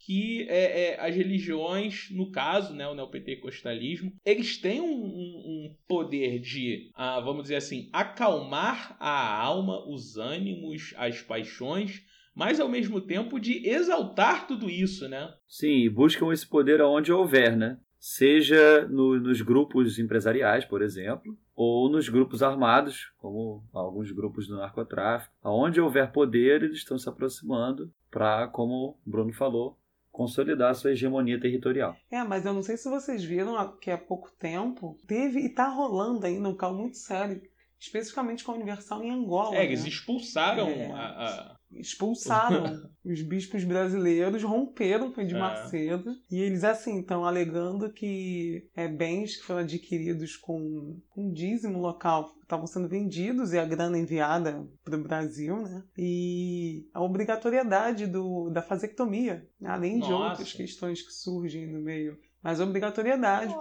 que 0.00 0.46
é, 0.48 0.94
é, 0.94 1.00
as 1.00 1.14
religiões, 1.14 2.08
no 2.10 2.32
caso, 2.32 2.74
né, 2.74 2.88
o 2.88 2.94
neopentecostalismo, 2.94 4.12
eles 4.24 4.56
têm 4.56 4.80
um, 4.80 4.86
um, 4.86 5.76
poder 5.86 6.38
de, 6.40 6.90
uh, 6.96 7.22
vamos 7.22 7.42
dizer 7.42 7.56
assim, 7.56 7.90
acalmar 7.92 8.96
a 8.98 9.38
alma, 9.38 9.86
os 9.86 10.16
ânimos, 10.16 10.94
as 10.96 11.20
paixões, 11.20 12.02
mas 12.34 12.58
ao 12.60 12.68
mesmo 12.68 13.00
tempo 13.00 13.38
de 13.40 13.66
exaltar 13.68 14.46
tudo 14.46 14.68
isso, 14.70 15.08
né? 15.08 15.32
Sim, 15.48 15.88
buscam 15.90 16.32
esse 16.32 16.46
poder 16.46 16.80
aonde 16.80 17.12
houver, 17.12 17.56
né? 17.56 17.78
seja 18.02 18.88
no, 18.88 19.20
nos 19.20 19.42
grupos 19.42 19.98
empresariais, 19.98 20.64
por 20.64 20.80
exemplo, 20.80 21.36
ou 21.54 21.90
nos 21.90 22.08
grupos 22.08 22.42
armados, 22.42 23.12
como 23.18 23.62
alguns 23.74 24.10
grupos 24.10 24.46
do 24.48 24.56
narcotráfico. 24.56 25.34
Aonde 25.42 25.82
houver 25.82 26.10
poder, 26.10 26.62
eles 26.62 26.78
estão 26.78 26.96
se 26.98 27.06
aproximando 27.10 27.92
para, 28.10 28.48
como 28.48 28.98
o 29.06 29.10
Bruno 29.10 29.34
falou, 29.34 29.78
consolidar 30.10 30.74
sua 30.74 30.92
hegemonia 30.92 31.38
territorial. 31.38 31.94
É, 32.10 32.24
mas 32.24 32.46
eu 32.46 32.54
não 32.54 32.62
sei 32.62 32.78
se 32.78 32.88
vocês 32.88 33.22
viram 33.22 33.76
que 33.78 33.90
há 33.90 33.98
pouco 33.98 34.30
tempo 34.38 34.96
teve 35.06 35.40
e 35.40 35.46
está 35.48 35.68
rolando 35.68 36.24
ainda 36.24 36.48
um 36.48 36.56
caso 36.56 36.74
muito 36.78 36.96
sério, 36.96 37.42
especificamente 37.78 38.42
com 38.42 38.52
a 38.52 38.54
Universal 38.54 39.02
em 39.04 39.10
Angola. 39.10 39.56
É, 39.56 39.58
né? 39.58 39.64
eles 39.66 39.84
expulsaram 39.84 40.68
É. 40.68 40.90
a, 40.90 40.96
a- 40.96 41.56
expulsaram 41.72 42.90
os 43.04 43.22
bispos 43.22 43.64
brasileiros, 43.64 44.42
romperam 44.42 45.12
com 45.12 45.20
o 45.20 45.26
de 45.26 45.34
É. 45.34 45.38
Macedo 45.38 46.14
e 46.30 46.40
eles 46.40 46.64
assim 46.64 47.00
estão 47.00 47.24
alegando 47.24 47.92
que 47.92 48.68
é, 48.74 48.88
bens 48.88 49.36
que 49.36 49.44
foram 49.44 49.60
adquiridos 49.60 50.36
com, 50.36 51.00
com 51.08 51.32
dízimo 51.32 51.78
local 51.78 52.34
estavam 52.42 52.66
sendo 52.66 52.88
vendidos 52.88 53.52
e 53.52 53.58
a 53.58 53.64
grana 53.64 53.96
enviada 53.96 54.66
para 54.84 54.96
o 54.96 55.02
Brasil, 55.02 55.56
né? 55.62 55.84
E 55.96 56.88
a 56.92 57.00
obrigatoriedade 57.00 58.08
do, 58.08 58.50
da 58.50 58.60
vasectomia, 58.60 59.48
além 59.64 60.00
de 60.00 60.10
Nossa. 60.10 60.30
outras 60.30 60.52
questões 60.52 61.00
que 61.00 61.12
surgem 61.12 61.68
no 61.68 61.80
meio, 61.80 62.18
mas 62.42 62.60
a 62.60 62.64
obrigatoriedade 62.64 63.54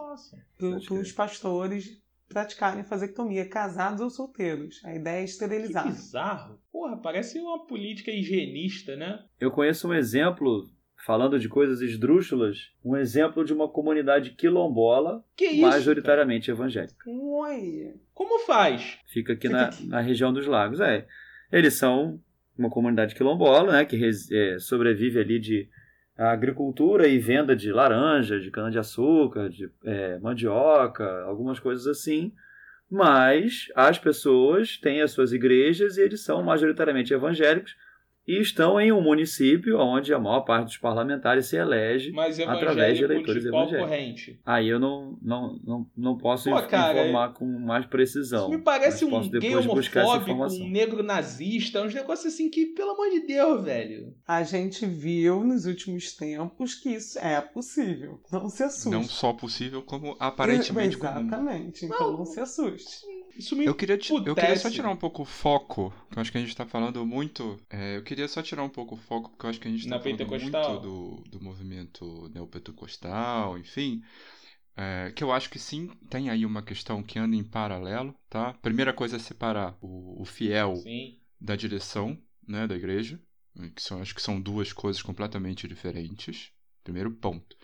para 0.58 0.96
os 0.96 1.12
pastores 1.12 2.02
praticarem 2.30 2.84
vasectomia, 2.84 3.50
casados 3.50 4.00
ou 4.02 4.10
solteiros. 4.10 4.80
A 4.86 4.94
ideia 4.96 5.18
é 5.18 5.24
Que 5.24 5.30
esterilizar. 5.30 5.86
bizarro. 5.88 6.60
Porra, 6.72 6.96
parece 7.02 7.40
uma 7.40 7.66
política 7.66 8.12
higienista, 8.12 8.96
né? 8.96 9.20
Eu 9.40 9.52
conheço 9.52 9.88
um 9.88 9.94
exemplo, 9.94 10.70
falando 11.06 11.40
de 11.40 11.50
coisas 11.50 11.82
esdrúxulas, 11.82 12.58
um 12.86 12.96
exemplo 12.96 13.44
de 13.44 13.52
uma 13.54 13.68
comunidade 13.68 14.32
quilombola 14.32 15.24
Que 15.36 15.46
isso? 15.48 15.62
majoritariamente 15.62 16.52
evangélica. 16.52 16.96
Oi! 17.10 17.94
Como 18.14 18.46
faz? 18.46 18.98
Fica 19.08 19.34
aqui 19.34 19.48
Fica 19.48 19.54
na, 19.60 19.66
aqui. 19.68 19.88
na 19.88 20.00
região 20.02 20.32
dos 20.32 20.46
lagos. 20.46 20.80
É, 20.80 21.08
eles 21.52 21.74
são 21.74 22.20
uma 22.58 22.70
comunidade 22.70 23.16
quilombola, 23.16 23.72
né, 23.72 23.86
que 23.86 23.96
res- 23.96 24.30
é, 24.32 24.60
sobrevive 24.60 25.20
ali 25.20 25.40
de 25.40 25.70
agricultura 26.28 27.08
e 27.08 27.18
venda 27.18 27.56
de 27.56 27.72
laranja, 27.72 28.40
de 28.40 28.52
cana-de-açúcar, 28.52 29.50
de 29.50 29.72
é, 29.86 30.20
mandioca, 30.20 31.24
algumas 31.24 31.60
coisas 31.60 31.88
assim. 31.88 32.34
Mas 32.92 33.68
as 33.76 33.98
pessoas 33.98 34.78
têm 34.78 35.02
as 35.02 35.12
suas 35.12 35.32
igrejas 35.32 35.98
e 35.98 36.02
eles 36.02 36.22
são 36.22 36.44
majoritariamente 36.44 37.14
evangélicos 37.14 37.76
e 38.30 38.40
estão 38.40 38.80
em 38.80 38.92
um 38.92 39.02
município 39.02 39.80
onde 39.80 40.14
a 40.14 40.20
maior 40.20 40.42
parte 40.42 40.66
dos 40.66 40.78
parlamentares 40.78 41.48
se 41.48 41.56
elege 41.56 42.12
Mas 42.12 42.40
Através 42.40 42.96
de 42.96 43.04
eleitores 43.04 43.44
evangélicos. 43.44 43.90
corrente? 43.90 44.40
Aí 44.46 44.70
eu 44.70 44.80
não, 44.80 45.18
não, 45.20 45.60
não, 45.64 45.88
não 45.98 46.16
posso 46.16 46.48
Pô, 46.48 46.62
cara, 46.62 47.00
informar 47.02 47.34
com 47.34 47.46
mais 47.46 47.88
precisão. 47.88 48.42
Isso 48.42 48.58
me 48.58 48.64
parece 48.64 49.04
um 49.04 49.20
gay 49.22 49.40
depois 49.40 49.66
buscar 49.66 50.02
essa 50.02 50.32
homofóbico, 50.32 50.64
um 50.64 50.70
negro 50.70 51.02
nazista, 51.02 51.82
uns 51.82 51.94
negócios 51.96 52.32
assim 52.32 52.52
que, 52.52 52.68
pelo 52.68 52.92
amor 52.92 53.10
de 53.10 53.22
Deus, 53.22 53.64
velho. 53.64 54.14
A 54.28 54.44
gente 54.44 54.86
viu 54.86 55.44
nos 55.44 55.66
últimos 55.66 56.16
tempos 56.16 56.76
que 56.76 56.90
isso 56.90 57.18
é 57.18 57.42
possível. 57.42 58.22
Não 58.32 58.48
se 58.48 58.62
assuste. 58.62 58.90
Não 58.90 59.04
só 59.04 59.34
possível, 59.34 59.82
como 59.82 60.16
aparentemente 60.20 60.98
comum. 61.00 61.20
Exatamente. 61.20 61.86
Então 61.86 62.16
não 62.16 62.26
se 62.26 62.40
assuste. 62.40 63.08
Isso 63.36 63.56
me 63.56 63.66
Eu 63.66 63.76
queria, 63.76 63.96
eu 64.26 64.36
queria 64.36 64.56
só 64.58 64.70
tirar 64.70 64.90
um 64.90 64.96
pouco 64.96 65.22
o 65.22 65.26
foco, 65.26 65.94
que 66.12 66.18
eu 66.18 66.22
acho 66.22 66.32
que 66.32 66.38
a 66.38 66.42
gente 66.42 66.56
tá 66.56 66.66
falando 66.66 67.06
muito. 67.06 67.58
é, 67.70 67.98
eu 67.98 68.04
queria 68.04 68.28
só 68.28 68.42
tirar 68.42 68.64
um 68.64 68.70
pouco 68.70 68.96
o 68.96 68.98
foco, 68.98 69.30
porque 69.30 69.46
eu 69.46 69.50
acho 69.50 69.60
que 69.60 69.68
a 69.68 69.72
gente 69.72 69.88
tá 69.88 69.96
Na 69.96 70.00
falando 70.00 70.26
muito 70.28 70.78
do, 70.80 71.24
do 71.30 71.42
movimento 71.42 72.30
neopentecostal, 72.34 73.58
enfim. 73.58 74.02
é, 74.76 75.12
que 75.12 75.24
eu 75.24 75.32
acho 75.32 75.50
que 75.50 75.60
sim, 75.60 75.90
tem 76.10 76.30
aí 76.30 76.46
uma 76.46 76.62
questão 76.62 77.04
que 77.04 77.20
anda 77.20 77.36
em 77.36 77.44
paralelo, 77.44 78.16
tá? 78.30 78.54
Primeira 78.62 78.94
coisa 78.94 79.18
é 79.18 79.20
separar 79.20 79.78
o, 79.82 80.22
o 80.22 80.26
fiel 80.26 80.76
Sim. 80.76 81.18
da 81.40 81.56
direção 81.56 82.18
né, 82.48 82.68
da 82.68 82.76
igreja, 82.76 83.20
que 83.76 83.82
são, 83.82 84.02
acho 84.02 84.16
que 84.16 84.22
são 84.22 84.40
duas 84.40 84.74
coisas 84.74 85.02
completamente 85.02 85.68
diferentes. 85.68 86.52
Primeiro 86.84 87.12
ponto. 87.12 87.56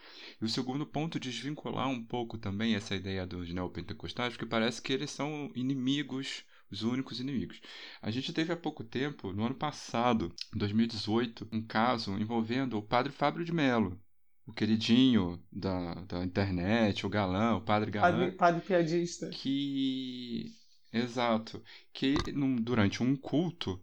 E 0.41 0.45
o 0.45 0.49
segundo 0.49 0.85
ponto, 0.85 1.19
desvincular 1.19 1.87
um 1.89 2.03
pouco 2.03 2.37
também 2.37 2.75
essa 2.75 2.95
ideia 2.95 3.25
dos 3.25 3.51
neopentecostais, 3.51 4.33
porque 4.33 4.45
parece 4.45 4.81
que 4.81 4.93
eles 4.93 5.09
são 5.11 5.51
inimigos, 5.55 6.43
os 6.69 6.83
únicos 6.83 7.19
inimigos. 7.19 7.59
A 8.01 8.11
gente 8.11 8.33
teve 8.33 8.51
há 8.53 8.57
pouco 8.57 8.83
tempo, 8.83 9.31
no 9.33 9.45
ano 9.45 9.55
passado, 9.55 10.33
em 10.53 10.57
2018, 10.59 11.47
um 11.51 11.61
caso 11.61 12.11
envolvendo 12.17 12.77
o 12.77 12.83
padre 12.83 13.11
Fábio 13.11 13.43
de 13.45 13.51
Mello, 13.53 13.99
o 14.45 14.53
queridinho 14.53 15.41
da, 15.51 15.95
da 16.05 16.23
internet, 16.23 17.05
o 17.05 17.09
galã, 17.09 17.55
o 17.55 17.61
padre 17.61 17.89
galã 17.91 18.11
Padre, 18.11 18.31
padre 18.33 18.61
piadista. 18.61 19.29
que 19.29 20.53
exato 20.93 21.63
que 21.91 22.15
num- 22.33 22.55
durante 22.55 23.01
um 23.01 23.15
culto 23.15 23.81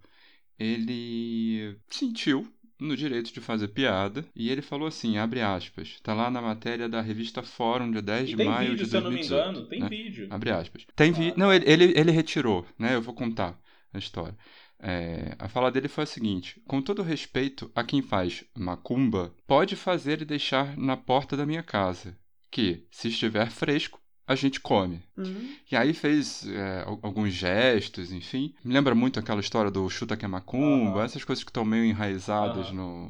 ele 0.59 1.77
sentiu 1.91 2.47
no 2.83 2.97
direito 2.97 3.33
de 3.33 3.41
fazer 3.41 3.69
piada 3.69 4.25
e 4.35 4.51
ele 4.51 4.63
falou 4.63 4.89
assim 4.89 5.17
abre 5.19 5.41
aspas 5.41 5.99
tá 6.03 6.13
lá 6.15 6.31
na 6.31 6.41
matéria 6.43 6.89
da 6.89 7.01
revista 7.01 7.43
Fórum 7.43 7.91
de 7.91 8.01
10 8.03 8.23
E 8.25 8.27
de 8.33 8.37
tem 8.37 8.47
maio 8.47 8.71
vídeo, 8.71 8.85
de 8.85 8.91
se 8.91 8.97
eu 8.97 9.01
não 9.01 9.11
me 9.11 9.17
2018 9.17 9.51
engano. 9.51 9.69
Tem 9.69 9.81
né? 9.81 9.89
vídeo. 9.89 10.27
abre 10.31 10.51
aspas 10.51 10.87
tem 10.95 11.13
vi 11.13 11.25
Claro. 11.27 11.39
não 11.39 11.53
ele, 11.53 11.65
ele 11.67 11.93
ele 11.99 12.11
retirou 12.11 12.67
né 12.79 12.95
eu 12.95 13.03
vou 13.03 13.15
contar 13.15 13.59
a 13.93 13.99
história 13.99 14.37
É, 14.85 15.37
a 15.39 15.49
fala 15.49 15.71
dele 15.71 15.87
foi 15.87 16.03
a 16.05 16.07
seguinte: 16.07 16.61
com 16.67 16.83
todo 16.83 17.03
respeito 17.03 17.71
a 17.73 17.85
quem 17.85 18.03
faz 18.03 18.43
macumba, 18.57 19.33
pode 19.47 19.77
fazer 19.77 20.21
e 20.21 20.25
deixar 20.25 20.77
na 20.77 20.97
porta 20.97 21.37
da 21.37 21.47
minha 21.47 21.63
casa, 21.63 22.19
que, 22.51 22.85
se 22.91 23.07
estiver 23.09 23.49
fresco, 23.49 24.02
a 24.27 24.35
gente 24.35 24.61
come. 24.61 25.03
Hum. 25.17 25.55
E 25.71 25.77
aí 25.77 25.93
fez 25.93 26.47
é, 26.49 26.83
al- 26.87 26.99
alguns 27.03 27.33
gestos, 27.33 28.13
enfim. 28.13 28.55
Me 28.65 28.73
lembra 28.73 28.95
muito 28.95 29.19
aquela 29.19 29.41
história 29.41 29.71
do 29.71 29.89
chuta 29.91 30.17
que 30.17 30.25
é 30.25 30.29
macumba, 30.29 30.99
Aham. 30.99 31.05
essas 31.05 31.25
coisas 31.25 31.43
que 31.45 31.51
estão 31.51 31.65
meio 31.65 31.85
enraizadas 31.85 32.67
Aham. 32.67 32.75
no, 32.75 33.09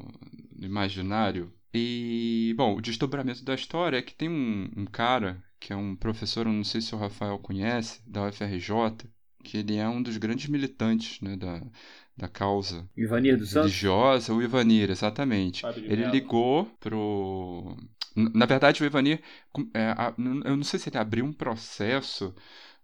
no 0.55 0.65
imaginário. 0.65 1.51
E, 1.73 2.53
bom, 2.57 2.75
o 2.75 2.81
desdobramento 2.81 3.43
da 3.43 3.55
história 3.55 3.97
é 3.97 4.01
que 4.01 4.13
tem 4.13 4.29
um, 4.29 4.69
um 4.77 4.85
cara, 4.85 5.43
que 5.59 5.73
é 5.73 5.75
um 5.75 5.95
professor, 5.95 6.45
eu 6.45 6.53
não 6.53 6.63
sei 6.63 6.81
se 6.81 6.93
o 6.93 6.97
Rafael 6.97 7.37
conhece, 7.39 8.01
da 8.05 8.23
UFRJ, 8.23 9.07
que 9.43 9.57
ele 9.57 9.75
é 9.77 9.87
um 9.89 10.01
dos 10.01 10.17
grandes 10.17 10.47
militantes 10.47 11.19
né, 11.21 11.35
da, 11.35 11.61
da 12.15 12.27
causa 12.27 12.87
Ivanir 12.95 13.37
Santos? 13.45 13.55
religiosa, 13.55 14.33
o 14.33 14.41
Ivanir, 14.41 14.89
exatamente. 14.91 15.63
Ele 15.87 15.97
Mello. 15.97 16.11
ligou 16.11 16.65
pro. 16.79 17.75
Na 18.15 18.45
verdade, 18.45 18.83
o 18.83 18.85
Ivanir. 18.85 19.21
é, 19.73 19.95
eu 20.45 20.55
não 20.57 20.63
sei 20.63 20.79
se 20.79 20.89
ele 20.89 20.97
abriu 20.97 21.25
um 21.25 21.33
processo 21.33 22.33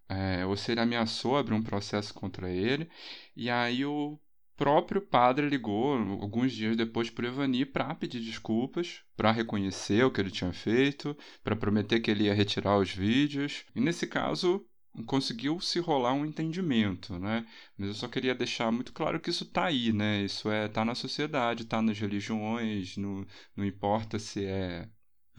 é, 0.09 0.45
ou 0.45 0.57
se 0.57 0.71
ele 0.71 0.81
ameaçou 0.81 1.37
abrir 1.37 1.53
um 1.53 1.63
processo 1.63 2.13
contra 2.13 2.49
ele. 2.49 2.89
E 3.35 3.49
aí 3.49 3.85
o 3.85 4.19
próprio 4.57 5.01
padre 5.01 5.47
ligou 5.47 5.93
alguns 6.21 6.51
dias 6.51 6.75
depois 6.75 7.09
pro 7.09 7.27
Ivanir 7.27 7.71
para 7.71 7.93
pedir 7.95 8.19
desculpas, 8.21 9.03
para 9.15 9.31
reconhecer 9.31 10.03
o 10.03 10.11
que 10.11 10.19
ele 10.19 10.31
tinha 10.31 10.51
feito, 10.51 11.15
para 11.43 11.55
prometer 11.55 11.99
que 12.01 12.11
ele 12.11 12.25
ia 12.25 12.33
retirar 12.33 12.77
os 12.77 12.91
vídeos. 12.91 13.65
E 13.75 13.81
nesse 13.81 14.07
caso. 14.07 14.65
Conseguiu 15.05 15.59
se 15.61 15.79
rolar 15.79 16.13
um 16.13 16.25
entendimento, 16.25 17.17
né? 17.19 17.45
Mas 17.77 17.87
eu 17.89 17.93
só 17.93 18.07
queria 18.07 18.35
deixar 18.35 18.71
muito 18.71 18.91
claro 18.91 19.19
que 19.19 19.29
isso 19.29 19.45
tá 19.45 19.65
aí, 19.65 19.93
né? 19.93 20.23
Isso 20.23 20.49
é 20.51 20.67
tá 20.67 20.83
na 20.83 20.95
sociedade, 20.95 21.65
tá 21.65 21.81
nas 21.81 21.97
religiões, 21.99 22.97
no, 22.97 23.25
não 23.55 23.63
importa 23.63 24.17
se 24.19 24.43
é 24.45 24.89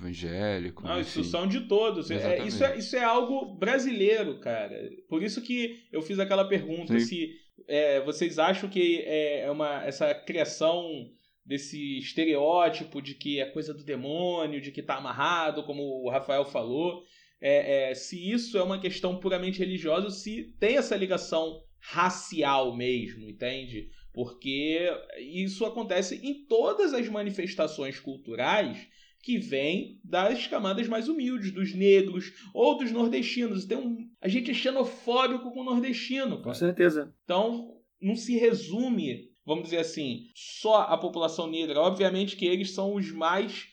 evangélico. 0.00 0.82
Não, 0.82 1.00
enfim. 1.00 1.20
isso 1.20 1.30
são 1.30 1.46
de 1.46 1.60
todos. 1.60 2.10
É, 2.10 2.14
Exatamente. 2.14 2.48
isso, 2.48 2.64
é, 2.64 2.78
isso 2.78 2.96
é 2.96 3.04
algo 3.04 3.54
brasileiro, 3.54 4.40
cara. 4.40 4.90
Por 5.08 5.22
isso 5.22 5.42
que 5.42 5.84
eu 5.92 6.02
fiz 6.02 6.18
aquela 6.18 6.44
pergunta: 6.44 6.98
Sim. 6.98 7.06
se 7.06 7.36
é, 7.68 8.00
vocês 8.00 8.38
acham 8.38 8.68
que 8.68 9.02
é 9.06 9.48
uma, 9.50 9.84
essa 9.84 10.14
criação 10.14 11.08
desse 11.44 11.98
estereótipo 11.98 13.00
de 13.02 13.14
que 13.14 13.40
é 13.40 13.44
coisa 13.44 13.74
do 13.74 13.84
demônio, 13.84 14.60
de 14.60 14.70
que 14.70 14.82
tá 14.82 14.96
amarrado, 14.96 15.64
como 15.64 15.82
o 15.82 16.10
Rafael 16.10 16.44
falou, 16.44 17.02
é, 17.40 17.90
é, 17.90 17.94
se 17.94 18.30
isso 18.30 18.58
é 18.58 18.62
uma 18.62 18.80
questão 18.80 19.18
puramente 19.18 19.58
religiosa, 19.58 20.06
ou 20.06 20.10
se 20.10 20.54
tem 20.60 20.76
essa 20.76 20.96
ligação 20.96 21.62
racial 21.80 22.76
mesmo, 22.76 23.28
entende? 23.28 23.88
Porque 24.12 24.88
isso 25.18 25.64
acontece 25.64 26.20
em 26.22 26.44
todas 26.46 26.92
as 26.92 27.08
manifestações 27.08 27.98
culturais 27.98 28.86
que 29.22 29.38
vêm 29.38 30.00
das 30.02 30.46
camadas 30.46 30.88
mais 30.88 31.08
humildes, 31.08 31.52
dos 31.52 31.74
negros 31.74 32.32
ou 32.54 32.78
dos 32.78 32.90
nordestinos. 32.90 33.64
Tem 33.64 33.76
um, 33.76 34.08
a 34.20 34.28
gente 34.28 34.50
é 34.50 34.54
xenofóbico 34.54 35.50
com 35.52 35.60
o 35.60 35.64
nordestino, 35.64 36.38
Com 36.38 36.44
cara. 36.44 36.54
certeza. 36.54 37.14
Então, 37.24 37.76
não 38.00 38.16
se 38.16 38.36
resume, 38.36 39.30
vamos 39.44 39.64
dizer 39.64 39.78
assim, 39.78 40.26
só 40.34 40.82
a 40.82 40.96
população 40.96 41.46
negra. 41.46 41.80
Obviamente 41.80 42.36
que 42.36 42.46
eles 42.46 42.70
são 42.72 42.94
os 42.94 43.10
mais 43.12 43.68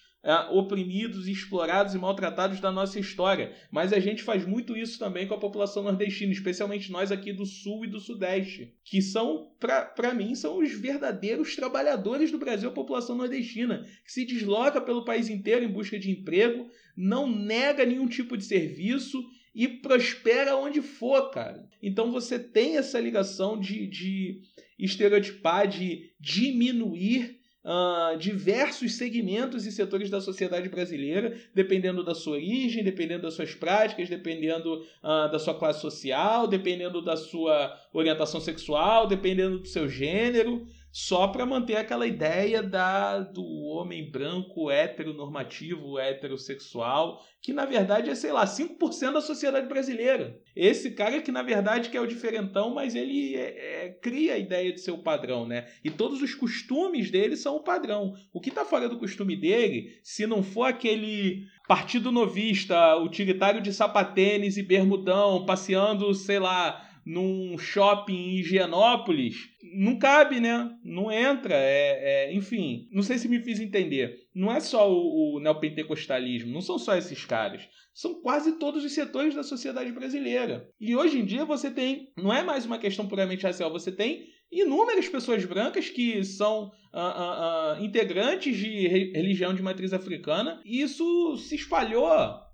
oprimidos, 0.52 1.28
explorados 1.28 1.94
e 1.94 1.98
maltratados 1.98 2.60
da 2.60 2.72
nossa 2.72 3.00
história. 3.00 3.54
Mas 3.72 3.94
a 3.94 4.00
gente 4.00 4.24
faz 4.24 4.46
muito 4.46 4.76
isso 4.76 5.00
também 5.00 5.28
com 5.28 5.34
a 5.34 5.40
população 5.40 5.84
nordestina, 5.84 6.32
especialmente 6.32 6.92
nós 6.92 7.12
aqui 7.12 7.32
do 7.32 7.46
Sul 7.46 7.86
e 7.86 7.90
do 7.90 8.00
Sudeste, 8.00 8.74
que 8.84 9.02
são, 9.02 9.52
para 9.60 10.14
mim, 10.14 10.36
são 10.36 10.60
os 10.60 10.72
verdadeiros 10.72 11.56
trabalhadores 11.56 12.32
do 12.32 12.38
Brasil, 12.38 12.70
a 12.70 12.74
população 12.74 13.16
nordestina, 13.16 13.86
que 14.04 14.12
se 14.12 14.26
desloca 14.26 14.82
pelo 14.82 15.06
país 15.06 15.30
inteiro 15.30 15.64
em 15.64 15.72
busca 15.72 15.98
de 15.98 16.12
emprego, 16.12 16.68
não 16.96 17.30
nega 17.30 17.86
nenhum 17.86 18.08
tipo 18.08 18.36
de 18.36 18.44
serviço 18.44 19.24
e 19.56 19.68
prospera 19.68 20.56
onde 20.56 20.82
for, 20.82 21.32
cara. 21.32 21.68
Então 21.82 22.12
você 22.12 22.38
tem 22.38 22.78
essa 22.78 23.00
ligação 23.00 23.60
de, 23.60 23.88
de 23.88 24.42
estereotipar, 24.78 25.68
de 25.68 26.12
diminuir 26.20 27.37
uh, 27.68 28.18
diversos 28.18 28.94
segmentos 28.94 29.66
e 29.66 29.72
setores 29.72 30.10
da 30.10 30.22
sociedade 30.22 30.70
brasileira, 30.70 31.38
dependendo 31.54 32.04
da 32.04 32.16
sua 32.16 32.36
origem, 32.36 32.84
dependendo 32.84 33.24
das 33.24 33.34
suas 33.34 33.54
práticas, 33.54 34.08
dependendo 34.08 34.76
uh, 35.04 35.30
da 35.30 35.38
sua 35.38 35.54
classe 35.54 35.82
social, 35.82 36.48
dependendo 36.48 37.02
da 37.02 37.18
sua 37.18 37.78
orientação 37.92 38.40
sexual, 38.40 39.06
dependendo 39.06 39.60
do 39.60 39.68
seu 39.68 39.90
gênero 39.90 40.66
só 40.92 41.28
para 41.28 41.46
manter 41.46 41.76
aquela 41.76 42.08
ideia 42.08 42.64
da 42.64 43.20
do 43.20 43.44
homem 43.44 44.10
branco 44.10 44.72
heteronormativo, 44.72 46.00
heterossexual, 46.00 47.22
que 47.42 47.54
na 47.54 47.66
verdade 47.66 48.10
é, 48.10 48.16
sei 48.16 48.32
lá, 48.32 48.46
5% 48.46 49.14
da 49.14 49.22
sociedade 49.22 49.68
brasileira. 49.68 50.40
Esse 50.56 50.92
cara 50.92 51.22
que 51.22 51.32
na 51.32 51.44
verdade 51.44 51.90
que 51.90 51.98
é 51.98 52.02
o 52.02 52.08
diferentão, 52.08 52.74
mas 52.74 52.96
ele 52.96 53.36
é, 53.36 53.86
é, 53.86 53.90
cria 54.02 54.34
a 54.34 54.38
ideia 54.38 54.74
de 54.74 54.82
ser 54.82 54.92
o 54.92 55.04
padrão, 55.04 55.46
né? 55.46 55.68
E 55.84 55.90
todos 55.90 56.22
os 56.22 56.34
costumes 56.34 57.12
dele 57.12 57.36
são 57.36 57.58
o 57.58 57.64
padrão. 57.64 58.14
O 58.34 58.42
que 58.42 58.50
está 58.50 58.66
fora 58.66 58.90
do 58.90 58.98
costume 58.98 59.36
dele, 59.36 60.00
se 60.04 60.26
não 60.26 60.42
for 60.42 60.64
aquele 60.64 61.46
partido 61.68 62.12
novista, 62.12 62.96
utilitário 62.96 63.62
de 63.62 63.74
sapatênis 63.74 64.58
e 64.58 64.64
bermudão, 64.64 65.46
passeando, 65.46 66.14
sei 66.14 66.40
lá, 66.40 66.87
num 67.08 67.58
shopping 67.58 68.14
em 68.14 68.40
Higienópolis, 68.40 69.36
não 69.78 69.98
cabe, 69.98 70.42
né? 70.42 70.70
Não 70.84 71.10
entra. 71.10 71.56
É, 71.56 72.26
é, 72.28 72.34
enfim, 72.34 72.90
não 72.92 73.02
sei 73.02 73.18
se 73.18 73.30
me 73.30 73.40
fiz 73.40 73.62
entender. 73.62 74.14
Não 74.36 74.52
é 74.52 74.60
só 74.60 74.92
o, 74.92 75.38
o 75.38 75.40
neopentecostalismo, 75.40 76.52
não 76.52 76.60
são 76.60 76.78
só 76.78 76.98
esses 76.98 77.24
caras. 77.24 77.66
São 77.94 78.22
quase 78.22 78.60
todos 78.60 78.84
os 78.84 78.92
setores 78.92 79.34
da 79.34 79.42
sociedade 79.42 79.90
brasileira. 79.94 80.70
E 80.82 80.98
hoje 80.98 81.18
em 81.18 81.26
dia 81.26 81.46
você 81.46 81.72
tem, 81.72 82.10
não 82.18 82.34
é 82.34 82.44
mais 82.44 82.66
uma 82.66 82.78
questão 82.78 83.08
puramente 83.08 83.44
racial, 83.44 83.72
você 83.72 83.92
tem 83.92 84.26
inúmeras 84.52 85.08
pessoas 85.08 85.46
brancas 85.46 85.90
que 85.90 86.24
são 86.26 86.66
uh, 86.94 87.00
uh, 87.00 87.80
uh, 87.80 87.86
integrantes 87.86 88.58
de 88.58 88.88
religião 88.88 89.54
de 89.54 89.64
matriz 89.64 89.94
africana, 89.94 90.62
e 90.66 90.82
isso 90.82 91.38
se 91.38 91.56
espalhou. 91.56 92.12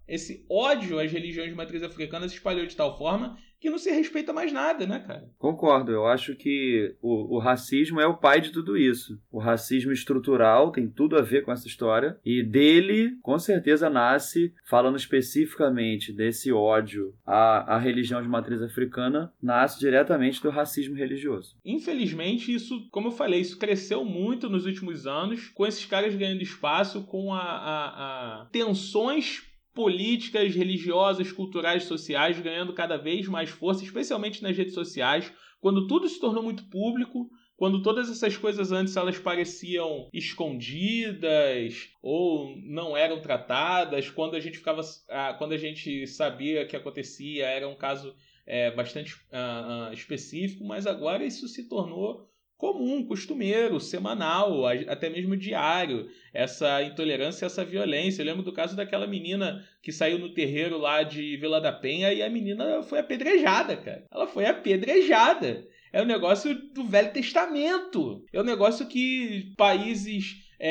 Esse 0.08 0.46
ódio 0.50 1.00
às 1.00 1.12
religiões 1.12 1.50
de 1.50 1.56
matriz 1.56 1.82
africana 1.82 2.28
se 2.28 2.36
espalhou 2.36 2.66
de 2.66 2.76
tal 2.76 2.98
forma 2.98 3.38
que 3.64 3.70
não 3.70 3.78
se 3.78 3.90
respeita 3.90 4.34
mais 4.34 4.52
nada, 4.52 4.86
né, 4.86 5.00
cara? 5.00 5.32
Concordo. 5.40 5.90
Eu 5.90 6.06
acho 6.06 6.36
que 6.36 6.98
o, 7.02 7.38
o, 7.38 7.40
racismo 7.40 8.02
é 8.02 8.06
o 8.06 8.18
pai 8.18 8.42
de 8.42 8.52
tudo 8.52 8.76
isso. 8.76 9.18
O 9.32 9.40
racismo 9.40 9.94
estrutural 9.94 10.70
tem 10.70 10.90
tudo 10.90 11.16
a 11.16 11.22
ver 11.22 11.46
com 11.46 11.52
essa 11.52 11.66
história. 11.66 12.20
E 12.26 12.44
dele, 12.44 13.16
com 13.22 13.40
certeza, 13.40 13.90
nasce, 13.90 14.54
falando 14.66 14.98
especificamente 14.98 16.12
desse 16.12 16.52
ódio 16.52 17.16
à, 17.26 17.76
à 17.76 17.80
religião 17.80 18.22
de 18.22 18.28
matriz 18.28 18.62
africana, 18.62 19.32
nasce 19.42 19.80
diretamente 19.80 20.44
do 20.44 20.50
racismo 20.50 20.98
religioso. 20.98 21.56
Infelizmente, 21.64 22.54
isso, 22.54 22.86
como 22.92 23.08
eu 23.08 23.12
falei, 23.14 23.40
isso 23.40 23.58
cresceu 23.58 24.04
muito 24.04 24.50
nos 24.50 24.66
últimos 24.66 25.08
anos, 25.08 25.48
com 25.56 25.66
esses 25.66 25.86
caras 25.86 26.14
ganhando 26.14 26.44
espaço, 26.44 27.06
com 27.06 27.34
a, 27.34 27.40
a, 27.40 28.42
a 28.42 28.46
tensões 28.48 29.53
políticas 29.74 30.56
religiosas, 30.56 31.32
culturais, 31.32 31.84
sociais 31.84 32.40
ganhando 32.40 32.74
cada 32.74 32.98
vez 32.98 33.28
mais 33.28 33.50
força, 33.50 33.84
especialmente 33.84 34.42
nas 34.44 34.56
redes 34.56 34.74
sociais, 34.74 35.32
quando 35.60 35.88
tudo 35.88 36.08
se 36.08 36.20
tornou 36.20 36.44
muito 36.44 36.70
público, 36.70 37.30
quando 37.56 37.82
todas 37.82 38.10
essas 38.10 38.36
coisas 38.36 38.72
antes 38.72 38.96
elas 38.98 39.18
pareciam 39.18 40.10
escondidas 40.12 41.90
ou 42.02 42.56
não 42.58 42.98
eram 42.98 43.22
tratadas, 43.22 44.10
quando 44.10 44.36
a 44.36 44.40
gente 44.40 44.58
ficava, 44.58 44.82
ah, 45.10 45.34
quando 45.38 45.54
a 45.54 45.58
gente 45.58 46.06
sabia 46.08 46.66
que 46.66 46.76
acontecia 46.76 47.46
era 47.46 47.68
um 47.68 47.76
caso 47.76 48.14
é, 48.46 48.72
bastante 48.72 49.16
uh, 49.16 49.94
específico, 49.94 50.66
mas 50.66 50.86
agora 50.86 51.26
isso 51.26 51.48
se 51.48 51.68
tornou 51.70 52.28
comum, 52.64 53.04
costumeiro, 53.06 53.78
semanal, 53.78 54.66
até 54.88 55.10
mesmo 55.10 55.36
diário, 55.36 56.10
essa 56.34 56.82
intolerância, 56.82 57.46
essa 57.46 57.66
violência. 57.66 58.22
Eu 58.22 58.26
lembro 58.26 58.42
do 58.42 58.54
caso 58.54 58.74
daquela 58.74 59.06
menina 59.06 59.62
que 59.82 59.92
saiu 59.92 60.18
no 60.18 60.34
terreiro 60.34 60.78
lá 60.78 61.04
de 61.04 61.36
Vila 61.36 61.60
da 61.60 61.74
Penha 61.74 62.14
e 62.14 62.24
a 62.24 62.30
menina 62.30 62.82
foi 62.84 63.00
apedrejada, 63.00 63.76
cara. 63.76 64.06
Ela 64.10 64.28
foi 64.28 64.46
apedrejada. 64.46 65.68
É 65.92 66.02
um 66.02 66.06
negócio 66.06 66.56
do 66.72 66.86
Velho 66.86 67.12
Testamento. 67.12 68.24
É 68.32 68.40
um 68.40 68.46
negócio 68.46 68.88
que 68.88 69.54
países 69.58 70.38
é, 70.58 70.70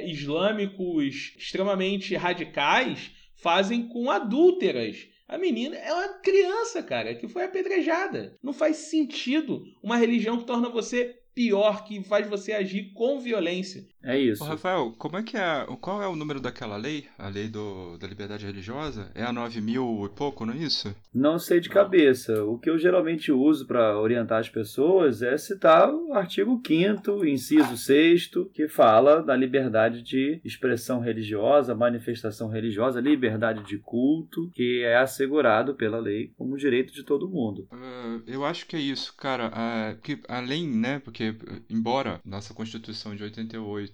é, 0.00 0.10
islâmicos 0.10 1.36
extremamente 1.38 2.16
radicais 2.16 3.12
fazem 3.36 3.86
com 3.86 4.10
adúlteras. 4.10 5.06
A 5.28 5.38
menina 5.38 5.76
é 5.76 5.94
uma 5.94 6.08
criança, 6.14 6.82
cara, 6.82 7.14
que 7.14 7.28
foi 7.28 7.44
apedrejada. 7.44 8.36
Não 8.42 8.52
faz 8.52 8.78
sentido 8.78 9.62
uma 9.80 9.96
religião 9.96 10.36
que 10.36 10.44
torna 10.44 10.68
você 10.68 11.19
pior 11.34 11.84
que 11.84 12.02
faz 12.02 12.28
você 12.28 12.52
agir 12.52 12.92
com 12.92 13.20
violência. 13.20 13.86
É 14.02 14.18
isso. 14.18 14.42
Ô, 14.42 14.46
Rafael, 14.46 14.94
como 14.98 15.18
é 15.18 15.22
que 15.22 15.36
é. 15.36 15.66
Qual 15.80 16.02
é 16.02 16.08
o 16.08 16.16
número 16.16 16.40
daquela 16.40 16.76
lei? 16.76 17.06
A 17.18 17.28
lei 17.28 17.48
do, 17.48 17.98
da 17.98 18.06
liberdade 18.06 18.46
religiosa? 18.46 19.10
É 19.14 19.22
a 19.22 19.32
9 19.32 19.60
mil 19.60 20.04
e 20.06 20.08
pouco, 20.16 20.46
não 20.46 20.54
é 20.54 20.56
isso? 20.56 20.94
Não 21.14 21.38
sei 21.38 21.60
de 21.60 21.68
cabeça. 21.68 22.44
O 22.44 22.58
que 22.58 22.70
eu 22.70 22.78
geralmente 22.78 23.30
uso 23.30 23.66
para 23.66 23.98
orientar 23.98 24.40
as 24.40 24.48
pessoas 24.48 25.22
é 25.22 25.36
citar 25.36 25.92
o 25.92 26.14
artigo 26.14 26.60
5, 26.66 27.26
inciso 27.26 27.76
6, 27.76 28.30
que 28.52 28.68
fala 28.68 29.22
da 29.22 29.36
liberdade 29.36 30.02
de 30.02 30.40
expressão 30.44 31.00
religiosa, 31.00 31.74
manifestação 31.74 32.48
religiosa, 32.48 33.00
liberdade 33.00 33.64
de 33.64 33.78
culto, 33.78 34.50
que 34.54 34.82
é 34.82 34.96
assegurado 34.96 35.74
pela 35.74 35.98
lei 35.98 36.32
como 36.36 36.56
direito 36.56 36.92
de 36.92 37.02
todo 37.02 37.28
mundo. 37.28 37.68
Uh, 37.72 38.22
eu 38.26 38.44
acho 38.44 38.66
que 38.66 38.76
é 38.76 38.80
isso, 38.80 39.14
cara. 39.16 39.48
Uh, 39.48 40.00
que 40.00 40.20
além, 40.28 40.66
né? 40.68 40.98
Porque, 41.00 41.34
embora 41.68 42.20
nossa 42.24 42.54
Constituição 42.54 43.14
de 43.14 43.22
88 43.24 43.89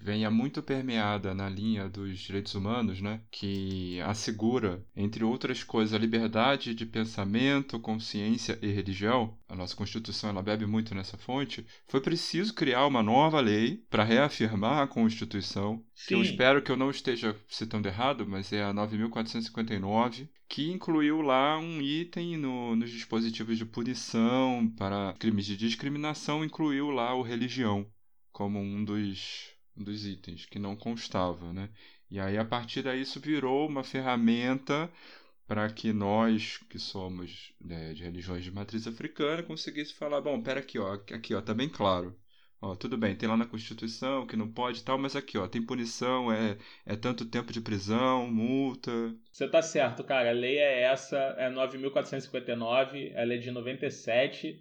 venha 0.00 0.30
muito 0.30 0.62
permeada 0.62 1.34
na 1.34 1.48
linha 1.48 1.88
dos 1.88 2.18
direitos 2.18 2.54
humanos, 2.54 3.00
né, 3.00 3.20
que 3.30 4.00
assegura, 4.00 4.84
entre 4.96 5.24
outras 5.24 5.62
coisas, 5.62 5.94
a 5.94 5.98
liberdade 5.98 6.74
de 6.74 6.84
pensamento, 6.84 7.78
consciência 7.78 8.58
e 8.60 8.68
religião, 8.68 9.36
a 9.48 9.54
nossa 9.54 9.76
Constituição 9.76 10.30
ela 10.30 10.42
bebe 10.42 10.66
muito 10.66 10.94
nessa 10.94 11.16
fonte, 11.16 11.66
foi 11.86 12.00
preciso 12.00 12.54
criar 12.54 12.86
uma 12.86 13.02
nova 13.02 13.40
lei 13.40 13.84
para 13.88 14.04
reafirmar 14.04 14.78
a 14.78 14.86
Constituição, 14.86 15.84
Sim. 15.94 16.06
que 16.08 16.14
eu 16.14 16.22
espero 16.22 16.62
que 16.62 16.70
eu 16.70 16.76
não 16.76 16.90
esteja 16.90 17.36
citando 17.48 17.88
errado, 17.88 18.26
mas 18.26 18.52
é 18.52 18.62
a 18.62 18.72
9.459, 18.72 20.28
que 20.48 20.70
incluiu 20.70 21.22
lá 21.22 21.58
um 21.58 21.80
item 21.80 22.36
no, 22.36 22.76
nos 22.76 22.90
dispositivos 22.90 23.56
de 23.56 23.64
punição 23.64 24.70
para 24.76 25.14
crimes 25.18 25.46
de 25.46 25.56
discriminação, 25.56 26.44
incluiu 26.44 26.90
lá 26.90 27.14
o 27.14 27.22
religião 27.22 27.86
como 28.42 28.58
um 28.58 28.84
dos, 28.84 29.52
um 29.76 29.84
dos 29.84 30.04
itens 30.04 30.46
que 30.46 30.58
não 30.58 30.74
constava, 30.74 31.52
né? 31.52 31.68
E 32.10 32.18
aí 32.18 32.36
a 32.36 32.44
partir 32.44 32.82
daí 32.82 33.00
isso 33.00 33.20
virou 33.20 33.68
uma 33.68 33.84
ferramenta 33.84 34.90
para 35.46 35.70
que 35.70 35.92
nós 35.92 36.58
que 36.68 36.76
somos 36.76 37.52
né, 37.60 37.94
de 37.94 38.02
religiões 38.02 38.42
de 38.42 38.50
matriz 38.50 38.88
africana 38.88 39.44
conseguisse 39.44 39.94
falar, 39.94 40.20
bom, 40.20 40.42
pera 40.42 40.58
aqui, 40.58 40.76
ó, 40.76 40.94
aqui, 40.94 41.34
ó, 41.34 41.40
tá 41.40 41.54
bem 41.54 41.68
claro. 41.68 42.16
Ó, 42.60 42.74
tudo 42.74 42.98
bem, 42.98 43.14
tem 43.14 43.28
lá 43.28 43.36
na 43.36 43.46
Constituição 43.46 44.26
que 44.26 44.36
não 44.36 44.50
pode 44.50 44.82
tal, 44.82 44.98
mas 44.98 45.14
aqui, 45.14 45.38
ó, 45.38 45.46
tem 45.46 45.62
punição, 45.62 46.32
é, 46.32 46.58
é 46.84 46.96
tanto 46.96 47.24
tempo 47.24 47.52
de 47.52 47.60
prisão, 47.60 48.26
multa. 48.26 48.90
Você 49.30 49.48
tá 49.48 49.62
certo, 49.62 50.02
cara. 50.02 50.30
A 50.30 50.32
lei 50.32 50.58
é 50.58 50.82
essa, 50.82 51.16
é 51.38 51.48
9.459, 51.48 53.12
ela 53.14 53.34
é 53.34 53.38
de 53.38 53.52
97 53.52 54.60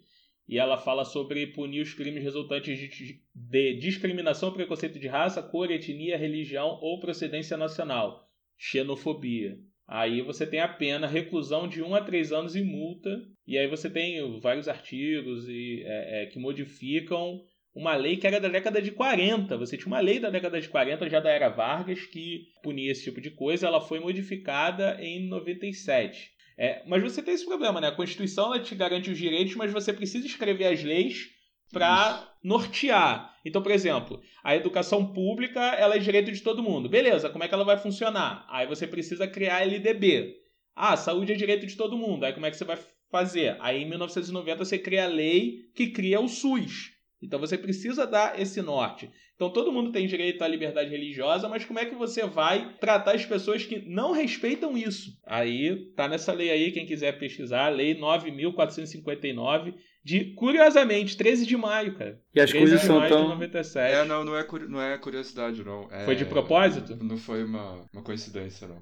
e 0.51 0.57
ela 0.57 0.77
fala 0.77 1.05
sobre 1.05 1.47
punir 1.47 1.81
os 1.81 1.93
crimes 1.93 2.21
resultantes 2.21 2.77
de, 2.77 3.21
de 3.33 3.79
discriminação, 3.79 4.51
preconceito 4.51 4.99
de 4.99 5.07
raça, 5.07 5.41
cor, 5.41 5.71
etnia, 5.71 6.17
religião 6.17 6.77
ou 6.81 6.99
procedência 6.99 7.55
nacional, 7.55 8.27
xenofobia. 8.57 9.57
Aí 9.87 10.21
você 10.21 10.45
tem 10.45 10.59
a 10.59 10.67
pena 10.67 11.07
reclusão 11.07 11.69
de 11.69 11.81
1 11.81 11.95
a 11.95 12.01
3 12.01 12.33
anos 12.33 12.55
e 12.57 12.61
multa. 12.61 13.09
E 13.47 13.57
aí 13.57 13.67
você 13.67 13.89
tem 13.89 14.39
vários 14.41 14.67
artigos 14.67 15.47
e, 15.47 15.83
é, 15.85 16.23
é, 16.23 16.25
que 16.25 16.37
modificam 16.37 17.41
uma 17.73 17.95
lei 17.95 18.17
que 18.17 18.27
era 18.27 18.39
da 18.39 18.49
década 18.49 18.81
de 18.81 18.91
40. 18.91 19.57
Você 19.57 19.77
tinha 19.77 19.87
uma 19.87 20.01
lei 20.01 20.19
da 20.19 20.29
década 20.29 20.59
de 20.59 20.67
40, 20.67 21.09
já 21.09 21.21
da 21.21 21.29
era 21.29 21.47
Vargas, 21.47 22.05
que 22.05 22.47
punia 22.61 22.91
esse 22.91 23.05
tipo 23.05 23.21
de 23.21 23.31
coisa. 23.31 23.67
Ela 23.67 23.79
foi 23.79 24.01
modificada 24.01 24.97
em 25.01 25.29
97. 25.29 26.29
É, 26.57 26.83
mas 26.87 27.01
você 27.01 27.21
tem 27.21 27.33
esse 27.33 27.45
problema, 27.45 27.81
né? 27.81 27.87
A 27.87 27.95
Constituição 27.95 28.57
te 28.61 28.75
garante 28.75 29.09
os 29.09 29.17
direitos, 29.17 29.55
mas 29.55 29.71
você 29.71 29.91
precisa 29.91 30.25
escrever 30.25 30.67
as 30.67 30.83
leis 30.83 31.29
para 31.71 32.35
nortear. 32.43 33.35
Então, 33.45 33.61
por 33.61 33.71
exemplo, 33.71 34.21
a 34.43 34.55
educação 34.55 35.13
pública 35.13 35.59
ela 35.59 35.95
é 35.95 35.99
direito 35.99 36.31
de 36.31 36.41
todo 36.41 36.63
mundo. 36.63 36.89
Beleza, 36.89 37.29
como 37.29 37.43
é 37.43 37.47
que 37.47 37.53
ela 37.53 37.63
vai 37.63 37.77
funcionar? 37.77 38.45
Aí 38.49 38.67
você 38.67 38.85
precisa 38.85 39.27
criar 39.27 39.57
a 39.57 39.61
LDB. 39.61 40.35
Ah, 40.75 40.95
saúde 40.95 41.33
é 41.33 41.35
direito 41.35 41.65
de 41.65 41.75
todo 41.75 41.97
mundo. 41.97 42.25
Aí 42.25 42.33
como 42.33 42.45
é 42.45 42.51
que 42.51 42.57
você 42.57 42.65
vai 42.65 42.77
fazer? 43.09 43.57
Aí 43.59 43.81
em 43.81 43.89
1990 43.89 44.63
você 44.63 44.77
cria 44.77 45.05
a 45.05 45.07
lei 45.07 45.69
que 45.75 45.87
cria 45.87 46.19
o 46.19 46.27
SUS. 46.27 46.91
Então 47.21 47.39
você 47.39 47.57
precisa 47.57 48.05
dar 48.07 48.39
esse 48.39 48.61
norte. 48.61 49.09
Então 49.35 49.49
todo 49.51 49.71
mundo 49.71 49.91
tem 49.91 50.07
direito 50.07 50.43
à 50.43 50.47
liberdade 50.47 50.89
religiosa, 50.89 51.47
mas 51.49 51.65
como 51.65 51.79
é 51.79 51.85
que 51.85 51.95
você 51.95 52.25
vai 52.25 52.75
tratar 52.79 53.15
as 53.15 53.25
pessoas 53.25 53.63
que 53.65 53.79
não 53.87 54.11
respeitam 54.11 54.77
isso? 54.77 55.11
Aí 55.25 55.91
tá 55.95 56.07
nessa 56.07 56.31
lei 56.33 56.49
aí, 56.49 56.71
quem 56.71 56.85
quiser 56.85 57.17
pesquisar, 57.19 57.69
lei 57.69 57.93
9459 57.95 59.73
de 60.03 60.33
curiosamente 60.33 61.15
13 61.15 61.45
de 61.45 61.55
maio, 61.55 61.95
cara. 61.95 62.19
E 62.33 62.41
as 62.41 62.49
13 62.49 62.59
coisas 62.59 62.81
de 62.81 62.87
são 62.87 62.97
maio 62.99 63.09
tão 63.13 63.23
de 63.23 63.29
97. 63.29 63.93
É, 63.93 64.03
não, 64.05 64.23
não 64.23 64.35
é, 64.35 64.47
não 64.67 64.81
é 64.81 64.97
curiosidade, 64.97 65.63
não. 65.63 65.87
É- 65.91 66.05
Foi 66.05 66.15
de 66.15 66.25
propósito? 66.25 66.97
Não 67.03 67.17
foi 67.17 67.43
uma, 67.43 67.85
uma 67.93 68.01
coincidência, 68.03 68.67
não. 68.67 68.81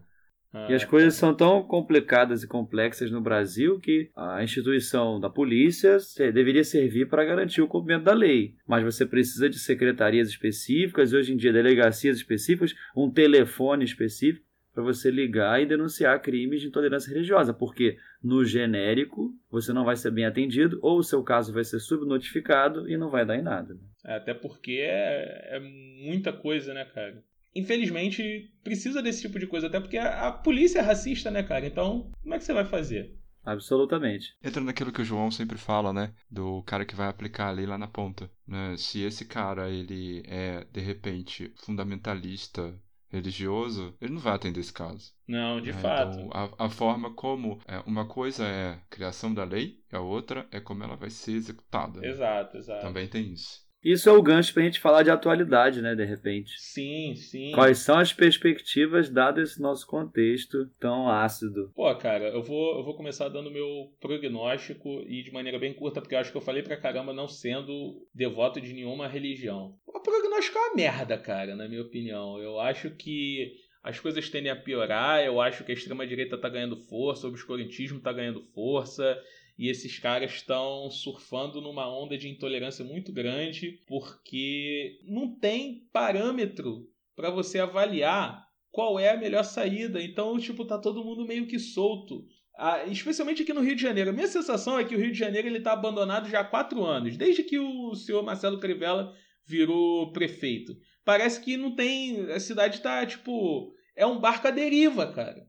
Ah, 0.53 0.67
E 0.69 0.73
as 0.73 0.83
coisas 0.83 1.13
são 1.15 1.33
tão 1.33 1.63
complicadas 1.63 2.43
e 2.43 2.47
complexas 2.47 3.11
no 3.11 3.21
Brasil 3.21 3.79
que 3.79 4.09
a 4.15 4.43
instituição 4.43 5.19
da 5.19 5.29
polícia 5.29 5.97
deveria 6.33 6.63
servir 6.63 7.07
para 7.07 7.25
garantir 7.25 7.61
o 7.61 7.67
cumprimento 7.67 8.05
da 8.05 8.13
lei. 8.13 8.55
Mas 8.67 8.83
você 8.83 9.05
precisa 9.05 9.49
de 9.49 9.59
secretarias 9.59 10.29
específicas, 10.29 11.13
hoje 11.13 11.33
em 11.33 11.37
dia 11.37 11.53
delegacias 11.53 12.17
específicas, 12.17 12.73
um 12.95 13.09
telefone 13.11 13.85
específico 13.85 14.49
para 14.73 14.83
você 14.83 15.11
ligar 15.11 15.61
e 15.61 15.65
denunciar 15.65 16.21
crimes 16.21 16.61
de 16.61 16.67
intolerância 16.67 17.11
religiosa, 17.11 17.53
porque 17.53 17.97
no 18.23 18.45
genérico 18.45 19.33
você 19.51 19.73
não 19.73 19.83
vai 19.83 19.95
ser 19.95 20.11
bem 20.11 20.25
atendido 20.25 20.79
ou 20.81 20.99
o 20.99 21.03
seu 21.03 21.23
caso 21.23 21.53
vai 21.53 21.63
ser 21.63 21.79
subnotificado 21.79 22.89
e 22.89 22.95
não 22.95 23.09
vai 23.09 23.25
dar 23.25 23.35
em 23.35 23.41
nada. 23.41 23.75
É, 24.05 24.15
Até 24.15 24.33
porque 24.33 24.79
é, 24.81 25.57
é 25.57 25.59
muita 25.59 26.31
coisa, 26.31 26.73
né, 26.73 26.85
cara? 26.85 27.21
Infelizmente, 27.55 28.51
precisa 28.63 29.01
desse 29.01 29.21
tipo 29.21 29.39
de 29.39 29.47
coisa, 29.47 29.67
até 29.67 29.79
porque 29.79 29.97
a, 29.97 30.27
a 30.27 30.31
polícia 30.31 30.79
é 30.79 30.81
racista, 30.81 31.31
né, 31.31 31.43
cara? 31.43 31.65
Então, 31.65 32.11
como 32.21 32.35
é 32.35 32.37
que 32.37 32.43
você 32.43 32.53
vai 32.53 32.65
fazer? 32.65 33.17
Absolutamente. 33.43 34.35
Entra 34.43 34.61
naquilo 34.61 34.91
que 34.91 35.01
o 35.01 35.05
João 35.05 35.31
sempre 35.31 35.57
fala, 35.57 35.91
né? 35.91 36.13
Do 36.29 36.61
cara 36.63 36.85
que 36.85 36.95
vai 36.95 37.07
aplicar 37.07 37.47
a 37.47 37.51
lei 37.51 37.65
lá 37.65 37.77
na 37.77 37.87
ponta. 37.87 38.29
Né? 38.47 38.75
Se 38.77 39.01
esse 39.01 39.25
cara, 39.25 39.69
ele 39.69 40.21
é, 40.27 40.65
de 40.71 40.79
repente, 40.81 41.51
fundamentalista 41.55 42.77
religioso, 43.11 43.95
ele 43.99 44.13
não 44.13 44.19
vai 44.21 44.33
atender 44.33 44.59
esse 44.59 44.71
caso. 44.71 45.11
Não, 45.27 45.59
de 45.59 45.71
né? 45.71 45.79
fato. 45.79 46.19
Então, 46.19 46.29
a, 46.31 46.65
a 46.65 46.69
forma 46.69 47.11
como... 47.11 47.59
É, 47.67 47.79
uma 47.87 48.05
coisa 48.05 48.45
é 48.45 48.73
a 48.73 48.77
criação 48.89 49.33
da 49.33 49.43
lei, 49.43 49.79
e 49.91 49.95
a 49.95 49.99
outra 49.99 50.47
é 50.51 50.59
como 50.59 50.83
ela 50.83 50.95
vai 50.95 51.09
ser 51.09 51.31
executada. 51.31 51.99
né? 51.99 52.07
Exato, 52.07 52.57
exato. 52.57 52.81
Também 52.81 53.07
tem 53.07 53.33
isso. 53.33 53.67
Isso 53.83 54.09
é 54.09 54.11
o 54.11 54.21
gancho 54.21 54.53
para 54.53 54.63
a 54.63 54.65
gente 54.65 54.79
falar 54.79 55.03
de 55.03 55.09
atualidade, 55.09 55.81
né? 55.81 55.95
De 55.95 56.03
repente. 56.03 56.51
Sim, 56.57 57.15
sim. 57.15 57.51
Quais 57.53 57.79
são 57.79 57.97
as 57.97 58.11
perspectivas 58.11 59.09
dado 59.09 59.41
esse 59.41 59.61
nosso 59.61 59.87
contexto 59.87 60.69
tão 60.79 61.09
ácido? 61.09 61.71
Pô, 61.75 61.93
cara, 61.95 62.29
eu 62.29 62.43
vou, 62.43 62.77
eu 62.77 62.83
vou 62.83 62.95
começar 62.95 63.29
dando 63.29 63.51
meu 63.51 63.91
prognóstico 63.99 65.01
e 65.07 65.23
de 65.23 65.31
maneira 65.31 65.57
bem 65.57 65.73
curta, 65.73 66.01
porque 66.01 66.15
eu 66.15 66.19
acho 66.19 66.31
que 66.31 66.37
eu 66.37 66.41
falei 66.41 66.61
pra 66.61 66.77
caramba 66.77 67.13
não 67.13 67.27
sendo 67.27 68.05
devoto 68.13 68.59
de 68.59 68.73
nenhuma 68.73 69.07
religião. 69.07 69.75
O 69.87 69.99
prognóstico 70.01 70.57
é 70.57 70.61
uma 70.61 70.75
merda, 70.75 71.17
cara, 71.17 71.55
na 71.55 71.67
minha 71.67 71.81
opinião. 71.81 72.37
Eu 72.37 72.59
acho 72.59 72.91
que 72.91 73.53
as 73.81 73.99
coisas 73.99 74.29
tendem 74.29 74.51
a 74.51 74.55
piorar, 74.55 75.23
eu 75.23 75.39
acho 75.39 75.63
que 75.63 75.71
a 75.71 75.75
extrema-direita 75.75 76.37
tá 76.37 76.49
ganhando 76.49 76.75
força, 76.75 77.25
o 77.25 77.29
obscurantismo 77.29 78.01
tá 78.01 78.11
ganhando 78.11 78.43
força, 78.53 79.17
e 79.59 79.69
esses 79.69 79.99
caras 79.99 80.31
estão 80.35 80.89
surfando 80.89 81.59
numa 81.59 81.85
onda 81.85 82.17
de 82.17 82.29
intolerância 82.29 82.85
muito 82.85 83.11
grande, 83.11 83.83
porque 83.85 84.97
não 85.03 85.37
tem 85.37 85.85
parâmetro 85.91 86.87
para 87.13 87.29
você 87.29 87.59
avaliar 87.59 88.47
qual 88.71 88.97
é 88.97 89.09
a 89.09 89.17
melhor 89.17 89.43
saída. 89.43 90.01
Então, 90.01 90.39
tipo, 90.39 90.63
tá 90.63 90.77
todo 90.77 91.03
mundo 91.03 91.27
meio 91.27 91.45
que 91.45 91.59
solto. 91.59 92.25
Ah, 92.57 92.85
especialmente 92.85 93.43
aqui 93.43 93.51
no 93.51 93.59
Rio 93.59 93.75
de 93.75 93.81
Janeiro. 93.81 94.11
A 94.11 94.13
minha 94.13 94.29
sensação 94.29 94.79
é 94.79 94.85
que 94.85 94.95
o 94.95 94.97
Rio 94.97 95.11
de 95.11 95.19
Janeiro 95.19 95.49
ele 95.49 95.59
tá 95.59 95.73
abandonado 95.73 96.29
já 96.29 96.39
há 96.39 96.45
quatro 96.45 96.85
anos, 96.85 97.17
desde 97.17 97.43
que 97.43 97.59
o 97.59 97.93
senhor 97.95 98.23
Marcelo 98.23 98.61
Crivella 98.61 99.13
virou 99.45 100.13
prefeito. 100.13 100.73
Parece 101.03 101.41
que 101.41 101.57
não 101.57 101.75
tem. 101.75 102.31
A 102.31 102.39
cidade 102.39 102.79
tá, 102.79 103.05
tipo. 103.05 103.73
É 103.93 104.05
um 104.05 104.21
barco 104.21 104.47
à 104.47 104.51
deriva, 104.51 105.11
cara. 105.11 105.48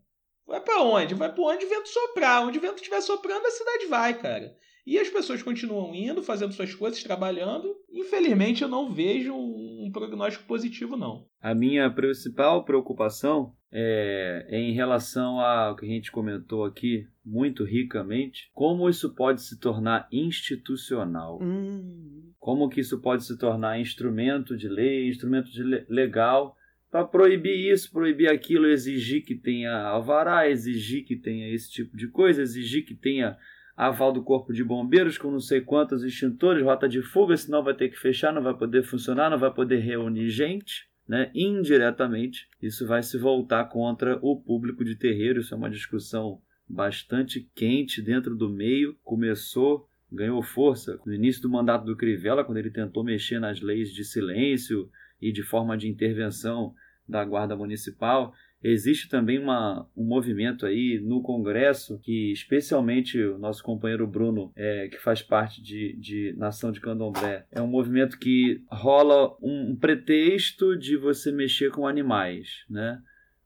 Vai 0.51 0.61
pra 0.61 0.83
onde? 0.83 1.15
Vai 1.15 1.33
pra 1.33 1.45
onde 1.45 1.65
o 1.65 1.69
vento 1.69 1.89
soprar. 1.89 2.47
Onde 2.47 2.59
o 2.59 2.61
vento 2.61 2.77
estiver 2.77 3.01
soprando, 3.01 3.47
a 3.47 3.51
cidade 3.51 3.87
vai, 3.87 4.19
cara. 4.19 4.53
E 4.87 4.99
as 4.99 5.09
pessoas 5.09 5.43
continuam 5.43 5.95
indo, 5.95 6.23
fazendo 6.23 6.53
suas 6.53 6.75
coisas, 6.75 7.03
trabalhando. 7.03 7.77
Infelizmente, 7.93 8.63
eu 8.63 8.69
não 8.69 8.93
vejo 8.93 9.33
um 9.35 9.91
prognóstico 9.93 10.45
positivo, 10.47 10.97
não. 10.97 11.27
A 11.41 11.55
minha 11.55 11.89
principal 11.91 12.65
preocupação 12.65 13.53
é, 13.71 14.47
é 14.49 14.59
em 14.59 14.73
relação 14.73 15.39
ao 15.39 15.77
que 15.77 15.85
a 15.87 15.89
gente 15.89 16.11
comentou 16.11 16.65
aqui 16.65 17.05
muito 17.25 17.63
ricamente, 17.63 18.51
como 18.53 18.89
isso 18.89 19.15
pode 19.15 19.43
se 19.43 19.61
tornar 19.61 20.09
institucional. 20.11 21.39
Hum. 21.41 22.33
Como 22.39 22.69
que 22.69 22.81
isso 22.81 23.01
pode 23.01 23.25
se 23.25 23.39
tornar 23.39 23.79
instrumento 23.79 24.57
de 24.57 24.67
lei, 24.69 25.09
instrumento 25.09 25.51
de 25.51 25.63
le- 25.63 25.87
legal 25.89 26.57
para 26.91 27.05
proibir 27.05 27.73
isso, 27.73 27.93
proibir 27.93 28.29
aquilo, 28.29 28.67
exigir 28.67 29.25
que 29.25 29.35
tenha 29.35 29.73
alvará, 29.73 30.49
exigir 30.49 31.05
que 31.05 31.17
tenha 31.17 31.53
esse 31.55 31.71
tipo 31.71 31.97
de 31.97 32.09
coisa, 32.09 32.43
exigir 32.43 32.85
que 32.85 32.95
tenha 32.95 33.39
aval 33.77 34.13
do 34.13 34.23
corpo 34.23 34.53
de 34.53 34.65
bombeiros 34.65 35.17
com 35.17 35.31
não 35.31 35.41
sei 35.41 35.61
quantos 35.61 36.03
extintores, 36.03 36.63
rota 36.63 36.89
de 36.89 37.01
fuga, 37.01 37.37
senão 37.37 37.63
vai 37.63 37.75
ter 37.75 37.89
que 37.89 37.99
fechar, 37.99 38.33
não 38.33 38.43
vai 38.43 38.55
poder 38.55 38.83
funcionar, 38.83 39.31
não 39.31 39.39
vai 39.39 39.53
poder 39.53 39.79
reunir 39.79 40.29
gente. 40.29 40.91
Né? 41.09 41.31
Indiretamente, 41.35 42.47
isso 42.61 42.87
vai 42.87 43.03
se 43.03 43.19
voltar 43.19 43.65
contra 43.65 44.19
o 44.23 44.41
público 44.41 44.85
de 44.85 44.95
terreiro. 44.95 45.41
Isso 45.41 45.55
é 45.55 45.57
uma 45.57 45.71
discussão 45.71 46.41
bastante 46.69 47.49
quente 47.55 48.01
dentro 48.01 48.37
do 48.37 48.49
meio. 48.49 48.97
Começou, 49.03 49.89
ganhou 50.13 50.41
força 50.43 51.01
no 51.05 51.13
início 51.13 51.43
do 51.43 51.51
mandato 51.51 51.85
do 51.85 51.97
Crivella, 51.97 52.45
quando 52.45 52.59
ele 52.59 52.71
tentou 52.71 53.03
mexer 53.03 53.41
nas 53.41 53.61
leis 53.61 53.93
de 53.93 54.05
silêncio 54.05 54.89
e 55.21 55.33
de 55.33 55.43
forma 55.43 55.77
de 55.77 55.89
intervenção 55.89 56.75
da 57.09 57.25
Guarda 57.25 57.57
Municipal. 57.57 58.33
Existe 58.63 59.09
também 59.09 59.39
uma, 59.39 59.89
um 59.97 60.05
movimento 60.05 60.67
aí 60.67 61.01
no 61.03 61.23
Congresso 61.23 61.99
que, 61.99 62.31
especialmente 62.31 63.19
o 63.19 63.39
nosso 63.39 63.63
companheiro 63.63 64.07
Bruno, 64.07 64.53
é, 64.55 64.87
que 64.89 64.99
faz 64.99 65.23
parte 65.23 65.63
de, 65.63 65.97
de 65.97 66.35
Nação 66.37 66.71
de 66.71 66.79
Candomblé, 66.79 67.47
é 67.51 67.63
um 67.63 67.67
movimento 67.67 68.19
que 68.19 68.63
rola 68.71 69.35
um, 69.41 69.71
um 69.71 69.77
pretexto 69.77 70.77
de 70.77 70.97
você 70.97 71.33
mexer 71.33 71.71
com 71.71 71.87
animais, 71.87 72.65
né? 72.69 73.01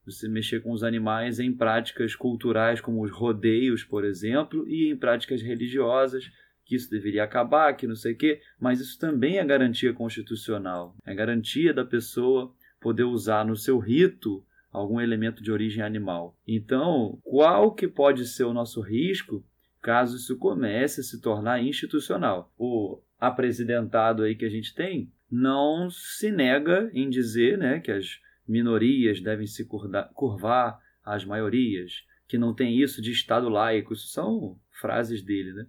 Você 0.05 0.29
mexer 0.29 0.61
com 0.61 0.73
os 0.73 0.83
animais 0.83 1.39
em 1.39 1.53
práticas 1.53 2.15
culturais 2.15 2.81
como 2.81 3.03
os 3.03 3.11
rodeios, 3.11 3.85
por 3.85 4.05
exemplo, 4.05 4.69
e 4.69 4.91
em 4.91 4.97
práticas 4.97 5.41
religiosas, 5.41 6.31
que 6.65 6.75
isso 6.75 6.91
deveria 6.91 7.25
acabar, 7.25 7.75
que 7.77 7.87
não 7.87 7.97
sei 7.97 8.13
o 8.13 8.17
quê, 8.17 8.41
mas 8.59 8.81
isso 8.81 8.99
também 8.99 9.39
é 9.39 9.45
garantia 9.45 9.93
constitucional. 9.93 10.97
É 11.05 11.15
garantia 11.15 11.73
da 11.75 11.85
pessoa 11.85 12.53
poder 12.81 13.05
usar 13.05 13.45
no 13.45 13.57
seu 13.57 13.79
rito 13.79 14.45
algum 14.71 15.01
elemento 15.01 15.43
de 15.43 15.53
origem 15.53 15.83
animal. 15.83 16.37
Então, 16.47 17.19
qual 17.23 17.73
que 17.73 17.87
pode 17.87 18.27
ser 18.27 18.45
o 18.45 18.53
nosso 18.53 18.81
risco 18.81 19.45
caso 19.81 20.17
isso 20.17 20.37
comece 20.39 21.01
a 21.01 21.05
se 21.05 21.21
tornar 21.21 21.63
institucional? 21.63 22.53
O 22.59 23.01
apresidentado 23.21 24.23
aí 24.23 24.35
que 24.35 24.45
a 24.45 24.51
gente 24.51 24.75
tem 24.75 25.13
não 25.31 25.89
se 25.91 26.31
nega 26.31 26.91
em 26.93 27.09
dizer 27.09 27.57
né, 27.57 27.81
que 27.81 27.91
as 27.91 28.21
minorias 28.47 29.21
devem 29.21 29.47
se 29.47 29.67
curvar 30.15 30.79
às 31.05 31.25
maiorias, 31.25 32.05
que 32.27 32.39
não 32.39 32.55
tem 32.55 32.79
isso 32.79 33.01
de 33.01 33.11
Estado 33.13 33.49
laico. 33.49 33.93
Isso 33.93 34.09
são 34.09 34.59
frases 34.71 35.23
dele, 35.23 35.53
né? 35.53 35.67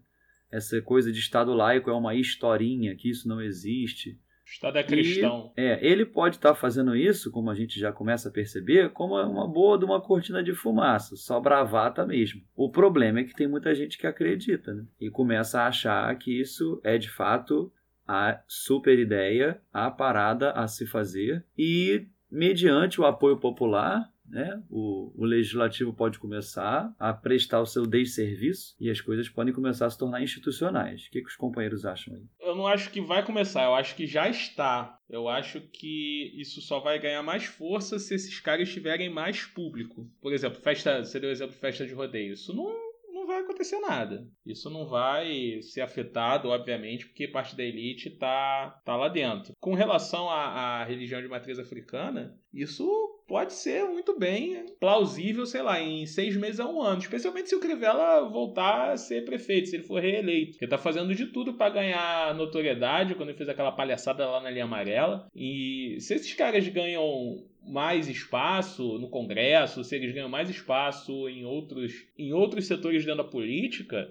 Essa 0.55 0.81
coisa 0.81 1.11
de 1.11 1.19
Estado 1.19 1.53
laico 1.53 1.89
é 1.89 1.93
uma 1.93 2.15
historinha, 2.15 2.95
que 2.95 3.09
isso 3.09 3.27
não 3.27 3.41
existe. 3.41 4.11
O 4.11 4.49
Estado 4.49 4.77
é 4.77 4.83
cristão. 4.83 5.51
E, 5.57 5.61
é, 5.61 5.85
ele 5.85 6.05
pode 6.05 6.37
estar 6.37 6.55
fazendo 6.55 6.95
isso, 6.95 7.29
como 7.29 7.49
a 7.49 7.55
gente 7.55 7.77
já 7.77 7.91
começa 7.91 8.29
a 8.29 8.31
perceber, 8.31 8.91
como 8.91 9.15
uma 9.15 9.47
boa 9.47 9.77
de 9.77 9.83
uma 9.83 9.99
cortina 9.99 10.41
de 10.41 10.53
fumaça, 10.53 11.17
só 11.17 11.41
bravata 11.41 12.05
mesmo. 12.05 12.41
O 12.55 12.69
problema 12.69 13.19
é 13.19 13.23
que 13.25 13.33
tem 13.33 13.47
muita 13.47 13.75
gente 13.75 13.97
que 13.97 14.07
acredita, 14.07 14.73
né? 14.73 14.85
E 15.01 15.09
começa 15.09 15.59
a 15.59 15.67
achar 15.67 16.15
que 16.17 16.39
isso 16.39 16.79
é 16.85 16.97
de 16.97 17.09
fato 17.09 17.69
a 18.07 18.39
super 18.47 18.97
ideia, 18.97 19.59
a 19.73 19.91
parada 19.91 20.51
a 20.51 20.67
se 20.67 20.85
fazer 20.85 21.43
e 21.57 22.07
mediante 22.31 23.01
o 23.01 23.05
apoio 23.05 23.37
popular, 23.37 24.09
né, 24.27 24.61
o, 24.69 25.13
o 25.15 25.25
legislativo 25.25 25.93
pode 25.93 26.19
começar 26.19 26.93
a 26.99 27.13
prestar 27.13 27.61
o 27.61 27.65
seu 27.65 27.85
desserviço 27.85 28.75
e 28.79 28.89
as 28.89 29.01
coisas 29.01 29.29
podem 29.29 29.53
começar 29.53 29.85
a 29.85 29.89
se 29.89 29.97
tornar 29.97 30.21
institucionais. 30.21 31.05
O 31.05 31.11
que, 31.11 31.21
que 31.21 31.27
os 31.27 31.35
companheiros 31.35 31.85
acham 31.85 32.15
aí? 32.15 32.23
Eu 32.39 32.55
não 32.55 32.67
acho 32.67 32.89
que 32.91 33.01
vai 33.01 33.23
começar, 33.23 33.63
eu 33.65 33.75
acho 33.75 33.95
que 33.95 34.07
já 34.07 34.29
está. 34.29 34.99
Eu 35.09 35.27
acho 35.27 35.61
que 35.61 36.33
isso 36.35 36.61
só 36.61 36.79
vai 36.79 36.99
ganhar 36.99 37.21
mais 37.21 37.45
força 37.45 37.99
se 37.99 38.15
esses 38.15 38.39
caras 38.39 38.71
tiverem 38.71 39.09
mais 39.09 39.43
público. 39.43 40.09
Por 40.21 40.33
exemplo, 40.33 40.59
festa, 40.61 41.03
você 41.03 41.19
deu 41.19 41.29
exemplo 41.29 41.55
festa 41.55 41.85
de 41.85 41.93
rodeio. 41.93 42.33
Isso 42.33 42.53
não, 42.53 42.73
não 43.13 43.27
vai 43.27 43.41
acontecer 43.41 43.79
nada. 43.79 44.27
Isso 44.45 44.69
não 44.69 44.87
vai 44.87 45.61
ser 45.61 45.81
afetado, 45.81 46.49
obviamente, 46.49 47.05
porque 47.05 47.27
parte 47.27 47.55
da 47.55 47.63
elite 47.63 48.09
tá, 48.09 48.81
tá 48.83 48.95
lá 48.95 49.07
dentro. 49.07 49.53
Com 49.59 49.75
relação 49.75 50.29
à, 50.29 50.81
à 50.81 50.83
religião 50.83 51.21
de 51.21 51.27
matriz 51.27 51.59
africana, 51.59 52.35
isso 52.51 53.14
pode 53.27 53.53
ser 53.53 53.83
muito 53.85 54.17
bem 54.17 54.65
plausível, 54.79 55.45
sei 55.45 55.61
lá, 55.61 55.81
em 55.81 56.05
seis 56.05 56.35
meses 56.35 56.59
a 56.59 56.67
um 56.67 56.81
ano. 56.81 56.99
Especialmente 56.99 57.49
se 57.49 57.55
o 57.55 57.59
Crivella 57.59 58.27
voltar 58.29 58.91
a 58.91 58.97
ser 58.97 59.25
prefeito, 59.25 59.69
se 59.69 59.75
ele 59.75 59.83
for 59.83 60.01
reeleito. 60.01 60.57
Ele 60.59 60.69
tá 60.69 60.77
fazendo 60.77 61.13
de 61.13 61.25
tudo 61.27 61.53
para 61.53 61.73
ganhar 61.73 62.35
notoriedade 62.35 63.15
quando 63.15 63.29
ele 63.29 63.37
fez 63.37 63.49
aquela 63.49 63.71
palhaçada 63.71 64.27
lá 64.27 64.41
na 64.41 64.49
linha 64.49 64.65
amarela. 64.65 65.27
E 65.35 65.97
se 65.99 66.13
esses 66.13 66.33
caras 66.33 66.67
ganham 66.67 67.43
mais 67.67 68.07
espaço 68.07 68.99
no 68.99 69.09
Congresso, 69.09 69.83
se 69.83 69.95
eles 69.95 70.13
ganham 70.13 70.29
mais 70.29 70.49
espaço 70.49 71.27
em 71.27 71.45
outros, 71.45 71.93
em 72.17 72.31
outros 72.31 72.67
setores 72.67 73.03
dentro 73.03 73.23
da 73.23 73.29
política, 73.29 74.07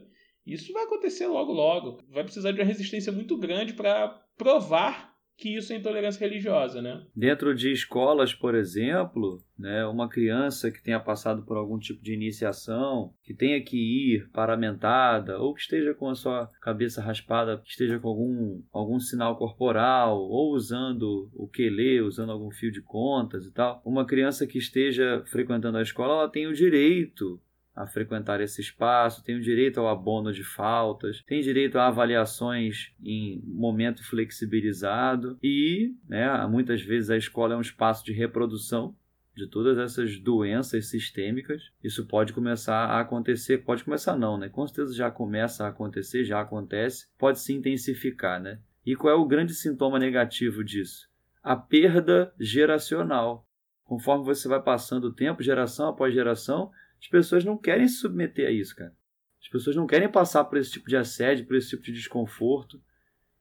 isso 0.47 0.73
vai 0.73 0.85
acontecer 0.85 1.27
logo 1.27 1.53
logo. 1.53 2.03
Vai 2.11 2.25
precisar 2.25 2.51
de 2.53 2.61
uma 2.61 2.67
resistência 2.67 3.13
muito 3.13 3.37
grande 3.37 3.73
para 3.73 4.09
provar 4.37 5.14
que 5.37 5.57
isso 5.57 5.73
é 5.73 5.77
intolerância 5.77 6.21
religiosa, 6.21 6.81
né? 6.81 7.05
Dentro 7.15 7.55
de 7.55 7.73
escolas, 7.73 8.33
por 8.33 8.55
exemplo, 8.55 9.43
né, 9.59 9.85
uma 9.87 10.09
criança 10.09 10.71
que 10.71 10.83
tenha 10.83 11.01
passado 11.01 11.43
por 11.45 11.57
algum 11.57 11.79
tipo 11.79 12.03
de 12.03 12.13
iniciação, 12.13 13.13
que 13.23 13.35
tenha 13.35 13.63
que 13.63 13.77
ir 13.77 14.29
paramentada, 14.31 15.39
ou 15.39 15.55
que 15.55 15.61
esteja 15.61 15.95
com 15.95 16.09
a 16.09 16.15
sua 16.15 16.51
cabeça 16.61 17.03
raspada, 17.03 17.59
que 17.59 17.71
esteja 17.71 17.99
com 17.99 18.09
algum, 18.09 18.63
algum 18.73 18.99
sinal 19.01 19.37
corporal, 19.37 20.19
ou 20.19 20.53
usando 20.55 21.29
o 21.35 21.49
quelê, 21.49 22.01
usando 22.01 22.33
algum 22.33 22.51
fio 22.51 22.71
de 22.71 22.83
contas 22.83 23.45
e 23.45 23.53
tal, 23.53 23.83
uma 23.85 24.07
criança 24.07 24.47
que 24.47 24.59
esteja 24.59 25.23
frequentando 25.27 25.79
a 25.79 25.83
escola, 25.83 26.15
ela 26.15 26.29
tem 26.29 26.47
o 26.47 26.55
direito 26.55 27.41
a 27.75 27.87
frequentar 27.87 28.41
esse 28.41 28.61
espaço, 28.61 29.25
tem 29.25 29.37
o 29.37 29.41
direito 29.41 29.81
ao 29.81 29.89
abono 29.89 30.33
de 30.33 30.45
faltas, 30.45 31.23
tem 31.27 31.41
direito 31.41 31.79
a 31.79 31.89
avaliações 31.89 32.93
em 33.03 33.43
momento 33.45 34.05
flexibilizado 34.05 35.37
e, 35.43 35.95
né, 36.09 36.47
muitas 36.47 36.83
vezes 36.83 37.11
a 37.11 37.17
escola 37.17 37.55
é 37.55 37.57
um 37.57 37.61
espaço 37.61 38.05
de 38.05 38.13
reprodução 38.13 38.95
de 39.37 39.49
todas 39.49 39.79
essas 39.79 40.19
doenças 40.19 40.87
sistêmicas. 40.87 41.73
Isso 41.83 42.07
pode 42.07 42.33
começar 42.33 42.87
a 42.87 43.01
acontecer, 43.01 43.59
pode 43.59 43.83
começar 43.83 44.17
não, 44.17 44.39
né? 44.39 44.49
Com 44.49 44.67
certeza 44.67 44.95
já 44.95 45.11
começa 45.11 45.65
a 45.65 45.69
acontecer, 45.69 46.25
já 46.25 46.41
acontece, 46.41 47.09
pode 47.19 47.41
se 47.41 47.53
intensificar, 47.53 48.41
né? 48.41 48.61
E 48.87 48.95
qual 48.95 49.13
é 49.13 49.17
o 49.17 49.27
grande 49.27 49.55
sintoma 49.55 49.99
negativo 49.99 50.63
disso? 50.63 51.09
A 51.43 51.57
perda 51.57 52.33
geracional. 52.39 53.45
Conforme 53.83 54.25
você 54.25 54.47
vai 54.49 54.63
passando 54.63 55.07
o 55.09 55.13
tempo, 55.13 55.43
geração 55.43 55.89
após 55.89 56.15
geração, 56.15 56.71
as 57.01 57.09
pessoas 57.09 57.45
não 57.45 57.57
querem 57.57 57.87
se 57.89 57.97
submeter 57.97 58.49
a 58.49 58.51
isso, 58.51 58.75
cara. 58.75 58.95
As 59.41 59.49
pessoas 59.49 59.77
não 59.77 59.87
querem 59.87 60.11
passar 60.11 60.45
por 60.45 60.57
esse 60.59 60.71
tipo 60.71 60.89
de 60.89 60.97
assédio, 60.97 61.47
por 61.47 61.57
esse 61.57 61.71
tipo 61.71 61.83
de 61.83 61.93
desconforto. 61.93 62.83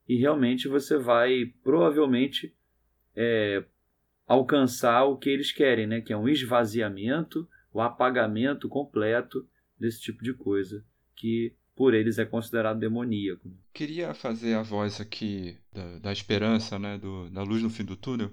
E 0.06 0.16
realmente 0.18 0.68
você 0.68 0.98
vai, 0.98 1.46
provavelmente, 1.62 2.54
é, 3.16 3.64
alcançar 4.26 5.04
o 5.04 5.16
que 5.16 5.30
eles 5.30 5.50
querem, 5.50 5.86
né? 5.86 6.02
Que 6.02 6.12
é 6.12 6.16
um 6.16 6.28
esvaziamento, 6.28 7.48
o 7.72 7.80
apagamento 7.80 8.68
completo 8.68 9.48
desse 9.78 10.02
tipo 10.02 10.22
de 10.22 10.34
coisa. 10.34 10.84
Que 11.16 11.56
por 11.74 11.94
eles 11.94 12.18
é 12.18 12.24
considerado 12.26 12.78
demoníaco. 12.78 13.50
Queria 13.72 14.12
fazer 14.12 14.54
a 14.54 14.62
voz 14.62 15.00
aqui 15.00 15.58
da, 15.72 15.98
da 16.00 16.12
esperança, 16.12 16.78
né? 16.78 16.98
Do, 16.98 17.30
da 17.30 17.42
luz 17.42 17.62
no 17.62 17.70
fim 17.70 17.84
do 17.84 17.96
túnel, 17.96 18.30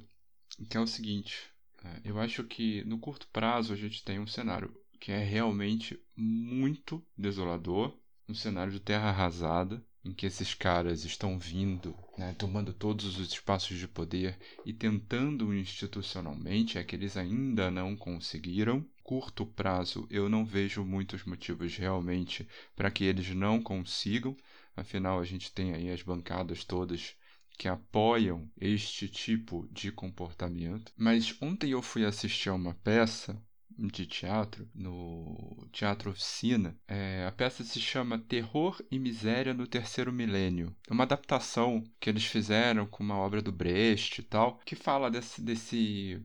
que 0.69 0.75
é 0.75 0.79
o 0.79 0.85
seguinte. 0.87 1.49
É, 1.83 2.01
eu 2.03 2.19
acho 2.19 2.43
que 2.43 2.83
no 2.83 2.99
curto 2.99 3.27
prazo 3.29 3.73
a 3.73 3.77
gente 3.77 4.03
tem 4.03 4.19
um 4.19 4.27
cenário 4.27 4.75
que 5.01 5.11
é 5.11 5.23
realmente 5.23 5.99
muito 6.15 7.03
desolador 7.17 7.97
um 8.29 8.35
cenário 8.35 8.71
de 8.71 8.79
terra 8.79 9.09
arrasada 9.09 9.83
em 10.05 10.13
que 10.13 10.27
esses 10.27 10.53
caras 10.53 11.03
estão 11.03 11.39
vindo, 11.39 11.95
né, 12.17 12.35
tomando 12.37 12.71
todos 12.71 13.05
os 13.17 13.33
espaços 13.33 13.79
de 13.79 13.87
poder 13.87 14.37
e 14.63 14.71
tentando 14.71 15.53
institucionalmente, 15.55 16.77
é 16.77 16.83
que 16.83 16.95
eles 16.95 17.17
ainda 17.17 17.71
não 17.71 17.95
conseguiram. 17.95 18.85
Curto 19.03 19.43
prazo, 19.43 20.07
eu 20.09 20.29
não 20.29 20.45
vejo 20.45 20.85
muitos 20.85 21.25
motivos 21.25 21.75
realmente 21.75 22.47
para 22.75 22.91
que 22.91 23.03
eles 23.03 23.29
não 23.35 23.61
consigam. 23.61 24.37
Afinal, 24.75 25.19
a 25.19 25.25
gente 25.25 25.51
tem 25.51 25.73
aí 25.73 25.89
as 25.91 26.03
bancadas 26.03 26.63
todas 26.63 27.15
que 27.57 27.67
apoiam 27.67 28.49
este 28.59 29.07
tipo 29.07 29.67
de 29.71 29.91
comportamento. 29.91 30.93
Mas 30.95 31.35
ontem 31.41 31.71
eu 31.71 31.81
fui 31.81 32.05
assistir 32.05 32.49
a 32.49 32.53
uma 32.53 32.75
peça 32.75 33.39
de 33.77 34.05
teatro, 34.05 34.67
no 34.73 35.67
Teatro 35.71 36.11
Oficina. 36.11 36.77
É, 36.87 37.25
a 37.27 37.31
peça 37.31 37.63
se 37.63 37.79
chama 37.79 38.19
Terror 38.19 38.81
e 38.89 38.99
Miséria 38.99 39.53
no 39.53 39.67
Terceiro 39.67 40.11
Milênio. 40.11 40.75
É 40.89 40.93
uma 40.93 41.03
adaptação 41.03 41.83
que 41.99 42.09
eles 42.09 42.25
fizeram 42.25 42.85
com 42.85 43.03
uma 43.03 43.17
obra 43.17 43.41
do 43.41 43.51
Brecht 43.51 44.19
e 44.19 44.23
tal, 44.23 44.59
que 44.65 44.75
fala 44.75 45.09
desse, 45.09 45.41
desse 45.41 46.21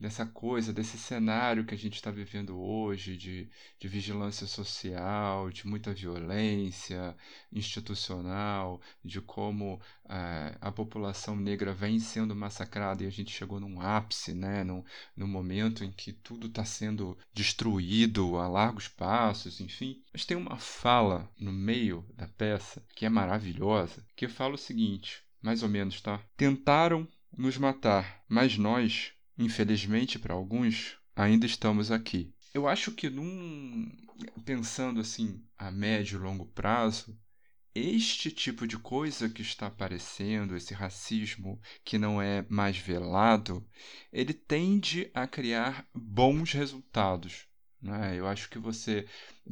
dessa 0.00 0.24
coisa, 0.24 0.72
desse 0.72 0.96
cenário 0.96 1.66
que 1.66 1.74
a 1.74 1.78
gente 1.78 1.96
está 1.96 2.10
vivendo 2.10 2.58
hoje, 2.58 3.18
de, 3.18 3.50
de 3.78 3.86
vigilância 3.86 4.46
social, 4.46 5.50
de 5.50 5.66
muita 5.66 5.92
violência 5.92 7.14
institucional, 7.52 8.80
de 9.04 9.20
como 9.20 9.78
é, 10.08 10.56
a 10.58 10.72
população 10.72 11.36
negra 11.36 11.74
vem 11.74 11.98
sendo 11.98 12.34
massacrada 12.34 13.04
e 13.04 13.06
a 13.06 13.10
gente 13.10 13.30
chegou 13.30 13.60
num 13.60 13.78
ápice, 13.78 14.32
né, 14.32 14.64
num, 14.64 14.82
num 15.14 15.28
momento 15.28 15.84
em 15.84 15.92
que 15.92 16.14
tudo 16.14 16.46
está 16.46 16.64
sendo 16.64 17.18
destruído 17.34 18.38
a 18.38 18.48
largos 18.48 18.88
passos, 18.88 19.60
enfim. 19.60 20.02
Mas 20.14 20.24
tem 20.24 20.36
uma 20.36 20.56
fala 20.56 21.30
no 21.38 21.52
meio 21.52 22.06
da 22.16 22.26
peça 22.26 22.82
que 22.96 23.04
é 23.04 23.10
maravilhosa, 23.10 24.02
que 24.16 24.26
fala 24.28 24.54
o 24.54 24.58
seguinte, 24.58 25.22
mais 25.42 25.62
ou 25.62 25.68
menos, 25.68 26.00
tá? 26.00 26.22
Tentaram 26.38 27.06
nos 27.36 27.58
matar, 27.58 28.24
mas 28.26 28.56
nós 28.56 29.12
infelizmente 29.40 30.18
para 30.18 30.34
alguns, 30.34 30.98
ainda 31.16 31.46
estamos 31.46 31.90
aqui. 31.90 32.32
Eu 32.52 32.68
acho 32.68 32.92
que 32.92 33.08
num 33.08 33.90
pensando 34.44 35.00
assim 35.00 35.42
a 35.56 35.70
médio 35.70 36.18
e 36.18 36.22
longo 36.22 36.44
prazo, 36.46 37.18
este 37.74 38.30
tipo 38.30 38.66
de 38.66 38.76
coisa 38.76 39.28
que 39.30 39.42
está 39.42 39.68
aparecendo, 39.68 40.56
esse 40.56 40.74
racismo 40.74 41.60
que 41.84 41.96
não 41.96 42.20
é 42.20 42.44
mais 42.48 42.76
velado, 42.76 43.66
ele 44.12 44.34
tende 44.34 45.10
a 45.14 45.26
criar 45.26 45.88
bons 45.94 46.52
resultados. 46.52 47.46
Né? 47.80 48.18
Eu 48.18 48.26
acho 48.26 48.50
que 48.50 48.58
você 48.58 49.06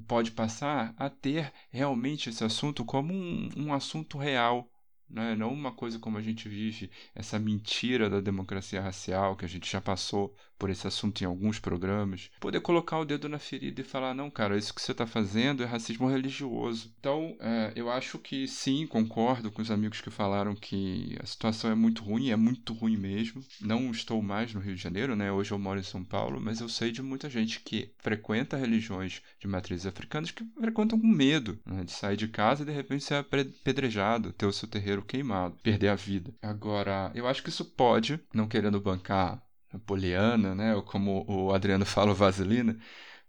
pode 0.06 0.32
passar 0.32 0.94
a 0.98 1.08
ter 1.08 1.52
realmente 1.70 2.28
esse 2.28 2.44
assunto 2.44 2.84
como 2.84 3.14
um, 3.14 3.48
um 3.56 3.72
assunto 3.72 4.18
real, 4.18 4.70
né? 5.08 5.34
não 5.34 5.52
uma 5.52 5.72
coisa 5.72 5.98
como 5.98 6.18
a 6.18 6.22
gente 6.22 6.48
vive, 6.48 6.90
essa 7.14 7.38
mentira 7.38 8.08
da 8.10 8.20
democracia 8.20 8.80
racial, 8.80 9.36
que 9.36 9.44
a 9.44 9.48
gente 9.48 9.70
já 9.70 9.80
passou 9.80 10.34
por 10.58 10.70
esse 10.70 10.86
assunto 10.86 11.22
em 11.22 11.26
alguns 11.26 11.58
programas, 11.58 12.30
poder 12.40 12.60
colocar 12.60 12.98
o 12.98 13.04
dedo 13.04 13.28
na 13.28 13.38
ferida 13.38 13.80
e 13.80 13.84
falar: 13.84 14.14
não, 14.14 14.30
cara, 14.30 14.58
isso 14.58 14.74
que 14.74 14.82
você 14.82 14.92
está 14.92 15.06
fazendo 15.06 15.62
é 15.62 15.66
racismo 15.66 16.08
religioso. 16.08 16.92
Então, 16.98 17.36
é, 17.40 17.72
eu 17.76 17.90
acho 17.90 18.18
que 18.18 18.46
sim, 18.48 18.86
concordo 18.86 19.50
com 19.50 19.62
os 19.62 19.70
amigos 19.70 20.00
que 20.00 20.10
falaram 20.10 20.54
que 20.54 21.16
a 21.22 21.26
situação 21.26 21.70
é 21.70 21.74
muito 21.74 22.02
ruim, 22.02 22.30
é 22.30 22.36
muito 22.36 22.72
ruim 22.72 22.96
mesmo. 22.96 23.42
Não 23.60 23.90
estou 23.90 24.20
mais 24.22 24.52
no 24.52 24.60
Rio 24.60 24.74
de 24.74 24.82
Janeiro, 24.82 25.14
né? 25.14 25.30
Hoje 25.30 25.52
eu 25.52 25.58
moro 25.58 25.78
em 25.78 25.84
São 25.84 26.02
Paulo, 26.02 26.40
mas 26.40 26.60
eu 26.60 26.68
sei 26.68 26.90
de 26.90 27.02
muita 27.02 27.30
gente 27.30 27.60
que 27.60 27.92
frequenta 27.98 28.56
religiões 28.56 29.22
de 29.38 29.46
matrizes 29.46 29.86
africanas 29.86 30.30
que 30.30 30.44
frequentam 30.58 30.98
com 30.98 31.06
medo 31.06 31.58
né? 31.64 31.84
de 31.84 31.92
sair 31.92 32.16
de 32.16 32.28
casa 32.28 32.62
e 32.62 32.66
de 32.66 32.72
repente 32.72 33.04
ser 33.04 33.14
apedrejado, 33.14 34.32
ter 34.32 34.46
o 34.46 34.52
seu 34.52 34.68
terreiro 34.68 35.02
queimado, 35.02 35.56
perder 35.62 35.88
a 35.88 35.94
vida. 35.94 36.34
Agora, 36.42 37.10
eu 37.14 37.26
acho 37.26 37.42
que 37.42 37.48
isso 37.48 37.64
pode, 37.64 38.18
não 38.32 38.48
querendo 38.48 38.80
bancar 38.80 39.42
Poliana, 39.86 40.54
né? 40.54 40.74
Ou 40.74 40.82
como 40.82 41.24
o 41.28 41.52
Adriano 41.52 41.84
fala, 41.84 42.14
vaselina, 42.14 42.78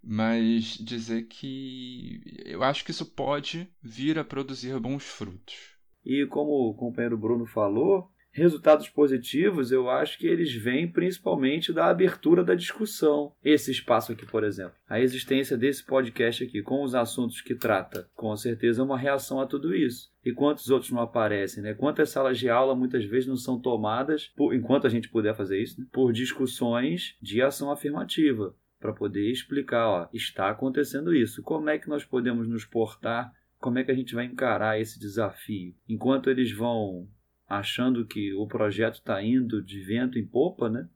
mas 0.02 0.78
dizer 0.78 1.24
que 1.24 2.22
eu 2.46 2.64
acho 2.64 2.86
que 2.86 2.92
isso 2.92 3.06
pode 3.06 3.70
vir 3.82 4.18
a 4.18 4.24
produzir 4.24 4.80
bons 4.80 5.04
frutos. 5.04 5.78
E 6.06 6.26
como 6.28 6.70
o 6.70 6.74
companheiro 6.74 7.18
Bruno 7.18 7.46
falou, 7.46 8.10
resultados 8.40 8.90
positivos 8.90 9.72
eu 9.72 9.90
acho 9.90 10.18
que 10.18 10.26
eles 10.26 10.54
vêm 10.54 10.88
principalmente 10.88 11.72
da 11.72 11.88
abertura 11.88 12.44
da 12.44 12.56
discussão. 12.56 13.34
Esse 13.44 13.72
espaço 13.72 14.12
aqui, 14.12 14.26
por 14.26 14.44
exemplo. 14.44 14.74
A 14.90 15.00
existência 15.00 15.56
desse 15.58 15.86
podcast 15.86 16.44
aqui, 16.44 16.62
com 16.62 16.84
os 16.84 16.96
assuntos 16.96 17.42
que 17.42 17.54
trata, 17.54 18.10
com 18.16 18.36
certeza 18.36 18.82
é 18.82 18.86
uma 18.86 18.98
reação 18.98 19.40
a 19.40 19.46
tudo 19.46 19.76
isso. 19.76 20.10
E 20.26 20.34
quantos 20.34 20.70
outros 20.70 20.92
não 20.92 21.02
aparecem, 21.02 21.64
né? 21.64 21.74
Quantas 21.74 22.10
salas 22.10 22.38
de 22.38 22.50
aula 22.50 22.76
muitas 22.76 23.06
vezes 23.06 23.28
não 23.28 23.38
são 23.38 23.60
tomadas, 23.60 24.28
por, 24.36 24.54
enquanto 24.54 24.88
a 24.88 24.90
gente 24.90 25.10
puder 25.10 25.36
fazer 25.36 25.62
isso, 25.62 25.80
né? 25.80 25.88
por 25.92 26.12
discussões 26.12 27.16
de 27.22 27.42
ação 27.42 27.72
afirmativa, 27.72 28.56
para 28.80 28.94
poder 28.94 29.30
explicar, 29.32 29.88
ó, 29.88 30.10
está 30.14 30.50
acontecendo 30.50 31.14
isso. 31.14 31.44
Como 31.44 31.70
é 31.70 31.78
que 31.78 31.90
nós 31.90 32.06
podemos 32.06 32.48
nos 32.48 32.66
portar? 32.66 33.32
Como 33.60 33.78
é 33.78 33.84
que 33.84 33.92
a 33.92 33.96
gente 33.96 34.16
vai 34.16 34.26
encarar 34.26 34.80
esse 34.80 35.00
desafio? 35.00 35.74
Enquanto 35.88 36.30
eles 36.30 36.52
vão 36.52 37.08
achando 37.50 38.06
que 38.06 38.34
o 38.34 38.46
projeto 38.46 38.96
está 38.96 39.22
indo 39.24 39.62
de 39.62 39.80
vento 39.82 40.20
em 40.20 40.26
popa, 40.26 40.70
né? 40.70 40.88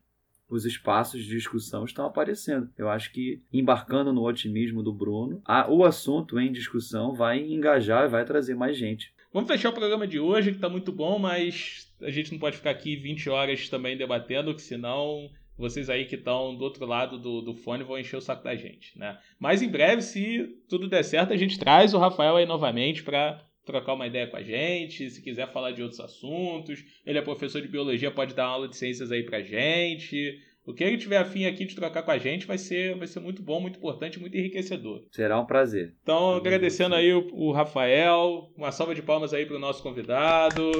os 0.53 0.65
espaços 0.65 1.23
de 1.23 1.29
discussão 1.29 1.83
estão 1.83 2.05
aparecendo. 2.05 2.69
Eu 2.77 2.89
acho 2.89 3.11
que, 3.11 3.41
embarcando 3.51 4.13
no 4.13 4.23
otimismo 4.23 4.83
do 4.83 4.93
Bruno, 4.93 5.41
a, 5.45 5.69
o 5.71 5.83
assunto 5.83 6.39
em 6.39 6.51
discussão 6.51 7.13
vai 7.13 7.39
engajar 7.39 8.05
e 8.05 8.09
vai 8.09 8.23
trazer 8.23 8.55
mais 8.55 8.77
gente. 8.77 9.11
Vamos 9.33 9.49
fechar 9.49 9.69
o 9.69 9.73
programa 9.73 10.07
de 10.07 10.19
hoje, 10.19 10.51
que 10.51 10.57
está 10.57 10.69
muito 10.69 10.91
bom, 10.91 11.17
mas 11.17 11.91
a 12.01 12.11
gente 12.11 12.31
não 12.31 12.39
pode 12.39 12.57
ficar 12.57 12.69
aqui 12.69 12.95
20 12.95 13.29
horas 13.29 13.67
também 13.67 13.97
debatendo, 13.97 14.53
que 14.53 14.61
senão 14.61 15.27
vocês 15.57 15.89
aí 15.89 16.05
que 16.05 16.15
estão 16.15 16.55
do 16.55 16.63
outro 16.63 16.85
lado 16.85 17.17
do, 17.17 17.41
do 17.41 17.55
fone 17.55 17.83
vão 17.83 17.97
encher 17.97 18.17
o 18.17 18.21
saco 18.21 18.43
da 18.43 18.55
gente, 18.55 18.97
né? 18.97 19.17
Mas 19.39 19.61
em 19.61 19.69
breve, 19.69 20.01
se 20.03 20.55
tudo 20.69 20.87
der 20.87 21.03
certo, 21.03 21.33
a 21.33 21.37
gente 21.37 21.57
traz 21.57 21.93
o 21.93 21.99
Rafael 21.99 22.35
aí 22.35 22.45
novamente 22.45 23.03
para 23.03 23.43
trocar 23.65 23.93
uma 23.93 24.07
ideia 24.07 24.27
com 24.27 24.37
a 24.37 24.43
gente, 24.43 25.09
se 25.09 25.21
quiser 25.21 25.51
falar 25.51 25.71
de 25.71 25.81
outros 25.81 25.99
assuntos. 25.99 26.83
Ele 27.05 27.17
é 27.17 27.21
professor 27.21 27.61
de 27.61 27.67
biologia, 27.67 28.11
pode 28.11 28.33
dar 28.33 28.45
uma 28.45 28.53
aula 28.53 28.67
de 28.67 28.75
ciências 28.75 29.11
aí 29.11 29.23
pra 29.23 29.41
gente. 29.41 30.39
O 30.65 30.73
que 30.73 30.81
ele 30.81 30.97
tiver 30.97 31.17
afim 31.17 31.45
aqui 31.45 31.65
de 31.65 31.75
trocar 31.75 32.03
com 32.03 32.11
a 32.11 32.17
gente 32.17 32.47
vai 32.47 32.57
ser, 32.57 32.95
vai 32.95 33.05
ser 33.05 33.19
muito 33.19 33.41
bom, 33.41 33.59
muito 33.59 33.77
importante, 33.77 34.17
muito 34.17 34.37
enriquecedor. 34.37 35.03
Será 35.11 35.37
um 35.37 35.45
prazer. 35.45 35.93
Então, 36.01 36.35
agradecendo 36.35 36.95
aí 36.95 37.13
o, 37.13 37.27
o 37.33 37.51
Rafael, 37.51 38.49
uma 38.55 38.71
salva 38.71 38.95
de 38.95 39.01
palmas 39.01 39.33
aí 39.33 39.45
pro 39.45 39.59
nosso 39.59 39.83
convidado. 39.83 40.71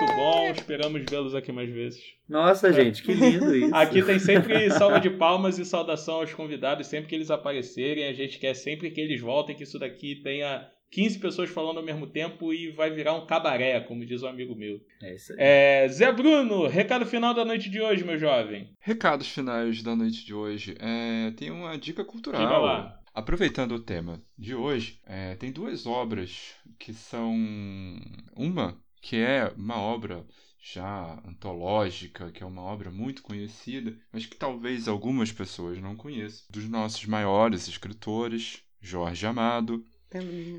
Muito 0.00 0.16
bom, 0.16 0.54
esperamos 0.70 1.02
vê-los 1.08 1.34
aqui 1.34 1.50
mais 1.50 1.68
vezes. 1.68 2.00
Nossa, 2.28 2.72
gente, 2.72 3.02
que 3.02 3.12
lindo 3.12 3.54
isso. 3.56 3.74
Aqui 3.74 4.02
tem 4.02 4.18
sempre 4.18 4.70
salva 4.70 5.00
de 5.00 5.10
palmas 5.10 5.58
e 5.58 5.64
saudação 5.64 6.16
aos 6.16 6.32
convidados 6.32 6.86
sempre 6.86 7.08
que 7.08 7.14
eles 7.14 7.30
aparecerem. 7.30 8.06
A 8.06 8.12
gente 8.12 8.38
quer 8.38 8.54
sempre 8.54 8.90
que 8.90 9.00
eles 9.00 9.20
voltem, 9.20 9.56
que 9.56 9.64
isso 9.64 9.78
daqui 9.78 10.16
tenha 10.22 10.68
15 10.92 11.18
pessoas 11.18 11.50
falando 11.50 11.78
ao 11.78 11.84
mesmo 11.84 12.06
tempo 12.06 12.54
e 12.54 12.70
vai 12.70 12.90
virar 12.90 13.14
um 13.14 13.26
cabaré, 13.26 13.80
como 13.80 14.06
diz 14.06 14.22
um 14.22 14.28
amigo 14.28 14.54
meu. 14.54 14.80
É 15.02 15.14
isso 15.14 15.32
aí. 15.32 15.38
É, 15.40 15.88
Zé 15.88 16.12
Bruno, 16.12 16.68
recado 16.68 17.04
final 17.04 17.34
da 17.34 17.44
noite 17.44 17.68
de 17.68 17.80
hoje, 17.80 18.04
meu 18.04 18.18
jovem. 18.18 18.70
Recados 18.78 19.28
finais 19.28 19.82
da 19.82 19.96
noite 19.96 20.24
de 20.24 20.32
hoje. 20.32 20.76
É, 20.78 21.32
tem 21.32 21.50
uma 21.50 21.76
dica 21.76 22.02
Diga 22.02 22.04
cultural. 22.04 22.62
lá. 22.62 22.96
Aproveitando 23.12 23.72
o 23.72 23.80
tema 23.80 24.22
de 24.38 24.54
hoje, 24.54 25.00
é, 25.04 25.34
tem 25.34 25.50
duas 25.50 25.84
obras 25.84 26.54
que 26.78 26.92
são. 26.92 27.34
Uma 28.36 28.78
que 29.00 29.16
é 29.16 29.50
uma 29.56 29.80
obra 29.80 30.24
já 30.60 31.20
antológica, 31.24 32.30
que 32.30 32.42
é 32.42 32.46
uma 32.46 32.62
obra 32.62 32.90
muito 32.90 33.22
conhecida, 33.22 33.96
mas 34.12 34.26
que 34.26 34.36
talvez 34.36 34.88
algumas 34.88 35.32
pessoas 35.32 35.78
não 35.78 35.96
conheçam, 35.96 36.46
dos 36.50 36.68
nossos 36.68 37.04
maiores 37.06 37.66
escritores, 37.68 38.62
Jorge 38.80 39.26
Amado, 39.26 39.84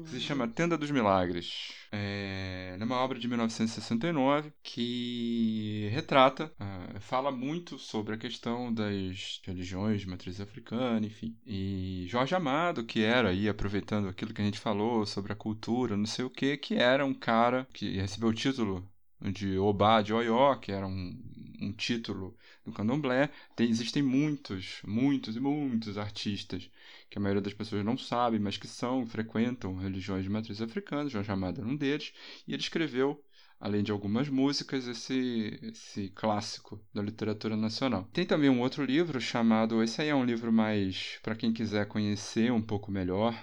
se 0.06 0.20
chama 0.20 0.48
Tenda 0.48 0.78
dos 0.78 0.92
Milagres. 0.92 1.74
É 1.92 2.62
é 2.80 2.84
uma 2.84 2.96
obra 2.98 3.20
de 3.20 3.28
1969 3.28 4.52
que 4.64 5.88
retrata, 5.92 6.52
ah, 6.60 7.00
fala 7.00 7.32
muito 7.32 7.78
sobre 7.78 8.16
a 8.16 8.18
questão 8.18 8.74
das 8.74 9.40
religiões 9.46 10.02
de 10.02 10.08
matriz 10.08 10.42
africana, 10.42 11.06
enfim. 11.06 11.38
E 11.46 12.06
Jorge 12.10 12.34
Amado, 12.34 12.84
que 12.84 13.04
era 13.04 13.30
aí, 13.30 13.48
aproveitando 13.48 14.08
aquilo 14.08 14.34
que 14.34 14.42
a 14.42 14.46
gente 14.46 14.60
falou 14.60 15.06
sobre 15.06 15.32
a 15.32 15.36
cultura, 15.36 15.96
não 15.96 16.08
sei 16.08 16.26
o 16.26 16.30
que, 16.30 16.58
que 16.58 16.76
era 16.76 17.06
um 17.06 17.14
cara 17.14 17.68
que 17.72 17.98
recebeu 18.00 18.30
o 18.30 18.34
título 18.34 18.91
de 19.30 19.58
Obá 19.58 20.02
de 20.02 20.14
Oió, 20.14 20.56
que 20.56 20.72
era 20.72 20.88
um, 20.88 21.18
um 21.62 21.72
título 21.72 22.36
do 22.66 22.72
candomblé. 22.72 23.30
Tem, 23.56 23.70
existem 23.70 24.02
muitos, 24.02 24.82
muitos 24.84 25.36
e 25.36 25.40
muitos 25.40 25.98
artistas 25.98 26.70
que 27.10 27.18
a 27.18 27.22
maioria 27.22 27.42
das 27.42 27.54
pessoas 27.54 27.84
não 27.84 27.98
sabe, 27.98 28.40
mas 28.40 28.58
que 28.58 28.68
são, 28.68 29.06
frequentam 29.06 29.76
religiões 29.76 30.24
de 30.24 30.30
matriz 30.30 30.62
africana, 30.62 31.10
Jorge 31.10 31.32
Amado 31.32 31.60
era 31.60 31.70
um 31.70 31.76
deles, 31.76 32.14
e 32.48 32.54
ele 32.54 32.62
escreveu, 32.62 33.22
além 33.60 33.84
de 33.84 33.92
algumas 33.92 34.30
músicas, 34.30 34.88
esse, 34.88 35.60
esse 35.62 36.10
clássico 36.10 36.82
da 36.94 37.02
literatura 37.02 37.58
nacional. 37.58 38.08
Tem 38.14 38.26
também 38.26 38.50
um 38.50 38.62
outro 38.62 38.86
livro 38.86 39.20
chamado, 39.20 39.84
esse 39.84 40.02
aí 40.02 40.08
é 40.08 40.16
um 40.16 40.24
livro 40.24 40.54
mais 40.54 41.20
para 41.22 41.36
quem 41.36 41.52
quiser 41.52 41.86
conhecer 41.86 42.52
um 42.52 42.62
pouco 42.62 42.90
melhor 42.90 43.36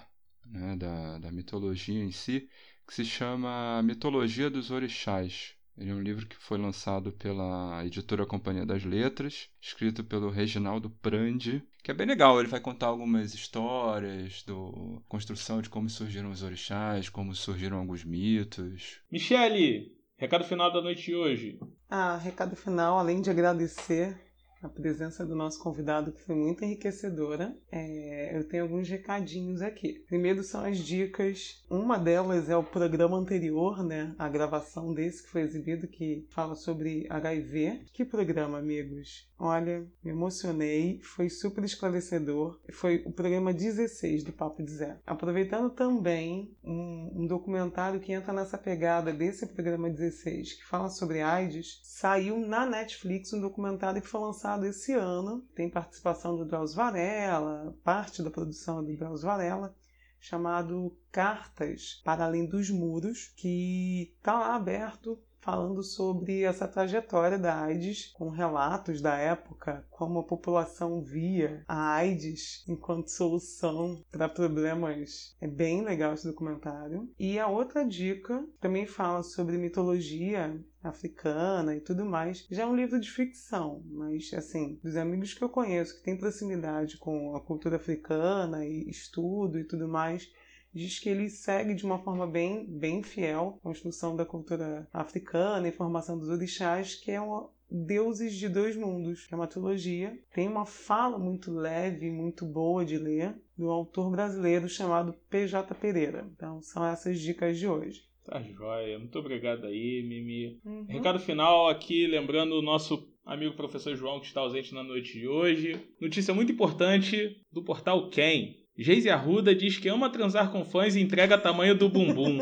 né, 0.46 0.74
da, 0.76 1.18
da 1.18 1.30
mitologia 1.30 2.02
em 2.02 2.10
si, 2.10 2.48
que 2.86 2.94
se 2.94 3.04
chama 3.04 3.82
Mitologia 3.82 4.48
dos 4.48 4.70
Orixás. 4.70 5.57
Ele 5.78 5.90
é 5.90 5.94
um 5.94 6.02
livro 6.02 6.26
que 6.26 6.36
foi 6.36 6.58
lançado 6.58 7.12
pela 7.12 7.84
editora 7.84 8.26
Companhia 8.26 8.66
das 8.66 8.84
Letras, 8.84 9.48
escrito 9.60 10.02
pelo 10.02 10.28
Reginaldo 10.28 10.90
Prandi, 10.90 11.62
que 11.84 11.90
é 11.92 11.94
bem 11.94 12.06
legal. 12.06 12.38
Ele 12.40 12.48
vai 12.48 12.60
contar 12.60 12.86
algumas 12.86 13.32
histórias 13.32 14.42
do 14.42 15.00
construção 15.08 15.62
de 15.62 15.70
como 15.70 15.88
surgiram 15.88 16.30
os 16.30 16.42
orixás, 16.42 17.08
como 17.08 17.34
surgiram 17.34 17.78
alguns 17.78 18.04
mitos. 18.04 19.00
Michele, 19.10 19.96
recado 20.16 20.44
final 20.44 20.72
da 20.72 20.82
noite 20.82 21.04
de 21.04 21.14
hoje. 21.14 21.60
Ah, 21.88 22.16
recado 22.16 22.56
final, 22.56 22.98
além 22.98 23.20
de 23.20 23.30
agradecer 23.30 24.27
a 24.62 24.68
presença 24.68 25.24
do 25.24 25.36
nosso 25.36 25.62
convidado, 25.62 26.12
que 26.12 26.20
foi 26.22 26.34
muito 26.34 26.64
enriquecedora, 26.64 27.56
é, 27.70 28.36
eu 28.36 28.48
tenho 28.48 28.64
alguns 28.64 28.88
recadinhos 28.88 29.62
aqui. 29.62 30.04
Primeiro 30.08 30.42
são 30.42 30.64
as 30.64 30.78
dicas. 30.78 31.64
Uma 31.70 31.98
delas 31.98 32.48
é 32.48 32.56
o 32.56 32.64
programa 32.64 33.16
anterior, 33.16 33.84
né? 33.84 34.14
A 34.18 34.28
gravação 34.28 34.92
desse 34.92 35.22
que 35.22 35.30
foi 35.30 35.42
exibido, 35.42 35.86
que 35.86 36.26
fala 36.30 36.54
sobre 36.54 37.06
HIV. 37.08 37.86
Que 37.92 38.04
programa, 38.04 38.58
amigos? 38.58 39.28
Olha, 39.38 39.86
me 40.02 40.10
emocionei, 40.10 41.00
foi 41.02 41.28
super 41.28 41.62
esclarecedor. 41.62 42.58
Foi 42.72 43.04
o 43.06 43.12
programa 43.12 43.52
16 43.52 44.24
do 44.24 44.32
Papo 44.32 44.62
de 44.64 44.72
Zé. 44.72 44.98
Aproveitando 45.06 45.70
também 45.70 46.56
um, 46.64 47.22
um 47.22 47.26
documentário 47.26 48.00
que 48.00 48.12
entra 48.12 48.32
nessa 48.32 48.58
pegada 48.58 49.12
desse 49.12 49.46
programa 49.46 49.88
16, 49.88 50.54
que 50.54 50.64
fala 50.64 50.88
sobre 50.88 51.20
AIDS, 51.20 51.80
saiu 51.84 52.38
na 52.38 52.66
Netflix 52.66 53.32
um 53.32 53.40
documentário 53.40 54.02
que 54.02 54.08
foi 54.08 54.20
lançado 54.20 54.47
esse 54.66 54.92
ano. 54.92 55.42
Tem 55.54 55.68
participação 55.68 56.36
do 56.36 56.44
Drauzio 56.44 56.76
Varela, 56.76 57.76
parte 57.84 58.22
da 58.22 58.30
produção 58.30 58.84
do 58.84 58.96
Drauzio 58.96 59.26
Varela, 59.26 59.76
chamado 60.18 60.96
Cartas 61.12 62.00
para 62.04 62.24
Além 62.24 62.46
dos 62.46 62.70
Muros, 62.70 63.32
que 63.36 64.14
está 64.18 64.38
lá 64.38 64.54
aberto 64.54 65.20
falando 65.48 65.82
sobre 65.82 66.42
essa 66.42 66.68
trajetória 66.68 67.38
da 67.38 67.62
AIDS, 67.62 68.08
com 68.08 68.28
relatos 68.28 69.00
da 69.00 69.16
época, 69.16 69.82
como 69.88 70.18
a 70.18 70.22
população 70.22 71.00
via 71.00 71.64
a 71.66 71.94
AIDS 71.94 72.62
enquanto 72.68 73.08
solução 73.08 74.04
para 74.12 74.28
problemas. 74.28 75.34
É 75.40 75.46
bem 75.46 75.82
legal 75.82 76.12
esse 76.12 76.26
documentário. 76.26 77.10
E 77.18 77.38
a 77.38 77.46
outra 77.46 77.82
dica 77.82 78.46
também 78.60 78.84
fala 78.84 79.22
sobre 79.22 79.56
mitologia 79.56 80.62
africana 80.82 81.74
e 81.74 81.80
tudo 81.80 82.04
mais. 82.04 82.46
Já 82.50 82.64
é 82.64 82.66
um 82.66 82.76
livro 82.76 83.00
de 83.00 83.10
ficção, 83.10 83.82
mas 83.86 84.30
assim, 84.34 84.78
dos 84.84 84.96
amigos 84.96 85.32
que 85.32 85.42
eu 85.42 85.48
conheço 85.48 85.96
que 85.96 86.02
têm 86.02 86.18
proximidade 86.18 86.98
com 86.98 87.34
a 87.34 87.40
cultura 87.40 87.76
africana 87.76 88.66
e 88.66 88.86
estudo 88.90 89.58
e 89.58 89.64
tudo 89.64 89.88
mais, 89.88 90.30
diz 90.72 90.98
que 90.98 91.08
ele 91.08 91.28
segue 91.28 91.74
de 91.74 91.84
uma 91.84 91.98
forma 91.98 92.26
bem, 92.26 92.66
bem 92.66 93.02
fiel 93.02 93.58
a 93.58 93.62
construção 93.62 94.14
da 94.14 94.24
cultura 94.24 94.88
africana 94.92 95.68
e 95.68 95.72
formação 95.72 96.18
dos 96.18 96.28
orixás, 96.28 96.94
que 96.94 97.10
é 97.10 97.20
uma 97.20 97.50
Deuses 97.70 98.34
de 98.34 98.48
Dois 98.48 98.74
Mundos, 98.76 99.26
que 99.26 99.34
é 99.34 99.36
uma 99.36 99.46
trilogia. 99.46 100.18
Tem 100.32 100.48
uma 100.48 100.64
fala 100.64 101.18
muito 101.18 101.52
leve, 101.52 102.10
muito 102.10 102.46
boa 102.46 102.84
de 102.84 102.96
ler, 102.96 103.34
do 103.56 103.68
autor 103.70 104.10
brasileiro 104.10 104.68
chamado 104.68 105.14
PJ 105.28 105.74
Pereira. 105.74 106.26
Então, 106.34 106.62
são 106.62 106.84
essas 106.86 107.20
dicas 107.20 107.58
de 107.58 107.68
hoje. 107.68 108.08
Tá 108.24 108.40
joia. 108.42 108.98
Muito 108.98 109.18
obrigado 109.18 109.66
aí, 109.66 110.02
Mimi. 110.02 110.60
Uhum. 110.64 110.84
Recado 110.84 111.18
final 111.18 111.68
aqui, 111.68 112.06
lembrando 112.06 112.52
o 112.52 112.62
nosso 112.62 113.06
amigo 113.24 113.54
professor 113.54 113.94
João, 113.94 114.20
que 114.20 114.26
está 114.26 114.40
ausente 114.40 114.74
na 114.74 114.82
noite 114.82 115.12
de 115.12 115.28
hoje. 115.28 115.78
Notícia 116.00 116.32
muito 116.32 116.52
importante 116.52 117.42
do 117.52 117.62
portal 117.62 118.08
Quem. 118.08 118.57
Geise 118.78 119.10
Arruda 119.10 119.52
diz 119.52 119.76
que 119.76 119.88
ama 119.88 120.08
transar 120.08 120.52
com 120.52 120.64
fãs 120.64 120.94
e 120.94 121.00
entrega 121.00 121.36
tamanho 121.36 121.76
do 121.76 121.88
bumbum. 121.88 122.38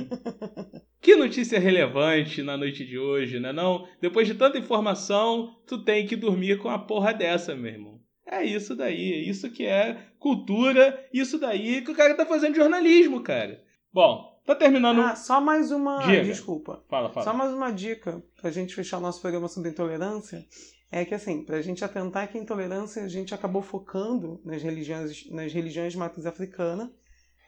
que 1.01 1.17
notícia 1.17 1.59
relevante 1.59 2.43
na 2.43 2.59
noite 2.59 2.85
de 2.85 2.99
hoje, 2.99 3.41
né 3.41 3.55
não? 3.55 3.89
Depois 4.03 4.29
de 4.29 4.35
tanta 4.35 4.59
informação, 4.59 5.57
tu 5.67 5.83
tem 5.83 6.07
que 6.07 6.15
dormir 6.15 6.59
com 6.59 6.69
a 6.69 6.79
porra 6.79 7.15
dessa, 7.15 7.55
meu 7.55 7.73
irmão. 7.73 8.01
É 8.27 8.45
isso 8.45 8.77
daí, 8.77 9.27
isso 9.27 9.51
que 9.51 9.65
é 9.65 9.97
cultura, 10.19 11.09
isso 11.11 11.39
daí 11.39 11.81
que 11.81 11.93
o 11.93 11.95
cara 11.95 12.15
tá 12.15 12.27
fazendo 12.27 12.57
jornalismo, 12.57 13.23
cara. 13.23 13.59
Bom, 13.91 14.39
tá 14.45 14.55
terminando. 14.55 15.01
Ah, 15.01 15.17
só 15.17 15.41
mais 15.41 15.71
uma. 15.71 16.03
Diga. 16.03 16.25
Desculpa. 16.25 16.85
Fala, 16.91 17.09
fala. 17.09 17.25
Só 17.25 17.33
mais 17.33 17.55
uma 17.55 17.71
dica 17.71 18.23
pra 18.39 18.51
gente 18.51 18.75
fechar 18.75 18.99
o 18.99 19.01
nosso 19.01 19.23
programa 19.23 19.49
sobre 19.49 19.71
intolerância. 19.71 20.45
É 20.91 21.05
que 21.05 21.15
assim, 21.15 21.43
pra 21.45 21.61
gente 21.63 21.85
atentar 21.85 22.31
que 22.31 22.39
a 22.39 22.41
intolerância 22.41 23.03
a 23.03 23.09
gente 23.09 23.35
acabou 23.35 23.61
focando 23.61 24.41
nas 24.45 24.63
religiões, 24.63 25.29
nas 25.31 25.53
religiões 25.53 25.93
de 25.93 25.99
matriz 25.99 26.27
africana, 26.27 26.93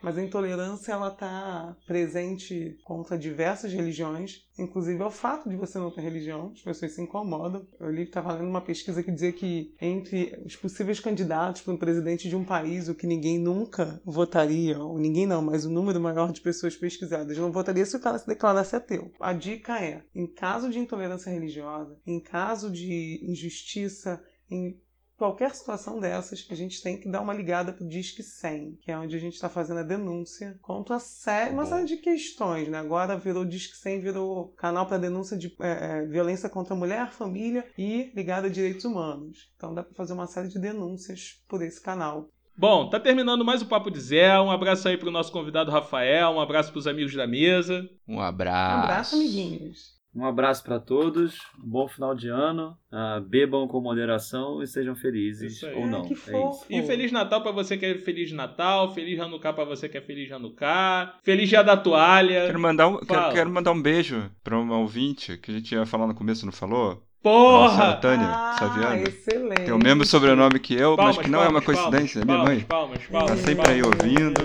Mas 0.03 0.17
a 0.17 0.23
intolerância 0.23 0.93
ela 0.93 1.09
está 1.09 1.77
presente 1.87 2.79
contra 2.85 3.19
diversas 3.19 3.73
religiões, 3.73 4.47
inclusive 4.59 5.03
ao 5.03 5.11
fato 5.11 5.49
de 5.49 5.57
você 5.57 5.79
não 5.79 5.91
ter 5.91 6.03
religião, 6.03 6.53
as 6.55 6.63
pessoas 6.63 6.93
se 6.93 7.03
incomodam. 7.03 7.67
Eu 7.81 7.91
li 7.91 8.03
estava 8.03 8.33
lendo 8.33 8.49
uma 8.49 8.61
pesquisa 8.61 9.03
que 9.03 9.11
dizia 9.11 9.33
que 9.33 9.75
entre 9.81 10.41
os 10.45 10.57
possíveis 10.57 11.01
candidatos 11.01 11.63
para 11.63 11.75
um 11.75 11.79
presidente 11.79 12.29
de 12.29 12.37
um 12.37 12.45
país, 12.45 12.89
o 12.89 12.95
que 12.95 13.07
ninguém 13.07 13.39
nunca 13.39 14.01
votaria, 14.05 14.79
ou 14.79 14.99
ninguém 14.99 15.27
não, 15.27 15.43
mas 15.43 15.65
o 15.65 15.71
número 15.71 16.01
maior 16.01 16.33
de 16.33 16.41
pessoas 16.41 16.77
pesquisadas 16.77 17.37
não 17.37 17.53
votaria 17.53 17.85
se 17.85 17.97
o 17.97 18.01
cara 18.01 18.19
se 18.19 18.27
declarasse 18.27 18.77
ateu. 18.77 19.11
A 19.21 19.33
dica 19.33 19.83
é, 19.83 20.03
em 20.15 20.27
caso 20.27 20.71
de 20.71 20.79
intolerância 20.79 21.31
religiosa, 21.31 21.99
em 22.07 22.21
caso 22.21 22.71
de 22.71 23.21
injustiça, 23.23 24.23
em 24.51 24.81
qualquer 25.19 25.53
situação 25.53 25.99
dessas, 25.99 26.47
a 26.49 26.55
gente 26.55 26.81
tem 26.81 26.99
que 26.99 27.09
dar 27.09 27.21
uma 27.21 27.35
ligada 27.35 27.73
pro 27.73 27.87
Disque 27.87 28.23
100, 28.23 28.79
que 28.81 28.91
é 28.91 28.97
onde 28.97 29.17
a 29.17 29.19
gente 29.19 29.35
está 29.35 29.49
fazendo 29.49 29.81
a 29.81 29.83
denúncia 29.83 30.57
contra 30.63 30.97
a 30.97 31.01
série, 31.01 31.53
uma 31.53 31.67
série 31.67 31.85
de 31.85 31.97
questões, 31.97 32.69
né? 32.69 32.79
Agora 32.79 33.17
virou 33.17 33.45
Disque 33.45 33.77
100, 33.77 34.01
virou 34.01 34.49
canal 34.57 34.87
para 34.87 34.97
denúncia 34.97 35.37
de 35.37 35.55
é, 35.61 36.03
é, 36.03 36.07
violência 36.07 36.49
contra 36.49 36.73
a 36.73 36.77
mulher, 36.77 37.11
família 37.11 37.67
e 37.77 38.13
ligada 38.15 38.47
a 38.47 38.51
direitos 38.51 38.85
humanos. 38.85 39.51
Então 39.57 39.75
dá 39.75 39.83
para 39.83 39.95
fazer 39.95 40.13
uma 40.13 40.29
série 40.29 40.49
de 40.49 40.59
denúncias 40.59 41.43
por 41.49 41.63
esse 41.63 41.83
canal. 41.83 42.31
Bom, 42.57 42.89
tá 42.89 42.99
terminando 42.99 43.45
mais 43.45 43.61
o 43.61 43.67
Papo 43.67 43.91
de 43.91 44.01
Zé. 44.01 44.41
Um 44.41 44.51
abraço 44.51 44.89
aí 44.89 44.97
pro 44.97 45.11
nosso 45.11 45.33
convidado 45.33 45.71
Rafael, 45.71 46.31
um 46.31 46.41
abraço 46.41 46.71
pros 46.71 46.87
amigos 46.87 47.15
da 47.15 47.27
mesa. 47.27 47.89
Um 48.07 48.21
abraço. 48.21 48.77
Um 48.77 48.83
abraço, 48.83 49.17
amiguinhos. 49.17 49.98
Um 50.19 50.25
abraço 50.27 50.65
para 50.65 50.81
todos, 50.81 51.39
um 51.63 51.71
bom 51.71 51.87
final 51.87 52.13
de 52.13 52.29
ano, 52.29 52.77
uh, 52.93 53.21
bebam 53.21 53.69
com 53.69 53.81
moderação 53.81 54.61
e 54.61 54.67
sejam 54.67 54.97
felizes 54.97 55.63
ou 55.63 55.87
não. 55.87 56.03
que 56.03 56.15
é. 56.15 56.77
E 56.77 56.83
Feliz 56.83 57.13
Natal 57.13 57.41
pra 57.41 57.53
você 57.53 57.77
que 57.77 57.87
é 57.87 57.95
Feliz 57.99 58.33
Natal, 58.33 58.93
Feliz 58.93 59.21
Hanukkah 59.21 59.53
pra 59.53 59.65
você 59.65 59.89
que 59.89 59.97
é 59.97 60.01
Feliz 60.01 60.33
Hanukkah, 60.33 61.15
Feliz 61.23 61.49
Dia 61.49 61.63
da 61.63 61.77
Toalha. 61.77 62.47
Quero 62.47 62.59
mandar, 62.59 62.89
um, 62.89 62.99
quero, 62.99 63.33
quero 63.33 63.51
mandar 63.51 63.71
um 63.71 63.81
beijo 63.81 64.29
pra 64.43 64.59
um 64.59 64.69
ouvinte 64.73 65.37
que 65.37 65.53
a 65.53 65.55
gente 65.55 65.73
ia 65.73 65.87
falar 65.87 66.09
no 66.09 66.15
começo, 66.17 66.45
não 66.45 66.53
falou? 66.53 67.01
Nossa, 67.23 67.77
Porra! 67.77 67.97
Tânia 67.97 68.29
ah, 68.29 68.57
Saviano. 68.59 69.03
excelente. 69.03 69.65
Tem 69.67 69.73
o 69.73 69.79
mesmo 69.79 70.05
sobrenome 70.05 70.59
que 70.59 70.75
eu, 70.75 70.97
Palmas, 70.97 71.17
mas 71.17 71.27
que 71.27 71.31
não 71.31 71.45
é 71.45 71.49
uma 71.49 71.63
palmas, 71.63 71.81
coincidência, 71.81 72.21
é 72.23 72.25
minha 72.25 72.39
palmas, 72.39 72.55
mãe. 72.57 72.65
Palmas, 72.65 73.07
palmas, 73.07 73.31
Tá 73.31 73.37
sempre 73.37 73.71
aí 73.71 73.83
palmas. 73.83 74.01
ouvindo. 74.01 74.41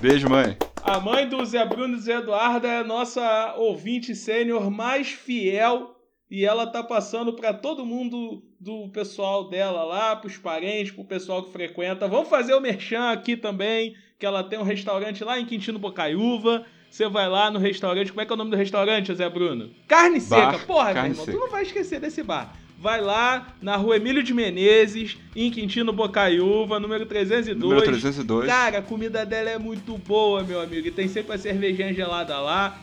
Beijo, 0.00 0.30
mãe. 0.30 0.56
A 0.88 1.00
mãe 1.00 1.28
do 1.28 1.44
Zé 1.44 1.66
Bruno 1.66 1.96
e 1.96 2.00
Zé 2.00 2.14
Eduardo 2.14 2.66
é 2.66 2.78
a 2.78 2.84
nossa 2.84 3.54
ouvinte 3.58 4.14
sênior 4.16 4.70
mais 4.70 5.08
fiel 5.08 5.94
e 6.30 6.46
ela 6.46 6.66
tá 6.66 6.82
passando 6.82 7.34
pra 7.34 7.52
todo 7.52 7.84
mundo 7.84 8.42
do 8.58 8.88
pessoal 8.88 9.50
dela 9.50 9.84
lá, 9.84 10.16
pros 10.16 10.38
parentes, 10.38 10.90
pro 10.92 11.04
pessoal 11.04 11.42
que 11.42 11.52
frequenta. 11.52 12.08
Vamos 12.08 12.30
fazer 12.30 12.54
o 12.54 12.60
merchan 12.60 13.10
aqui 13.10 13.36
também, 13.36 13.94
que 14.18 14.24
ela 14.24 14.42
tem 14.42 14.58
um 14.58 14.62
restaurante 14.62 15.22
lá 15.22 15.38
em 15.38 15.44
Quintino 15.44 15.78
Bocaiúva. 15.78 16.64
Você 16.90 17.06
vai 17.06 17.28
lá 17.28 17.50
no 17.50 17.58
restaurante, 17.58 18.10
como 18.10 18.22
é 18.22 18.24
que 18.26 18.32
é 18.32 18.34
o 18.34 18.38
nome 18.38 18.50
do 18.50 18.56
restaurante, 18.56 19.14
Zé 19.14 19.28
Bruno? 19.28 19.70
Carne 19.86 20.20
Bar 20.20 20.52
Seca. 20.52 20.66
Porra, 20.66 20.94
Carne 20.94 21.10
irmão, 21.10 21.26
tu 21.26 21.32
Seca. 21.32 21.44
não 21.44 21.50
vai 21.50 21.62
esquecer 21.64 22.00
desse 22.00 22.22
bar. 22.22 22.56
Vai 22.80 23.00
lá 23.00 23.48
na 23.60 23.74
rua 23.74 23.96
Emílio 23.96 24.22
de 24.22 24.32
Menezes, 24.32 25.18
em 25.34 25.50
Quintino 25.50 25.92
Bocaiúva, 25.92 26.78
número 26.78 27.04
302. 27.06 27.58
Número 27.58 27.82
302. 27.82 28.46
Cara, 28.46 28.78
a 28.78 28.82
comida 28.82 29.26
dela 29.26 29.50
é 29.50 29.58
muito 29.58 29.98
boa, 29.98 30.44
meu 30.44 30.60
amigo. 30.60 30.86
E 30.86 30.90
tem 30.92 31.08
sempre 31.08 31.34
a 31.34 31.38
cervejinha 31.38 31.92
gelada 31.92 32.38
lá. 32.38 32.78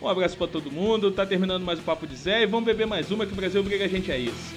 Um 0.00 0.06
abraço 0.06 0.36
pra 0.36 0.46
todo 0.46 0.70
mundo. 0.70 1.10
Tá 1.10 1.26
terminando 1.26 1.64
mais 1.64 1.80
o 1.80 1.82
Papo 1.82 2.06
de 2.06 2.14
Zé. 2.14 2.42
E 2.42 2.46
vamos 2.46 2.64
beber 2.64 2.86
mais 2.86 3.10
uma 3.10 3.26
que 3.26 3.32
o 3.32 3.36
Brasil 3.36 3.60
obriga 3.60 3.84
a 3.84 3.88
gente 3.88 4.12
a 4.12 4.16
isso. 4.16 4.54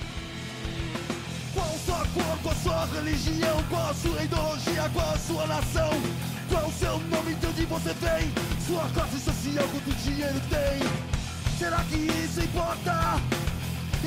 Qual 1.55 1.67
sua 1.83 2.05
cor, 2.13 2.39
qual 2.43 2.55
sua 2.55 2.85
religião, 2.85 3.63
qual 3.69 3.89
a 3.89 3.93
sua 3.95 4.23
ideologia, 4.23 4.89
qual 4.93 5.09
a 5.09 5.17
sua 5.17 5.47
nação? 5.47 5.89
Qual 6.47 6.67
o 6.67 6.71
seu 6.73 6.99
nome, 7.09 7.33
de 7.33 7.47
onde 7.47 7.65
você 7.65 7.89
vem? 7.93 8.31
Sua 8.67 8.87
classe 8.89 9.19
social, 9.19 9.67
quanto 9.69 9.97
dinheiro 10.03 10.39
tem? 10.47 11.57
Será 11.57 11.83
que 11.85 11.95
isso 11.95 12.41
importa? 12.41 13.19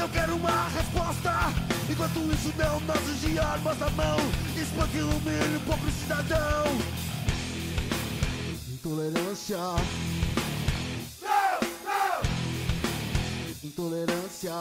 Eu 0.01 0.09
quero 0.11 0.37
uma 0.37 0.69
resposta. 0.69 1.33
Enquanto 1.91 2.19
isso 2.33 2.55
não, 2.57 2.79
nós 2.81 3.21
de 3.21 3.39
armas 3.39 3.79
na 3.79 3.91
mão. 3.91 4.17
Espanque, 4.57 4.99
ilumine 4.99 5.57
o 5.57 5.61
pobre 5.67 5.91
cidadão. 5.91 6.65
Intolerância. 8.69 9.57
Não, 11.21 11.61
não. 11.85 12.23
Intolerância 13.65 14.53